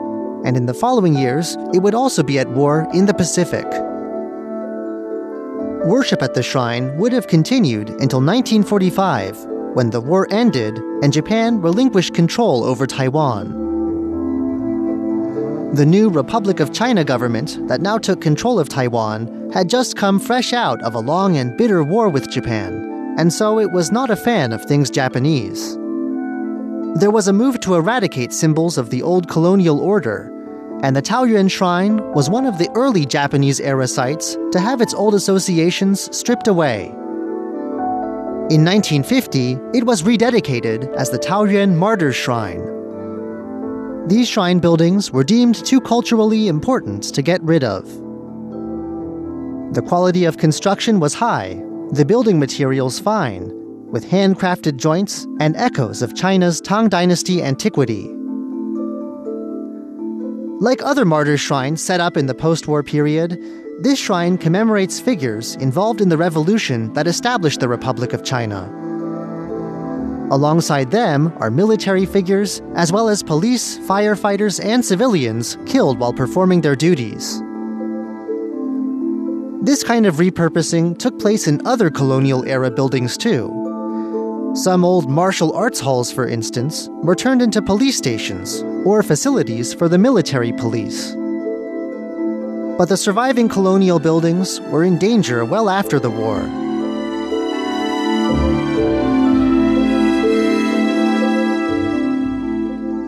and 0.46 0.56
in 0.56 0.64
the 0.64 0.72
following 0.72 1.14
years, 1.14 1.58
it 1.74 1.82
would 1.82 1.94
also 1.94 2.22
be 2.22 2.38
at 2.38 2.48
war 2.48 2.88
in 2.94 3.04
the 3.04 3.12
Pacific. 3.12 3.66
Worship 5.84 6.22
at 6.22 6.32
the 6.32 6.42
shrine 6.42 6.96
would 6.96 7.12
have 7.12 7.26
continued 7.26 7.90
until 7.90 8.22
1945, 8.22 9.51
when 9.74 9.90
the 9.90 10.00
war 10.00 10.26
ended 10.30 10.78
and 11.02 11.12
Japan 11.12 11.60
relinquished 11.60 12.14
control 12.14 12.64
over 12.64 12.86
Taiwan. 12.86 13.60
The 15.74 15.86
new 15.86 16.10
Republic 16.10 16.60
of 16.60 16.72
China 16.72 17.04
government 17.04 17.66
that 17.68 17.80
now 17.80 17.98
took 17.98 18.20
control 18.20 18.60
of 18.60 18.68
Taiwan 18.68 19.50
had 19.52 19.70
just 19.70 19.96
come 19.96 20.18
fresh 20.18 20.52
out 20.52 20.82
of 20.82 20.94
a 20.94 21.00
long 21.00 21.36
and 21.36 21.56
bitter 21.56 21.82
war 21.82 22.08
with 22.08 22.30
Japan 22.30 22.90
and 23.18 23.32
so 23.32 23.58
it 23.58 23.70
was 23.70 23.92
not 23.92 24.10
a 24.10 24.16
fan 24.16 24.52
of 24.52 24.64
things 24.64 24.90
Japanese. 24.90 25.76
There 26.94 27.10
was 27.10 27.28
a 27.28 27.32
move 27.32 27.60
to 27.60 27.74
eradicate 27.74 28.32
symbols 28.32 28.78
of 28.78 28.90
the 28.90 29.02
old 29.02 29.28
colonial 29.28 29.80
order, 29.80 30.30
and 30.82 30.96
the 30.96 31.02
Taoyuan 31.02 31.50
Shrine 31.50 31.98
was 32.12 32.30
one 32.30 32.46
of 32.46 32.58
the 32.58 32.70
early 32.74 33.06
Japanese 33.06 33.60
era 33.60 33.86
sites 33.86 34.36
to 34.52 34.60
have 34.60 34.80
its 34.80 34.94
old 34.94 35.14
associations 35.14 36.14
stripped 36.16 36.48
away. 36.48 36.94
In 38.50 38.64
1950, 38.64 39.56
it 39.72 39.84
was 39.84 40.02
rededicated 40.02 40.92
as 40.94 41.10
the 41.10 41.18
Taoyuan 41.18 41.76
Martyrs 41.76 42.16
Shrine. 42.16 42.60
These 44.08 44.28
shrine 44.28 44.58
buildings 44.58 45.12
were 45.12 45.22
deemed 45.22 45.54
too 45.64 45.80
culturally 45.80 46.48
important 46.48 47.04
to 47.14 47.22
get 47.22 47.40
rid 47.44 47.62
of. 47.62 47.84
The 49.74 49.82
quality 49.86 50.24
of 50.24 50.38
construction 50.38 50.98
was 50.98 51.14
high, 51.14 51.62
the 51.92 52.04
building 52.04 52.40
materials 52.40 52.98
fine, 52.98 53.48
with 53.90 54.04
handcrafted 54.04 54.76
joints 54.76 55.24
and 55.38 55.56
echoes 55.56 56.02
of 56.02 56.16
China's 56.16 56.60
Tang 56.60 56.88
Dynasty 56.88 57.42
antiquity. 57.42 58.10
Like 60.60 60.82
other 60.82 61.04
martyr 61.04 61.38
shrines 61.38 61.80
set 61.80 62.00
up 62.00 62.16
in 62.16 62.26
the 62.26 62.34
post 62.34 62.66
war 62.66 62.82
period, 62.82 63.40
this 63.82 63.98
shrine 63.98 64.38
commemorates 64.38 65.00
figures 65.00 65.56
involved 65.56 66.00
in 66.00 66.08
the 66.08 66.16
revolution 66.16 66.92
that 66.92 67.08
established 67.08 67.58
the 67.58 67.68
Republic 67.68 68.12
of 68.12 68.22
China. 68.22 68.70
Alongside 70.30 70.90
them 70.92 71.32
are 71.38 71.50
military 71.50 72.06
figures, 72.06 72.62
as 72.76 72.92
well 72.92 73.08
as 73.08 73.24
police, 73.24 73.78
firefighters, 73.80 74.64
and 74.64 74.84
civilians 74.84 75.58
killed 75.66 75.98
while 75.98 76.12
performing 76.12 76.60
their 76.60 76.76
duties. 76.76 77.42
this 79.64 79.84
kind 79.84 80.06
of 80.06 80.16
repurposing 80.16 80.98
took 80.98 81.18
place 81.20 81.46
in 81.46 81.64
other 81.64 81.88
colonial 81.88 82.44
era 82.46 82.68
buildings 82.68 83.16
too. 83.16 83.48
Some 84.54 84.84
old 84.84 85.08
martial 85.08 85.52
arts 85.52 85.78
halls, 85.78 86.10
for 86.10 86.26
instance, 86.26 86.88
were 87.02 87.14
turned 87.14 87.40
into 87.42 87.62
police 87.62 87.96
stations 87.96 88.62
or 88.84 89.04
facilities 89.04 89.72
for 89.72 89.88
the 89.88 89.98
military 89.98 90.52
police. 90.52 91.14
But 92.82 92.88
the 92.88 92.96
surviving 92.96 93.48
colonial 93.48 94.00
buildings 94.00 94.60
were 94.62 94.82
in 94.82 94.98
danger 94.98 95.44
well 95.44 95.70
after 95.70 96.00
the 96.00 96.10
war. 96.10 96.40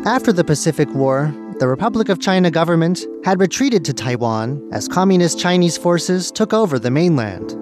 After 0.07 0.33
the 0.33 0.45
Pacific 0.45 0.89
War, 0.95 1.35
the 1.59 1.67
Republic 1.67 2.09
of 2.09 2.21
China 2.21 2.53
government 2.53 3.05
had 3.25 3.41
retreated 3.41 3.85
to 3.87 3.93
Taiwan 3.93 4.63
as 4.73 4.87
Communist 4.87 5.41
Chinese 5.41 5.77
forces 5.77 6.31
took 6.31 6.53
over 6.53 6.79
the 6.79 6.93
mainland. 6.93 7.57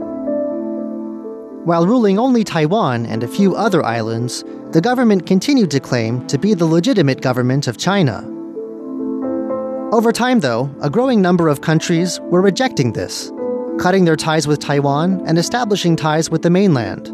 While 1.64 1.86
ruling 1.86 2.18
only 2.18 2.44
Taiwan 2.44 3.06
and 3.06 3.22
a 3.22 3.26
few 3.26 3.56
other 3.56 3.82
islands, 3.82 4.44
the 4.72 4.82
government 4.82 5.26
continued 5.26 5.70
to 5.70 5.80
claim 5.80 6.26
to 6.26 6.36
be 6.36 6.52
the 6.52 6.66
legitimate 6.66 7.22
government 7.22 7.68
of 7.68 7.78
China. 7.78 8.31
Over 9.92 10.10
time, 10.10 10.40
though, 10.40 10.74
a 10.80 10.88
growing 10.88 11.20
number 11.20 11.48
of 11.48 11.60
countries 11.60 12.18
were 12.30 12.40
rejecting 12.40 12.94
this, 12.94 13.30
cutting 13.78 14.06
their 14.06 14.16
ties 14.16 14.46
with 14.48 14.58
Taiwan 14.58 15.22
and 15.26 15.36
establishing 15.36 15.96
ties 15.96 16.30
with 16.30 16.40
the 16.40 16.48
mainland. 16.48 17.12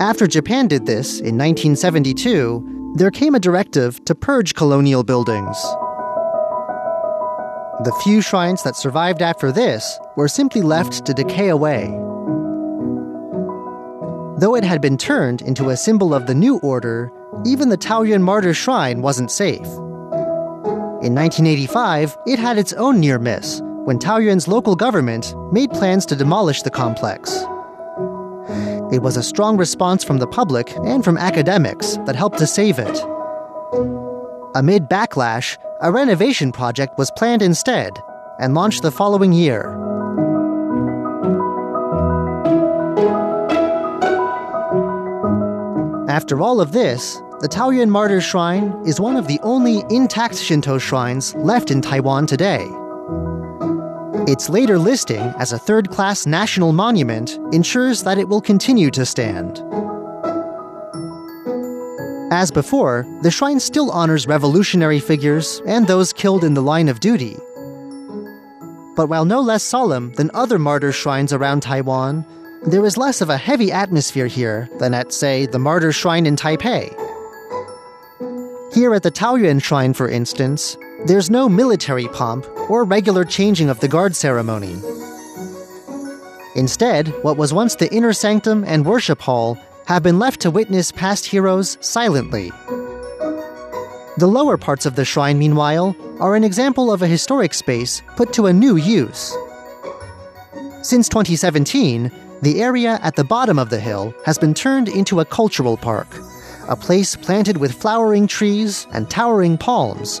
After 0.00 0.28
Japan 0.28 0.68
did 0.68 0.86
this 0.86 1.18
in 1.18 1.36
1972, 1.36 2.94
there 2.94 3.10
came 3.10 3.34
a 3.34 3.40
directive 3.40 4.04
to 4.04 4.14
purge 4.14 4.54
colonial 4.54 5.02
buildings. 5.02 5.60
The 7.82 8.00
few 8.04 8.20
shrines 8.20 8.62
that 8.62 8.76
survived 8.76 9.20
after 9.20 9.50
this 9.50 9.98
were 10.16 10.28
simply 10.28 10.62
left 10.62 11.04
to 11.04 11.12
decay 11.12 11.48
away. 11.48 11.88
Though 14.38 14.54
it 14.54 14.62
had 14.62 14.80
been 14.80 14.96
turned 14.96 15.42
into 15.42 15.70
a 15.70 15.76
symbol 15.76 16.14
of 16.14 16.28
the 16.28 16.34
new 16.36 16.58
order, 16.58 17.10
even 17.44 17.70
the 17.70 17.76
Taoyuan 17.76 18.22
Martyr 18.22 18.54
Shrine 18.54 19.02
wasn't 19.02 19.32
safe. 19.32 19.66
In 21.00 21.14
1985, 21.14 22.18
it 22.26 22.40
had 22.40 22.58
its 22.58 22.72
own 22.72 22.98
near 22.98 23.20
miss 23.20 23.60
when 23.84 24.00
Taoyuan's 24.00 24.48
local 24.48 24.74
government 24.74 25.32
made 25.52 25.70
plans 25.70 26.04
to 26.06 26.16
demolish 26.16 26.62
the 26.62 26.72
complex. 26.72 27.36
It 28.92 29.00
was 29.00 29.16
a 29.16 29.22
strong 29.22 29.56
response 29.56 30.02
from 30.02 30.18
the 30.18 30.26
public 30.26 30.74
and 30.78 31.04
from 31.04 31.16
academics 31.16 31.98
that 32.06 32.16
helped 32.16 32.38
to 32.38 32.48
save 32.48 32.80
it. 32.80 32.98
Amid 34.56 34.88
backlash, 34.88 35.56
a 35.82 35.92
renovation 35.92 36.50
project 36.50 36.98
was 36.98 37.12
planned 37.12 37.42
instead 37.42 37.92
and 38.40 38.54
launched 38.54 38.82
the 38.82 38.90
following 38.90 39.32
year. 39.32 39.70
After 46.08 46.42
all 46.42 46.60
of 46.60 46.72
this, 46.72 47.22
the 47.40 47.48
Taoyuan 47.48 47.88
Martyr 47.88 48.20
Shrine 48.20 48.74
is 48.84 49.00
one 49.00 49.16
of 49.16 49.28
the 49.28 49.38
only 49.44 49.84
intact 49.90 50.36
Shinto 50.36 50.76
shrines 50.76 51.36
left 51.36 51.70
in 51.70 51.80
Taiwan 51.80 52.26
today. 52.26 52.68
Its 54.26 54.48
later 54.48 54.76
listing 54.76 55.20
as 55.38 55.52
a 55.52 55.58
third 55.58 55.88
class 55.88 56.26
national 56.26 56.72
monument 56.72 57.38
ensures 57.52 58.02
that 58.02 58.18
it 58.18 58.28
will 58.28 58.40
continue 58.40 58.90
to 58.90 59.06
stand. 59.06 59.62
As 62.32 62.50
before, 62.50 63.06
the 63.22 63.30
shrine 63.30 63.60
still 63.60 63.92
honors 63.92 64.26
revolutionary 64.26 64.98
figures 64.98 65.62
and 65.64 65.86
those 65.86 66.12
killed 66.12 66.42
in 66.42 66.54
the 66.54 66.62
line 66.62 66.88
of 66.88 66.98
duty. 66.98 67.36
But 68.96 69.08
while 69.08 69.24
no 69.24 69.40
less 69.40 69.62
solemn 69.62 70.12
than 70.14 70.32
other 70.34 70.58
martyr 70.58 70.90
shrines 70.90 71.32
around 71.32 71.60
Taiwan, 71.60 72.26
there 72.66 72.84
is 72.84 72.96
less 72.96 73.20
of 73.20 73.30
a 73.30 73.36
heavy 73.36 73.70
atmosphere 73.70 74.26
here 74.26 74.68
than 74.80 74.92
at, 74.92 75.12
say, 75.12 75.46
the 75.46 75.60
Martyr 75.60 75.92
Shrine 75.92 76.26
in 76.26 76.34
Taipei. 76.34 77.07
Here 78.78 78.94
at 78.94 79.02
the 79.02 79.10
Taoyuan 79.10 79.60
Shrine, 79.60 79.92
for 79.92 80.08
instance, 80.08 80.76
there's 81.04 81.30
no 81.30 81.48
military 81.48 82.06
pomp 82.06 82.46
or 82.70 82.84
regular 82.84 83.24
changing 83.24 83.70
of 83.70 83.80
the 83.80 83.88
guard 83.88 84.14
ceremony. 84.14 84.76
Instead, 86.54 87.08
what 87.24 87.36
was 87.36 87.52
once 87.52 87.74
the 87.74 87.92
inner 87.92 88.12
sanctum 88.12 88.62
and 88.62 88.86
worship 88.86 89.20
hall 89.20 89.58
have 89.88 90.04
been 90.04 90.20
left 90.20 90.38
to 90.42 90.52
witness 90.52 90.92
past 90.92 91.26
heroes 91.26 91.76
silently. 91.80 92.52
The 94.16 94.28
lower 94.28 94.56
parts 94.56 94.86
of 94.86 94.94
the 94.94 95.04
shrine, 95.04 95.40
meanwhile, 95.40 95.96
are 96.20 96.36
an 96.36 96.44
example 96.44 96.92
of 96.92 97.02
a 97.02 97.08
historic 97.08 97.54
space 97.54 98.00
put 98.14 98.32
to 98.34 98.46
a 98.46 98.52
new 98.52 98.76
use. 98.76 99.36
Since 100.82 101.08
2017, 101.08 102.12
the 102.42 102.62
area 102.62 103.00
at 103.02 103.16
the 103.16 103.24
bottom 103.24 103.58
of 103.58 103.70
the 103.70 103.80
hill 103.80 104.14
has 104.24 104.38
been 104.38 104.54
turned 104.54 104.88
into 104.88 105.18
a 105.18 105.24
cultural 105.24 105.76
park, 105.76 106.06
a 106.68 106.76
place 106.76 107.16
planted 107.16 107.56
with 107.56 107.72
flowering 107.72 108.26
trees 108.26 108.86
and 108.92 109.10
towering 109.10 109.56
palms. 109.58 110.20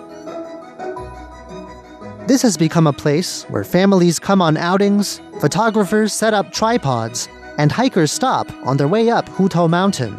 This 2.26 2.42
has 2.42 2.56
become 2.56 2.86
a 2.86 2.92
place 2.92 3.44
where 3.44 3.64
families 3.64 4.18
come 4.18 4.42
on 4.42 4.56
outings, 4.56 5.20
photographers 5.40 6.12
set 6.12 6.34
up 6.34 6.52
tripods, 6.52 7.28
and 7.58 7.72
hikers 7.72 8.12
stop 8.12 8.50
on 8.66 8.76
their 8.76 8.88
way 8.88 9.10
up 9.10 9.26
Hutou 9.30 9.68
Mountain. 9.68 10.14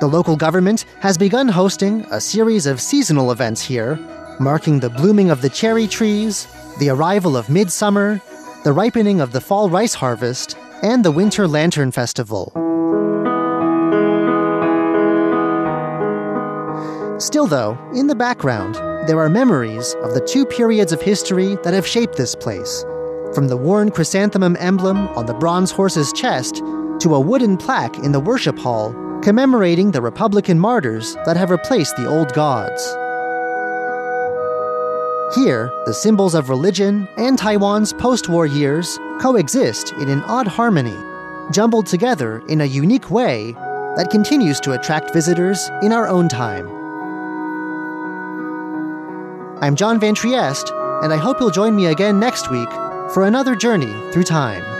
The 0.00 0.08
local 0.08 0.36
government 0.36 0.84
has 1.00 1.16
begun 1.16 1.48
hosting 1.48 2.04
a 2.10 2.20
series 2.20 2.66
of 2.66 2.80
seasonal 2.80 3.30
events 3.30 3.62
here, 3.62 3.96
marking 4.40 4.80
the 4.80 4.90
blooming 4.90 5.30
of 5.30 5.42
the 5.42 5.50
cherry 5.50 5.86
trees, 5.86 6.46
the 6.78 6.88
arrival 6.88 7.36
of 7.36 7.48
midsummer, 7.48 8.20
the 8.64 8.72
ripening 8.72 9.20
of 9.20 9.32
the 9.32 9.40
fall 9.40 9.68
rice 9.70 9.94
harvest, 9.94 10.56
and 10.82 11.04
the 11.04 11.12
Winter 11.12 11.46
Lantern 11.46 11.92
Festival. 11.92 12.52
Still, 17.22 17.46
though, 17.46 17.78
in 17.94 18.08
the 18.08 18.16
background, 18.16 18.74
there 19.06 19.20
are 19.20 19.28
memories 19.28 19.94
of 20.02 20.12
the 20.12 20.26
two 20.26 20.44
periods 20.44 20.90
of 20.90 21.00
history 21.00 21.56
that 21.62 21.72
have 21.72 21.86
shaped 21.86 22.16
this 22.16 22.34
place 22.34 22.84
from 23.32 23.46
the 23.46 23.56
worn 23.56 23.92
chrysanthemum 23.92 24.56
emblem 24.58 25.06
on 25.10 25.26
the 25.26 25.34
bronze 25.34 25.70
horse's 25.70 26.12
chest 26.12 26.56
to 26.98 27.14
a 27.14 27.20
wooden 27.20 27.56
plaque 27.56 27.96
in 27.98 28.10
the 28.10 28.18
worship 28.18 28.58
hall 28.58 28.92
commemorating 29.22 29.92
the 29.92 30.02
Republican 30.02 30.58
martyrs 30.58 31.14
that 31.24 31.36
have 31.36 31.50
replaced 31.50 31.94
the 31.94 32.08
old 32.08 32.34
gods. 32.34 32.82
Here, 35.36 35.70
the 35.86 35.94
symbols 35.94 36.34
of 36.34 36.48
religion 36.48 37.06
and 37.18 37.38
Taiwan's 37.38 37.92
post 37.92 38.28
war 38.28 38.46
years 38.46 38.98
coexist 39.20 39.92
in 39.92 40.08
an 40.08 40.22
odd 40.24 40.48
harmony, 40.48 40.98
jumbled 41.52 41.86
together 41.86 42.42
in 42.48 42.62
a 42.62 42.64
unique 42.64 43.12
way 43.12 43.52
that 43.94 44.10
continues 44.10 44.58
to 44.58 44.72
attract 44.72 45.12
visitors 45.12 45.70
in 45.82 45.92
our 45.92 46.08
own 46.08 46.28
time. 46.28 46.81
I'm 49.62 49.76
John 49.76 50.00
Van 50.00 50.12
Trieste, 50.12 50.72
and 51.02 51.12
I 51.12 51.16
hope 51.16 51.38
you'll 51.38 51.50
join 51.50 51.76
me 51.76 51.86
again 51.86 52.18
next 52.18 52.50
week 52.50 52.68
for 53.14 53.26
another 53.26 53.54
journey 53.54 53.94
through 54.10 54.24
time. 54.24 54.71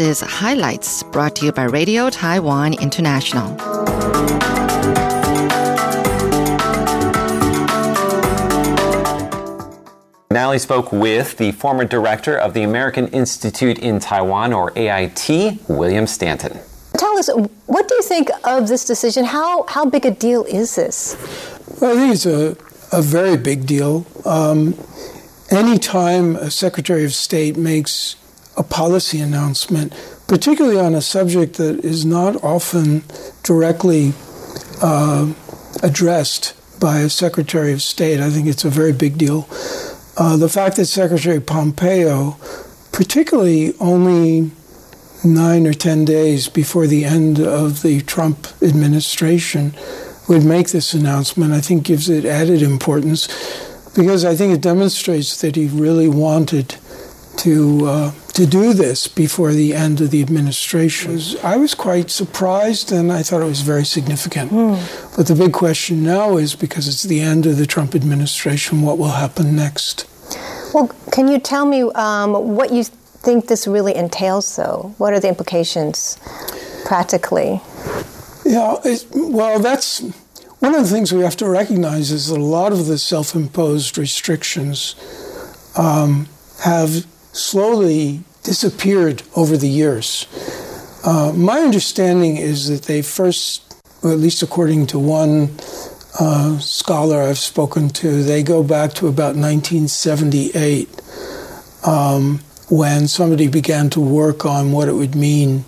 This 0.00 0.22
is 0.22 0.26
Highlights 0.30 1.02
brought 1.02 1.36
to 1.36 1.44
you 1.44 1.52
by 1.52 1.64
Radio 1.64 2.08
Taiwan 2.08 2.72
International. 2.72 3.54
Natalie 10.30 10.58
spoke 10.58 10.90
with 10.90 11.36
the 11.36 11.52
former 11.52 11.84
director 11.84 12.34
of 12.34 12.54
the 12.54 12.62
American 12.62 13.08
Institute 13.08 13.78
in 13.78 13.98
Taiwan, 13.98 14.54
or 14.54 14.72
AIT, 14.74 15.28
William 15.68 16.06
Stanton. 16.06 16.58
Tell 16.96 17.18
us, 17.18 17.28
what 17.66 17.86
do 17.86 17.94
you 17.94 18.02
think 18.02 18.30
of 18.44 18.68
this 18.68 18.86
decision? 18.86 19.26
How, 19.26 19.66
how 19.68 19.84
big 19.84 20.06
a 20.06 20.12
deal 20.12 20.44
is 20.44 20.76
this? 20.76 21.14
Well, 21.78 21.92
I 21.92 22.00
think 22.00 22.14
it's 22.14 22.24
a, 22.24 22.56
a 22.96 23.02
very 23.02 23.36
big 23.36 23.66
deal. 23.66 24.06
Um, 24.24 24.78
anytime 25.50 26.36
a 26.36 26.50
Secretary 26.50 27.04
of 27.04 27.12
State 27.12 27.58
makes 27.58 28.16
a 28.60 28.62
policy 28.62 29.18
announcement, 29.20 29.90
particularly 30.28 30.78
on 30.78 30.94
a 30.94 31.00
subject 31.00 31.56
that 31.56 31.82
is 31.82 32.04
not 32.04 32.44
often 32.44 33.02
directly 33.42 34.12
uh, 34.82 35.32
addressed 35.82 36.54
by 36.78 36.98
a 36.98 37.08
Secretary 37.08 37.72
of 37.72 37.80
State, 37.80 38.20
I 38.20 38.28
think 38.28 38.46
it's 38.46 38.64
a 38.64 38.70
very 38.70 38.92
big 38.92 39.16
deal. 39.16 39.48
Uh, 40.18 40.36
the 40.36 40.48
fact 40.50 40.76
that 40.76 40.84
Secretary 40.84 41.40
Pompeo, 41.40 42.36
particularly 42.92 43.72
only 43.80 44.50
nine 45.24 45.66
or 45.66 45.72
ten 45.72 46.04
days 46.04 46.48
before 46.48 46.86
the 46.86 47.06
end 47.06 47.40
of 47.40 47.80
the 47.80 48.02
Trump 48.02 48.46
administration, 48.60 49.74
would 50.28 50.44
make 50.44 50.68
this 50.68 50.92
announcement, 50.92 51.52
I 51.52 51.62
think 51.62 51.84
gives 51.84 52.10
it 52.10 52.26
added 52.26 52.60
importance 52.60 53.26
because 53.96 54.24
I 54.24 54.34
think 54.34 54.54
it 54.54 54.60
demonstrates 54.60 55.40
that 55.40 55.56
he 55.56 55.66
really 55.66 56.08
wanted 56.08 56.76
to 57.38 57.86
uh, 57.86 58.12
to 58.40 58.46
do 58.46 58.72
this 58.72 59.06
before 59.06 59.52
the 59.52 59.74
end 59.74 60.00
of 60.00 60.10
the 60.10 60.22
administration. 60.22 61.20
I 61.42 61.58
was 61.58 61.74
quite 61.74 62.10
surprised, 62.10 62.90
and 62.90 63.12
I 63.12 63.22
thought 63.22 63.42
it 63.42 63.52
was 63.56 63.60
very 63.60 63.84
significant. 63.84 64.50
Mm. 64.50 65.14
But 65.14 65.26
the 65.26 65.34
big 65.34 65.52
question 65.52 66.02
now 66.02 66.38
is 66.38 66.54
because 66.54 66.88
it's 66.88 67.02
the 67.02 67.20
end 67.20 67.44
of 67.44 67.58
the 67.58 67.66
Trump 67.66 67.94
administration, 67.94 68.80
what 68.80 68.96
will 68.96 69.10
happen 69.10 69.54
next? 69.54 70.06
Well, 70.72 70.88
can 71.12 71.28
you 71.28 71.38
tell 71.38 71.66
me 71.66 71.82
um, 71.94 72.56
what 72.56 72.72
you 72.72 72.84
think 72.84 73.46
this 73.48 73.66
really 73.66 73.94
entails, 73.94 74.56
though? 74.56 74.94
What 74.96 75.12
are 75.12 75.20
the 75.20 75.28
implications 75.28 76.18
practically? 76.86 77.60
Yeah, 78.46 78.76
well, 79.14 79.58
that's 79.58 80.00
one 80.60 80.74
of 80.74 80.82
the 80.82 80.88
things 80.88 81.12
we 81.12 81.20
have 81.20 81.36
to 81.36 81.48
recognize 81.48 82.10
is 82.10 82.28
that 82.28 82.38
a 82.38 82.42
lot 82.42 82.72
of 82.72 82.86
the 82.86 82.96
self 82.96 83.34
imposed 83.34 83.98
restrictions 83.98 84.94
um, 85.76 86.26
have 86.64 87.04
slowly 87.32 88.24
disappeared 88.42 89.22
over 89.36 89.56
the 89.56 89.68
years. 89.68 90.26
Uh, 91.04 91.32
my 91.34 91.60
understanding 91.60 92.36
is 92.36 92.68
that 92.68 92.82
they 92.86 93.02
first, 93.02 93.62
at 94.04 94.18
least 94.18 94.42
according 94.42 94.86
to 94.88 94.98
one 94.98 95.50
uh, 96.18 96.58
scholar 96.58 97.22
I've 97.22 97.38
spoken 97.38 97.88
to, 97.90 98.22
they 98.22 98.42
go 98.42 98.62
back 98.62 98.92
to 98.94 99.08
about 99.08 99.36
1978 99.36 100.88
um, 101.86 102.40
when 102.68 103.08
somebody 103.08 103.48
began 103.48 103.88
to 103.90 104.00
work 104.00 104.44
on 104.44 104.72
what 104.72 104.88
it 104.88 104.94
would 104.94 105.14
mean. 105.14 105.64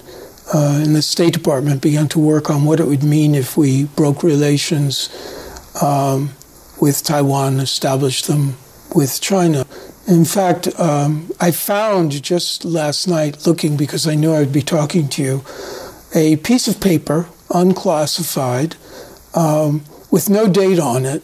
Uh, 0.52 0.82
and 0.84 0.94
the 0.94 1.02
State 1.02 1.32
Department 1.32 1.80
began 1.80 2.08
to 2.08 2.18
work 2.18 2.50
on 2.50 2.64
what 2.64 2.78
it 2.78 2.86
would 2.86 3.02
mean 3.02 3.34
if 3.34 3.56
we 3.56 3.84
broke 3.84 4.22
relations 4.22 5.08
um, 5.80 6.30
with 6.80 7.02
Taiwan, 7.02 7.58
established 7.60 8.26
them 8.26 8.56
with 8.94 9.20
China. 9.20 9.64
In 10.06 10.24
fact, 10.24 10.68
um, 10.80 11.30
I 11.40 11.52
found 11.52 12.22
just 12.22 12.64
last 12.64 13.06
night, 13.06 13.46
looking 13.46 13.76
because 13.76 14.06
I 14.06 14.16
knew 14.16 14.32
I 14.32 14.40
would 14.40 14.52
be 14.52 14.62
talking 14.62 15.08
to 15.10 15.22
you, 15.22 15.44
a 16.14 16.36
piece 16.36 16.66
of 16.66 16.80
paper, 16.80 17.28
unclassified, 17.50 18.76
um, 19.34 19.84
with 20.10 20.28
no 20.28 20.48
date 20.48 20.80
on 20.80 21.04
it, 21.04 21.22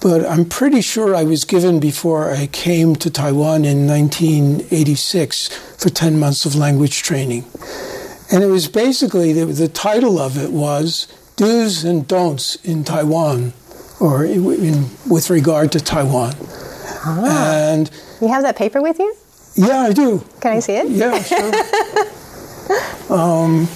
but 0.00 0.26
I'm 0.26 0.44
pretty 0.44 0.80
sure 0.80 1.14
I 1.14 1.24
was 1.24 1.44
given 1.44 1.80
before 1.80 2.30
I 2.30 2.48
came 2.48 2.96
to 2.96 3.10
Taiwan 3.10 3.64
in 3.64 3.86
1986 3.86 5.48
for 5.78 5.88
10 5.88 6.18
months 6.18 6.44
of 6.44 6.54
language 6.54 7.02
training. 7.02 7.44
And 8.30 8.42
it 8.42 8.48
was 8.48 8.66
basically, 8.68 9.32
the, 9.32 9.46
the 9.46 9.68
title 9.68 10.18
of 10.18 10.36
it 10.36 10.50
was 10.50 11.06
Do's 11.36 11.84
and 11.84 12.06
Don'ts 12.06 12.56
in 12.56 12.82
Taiwan, 12.82 13.52
or 14.00 14.24
in, 14.24 14.90
with 15.08 15.30
regard 15.30 15.70
to 15.72 15.80
Taiwan. 15.80 16.34
Ah. 16.86 17.72
And 17.72 17.90
you 18.20 18.28
have 18.28 18.42
that 18.42 18.56
paper 18.56 18.80
with 18.80 18.98
you? 18.98 19.14
Yeah, 19.56 19.80
I 19.80 19.92
do. 19.92 20.22
Can 20.40 20.52
I 20.52 20.60
see 20.60 20.74
it? 20.74 20.88
Yeah, 20.90 21.22
sure. 21.22 21.52
um, 23.16 23.66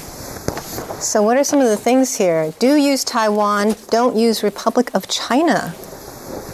so, 1.01 1.23
what 1.23 1.39
are 1.39 1.45
some 1.45 1.61
of 1.61 1.69
the 1.69 1.79
things 1.79 2.17
here? 2.17 2.53
Do 2.59 2.77
use 2.77 3.05
Taiwan, 3.05 3.75
don't 3.89 4.17
use 4.17 4.43
Republic 4.43 4.91
of 4.95 5.09
China. 5.09 5.75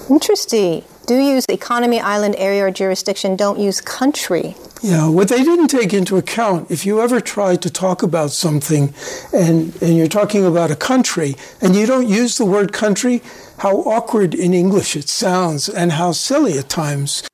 Interesting. 0.09 0.85
Do 1.07 1.17
use 1.17 1.45
economy, 1.49 2.01
island, 2.01 2.37
area, 2.39 2.65
or 2.67 2.71
jurisdiction, 2.71 3.35
don't 3.35 3.59
use 3.59 3.81
country. 3.81 4.55
Yeah, 4.83 5.09
what 5.09 5.29
they 5.29 5.43
didn't 5.43 5.69
take 5.69 5.95
into 5.95 6.17
account, 6.17 6.71
if 6.71 6.85
you 6.85 7.01
ever 7.01 7.21
try 7.21 7.57
to 7.57 7.71
talk 7.71 8.03
about 8.03 8.31
something 8.31 8.93
and, 9.33 9.75
and 9.83 9.97
you're 9.97 10.07
talking 10.07 10.45
about 10.45 10.71
a 10.71 10.77
country 10.77 11.35
and 11.63 11.75
you 11.75 11.87
don't 11.87 12.07
use 12.09 12.37
the 12.37 12.45
word 12.45 12.73
country, 12.73 13.23
how 13.59 13.79
awkward 13.79 14.35
in 14.35 14.53
English 14.53 14.95
it 14.95 15.09
sounds 15.09 15.69
and 15.69 15.93
how 15.93 16.13
silly 16.13 16.59
at 16.59 16.69
times. 16.69 17.27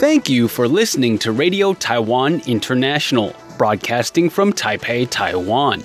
Thank 0.00 0.28
you 0.28 0.48
for 0.48 0.68
listening 0.68 1.18
to 1.20 1.32
Radio 1.32 1.72
Taiwan 1.74 2.42
International, 2.46 3.34
broadcasting 3.58 4.30
from 4.30 4.52
Taipei, 4.52 5.08
Taiwan. 5.08 5.82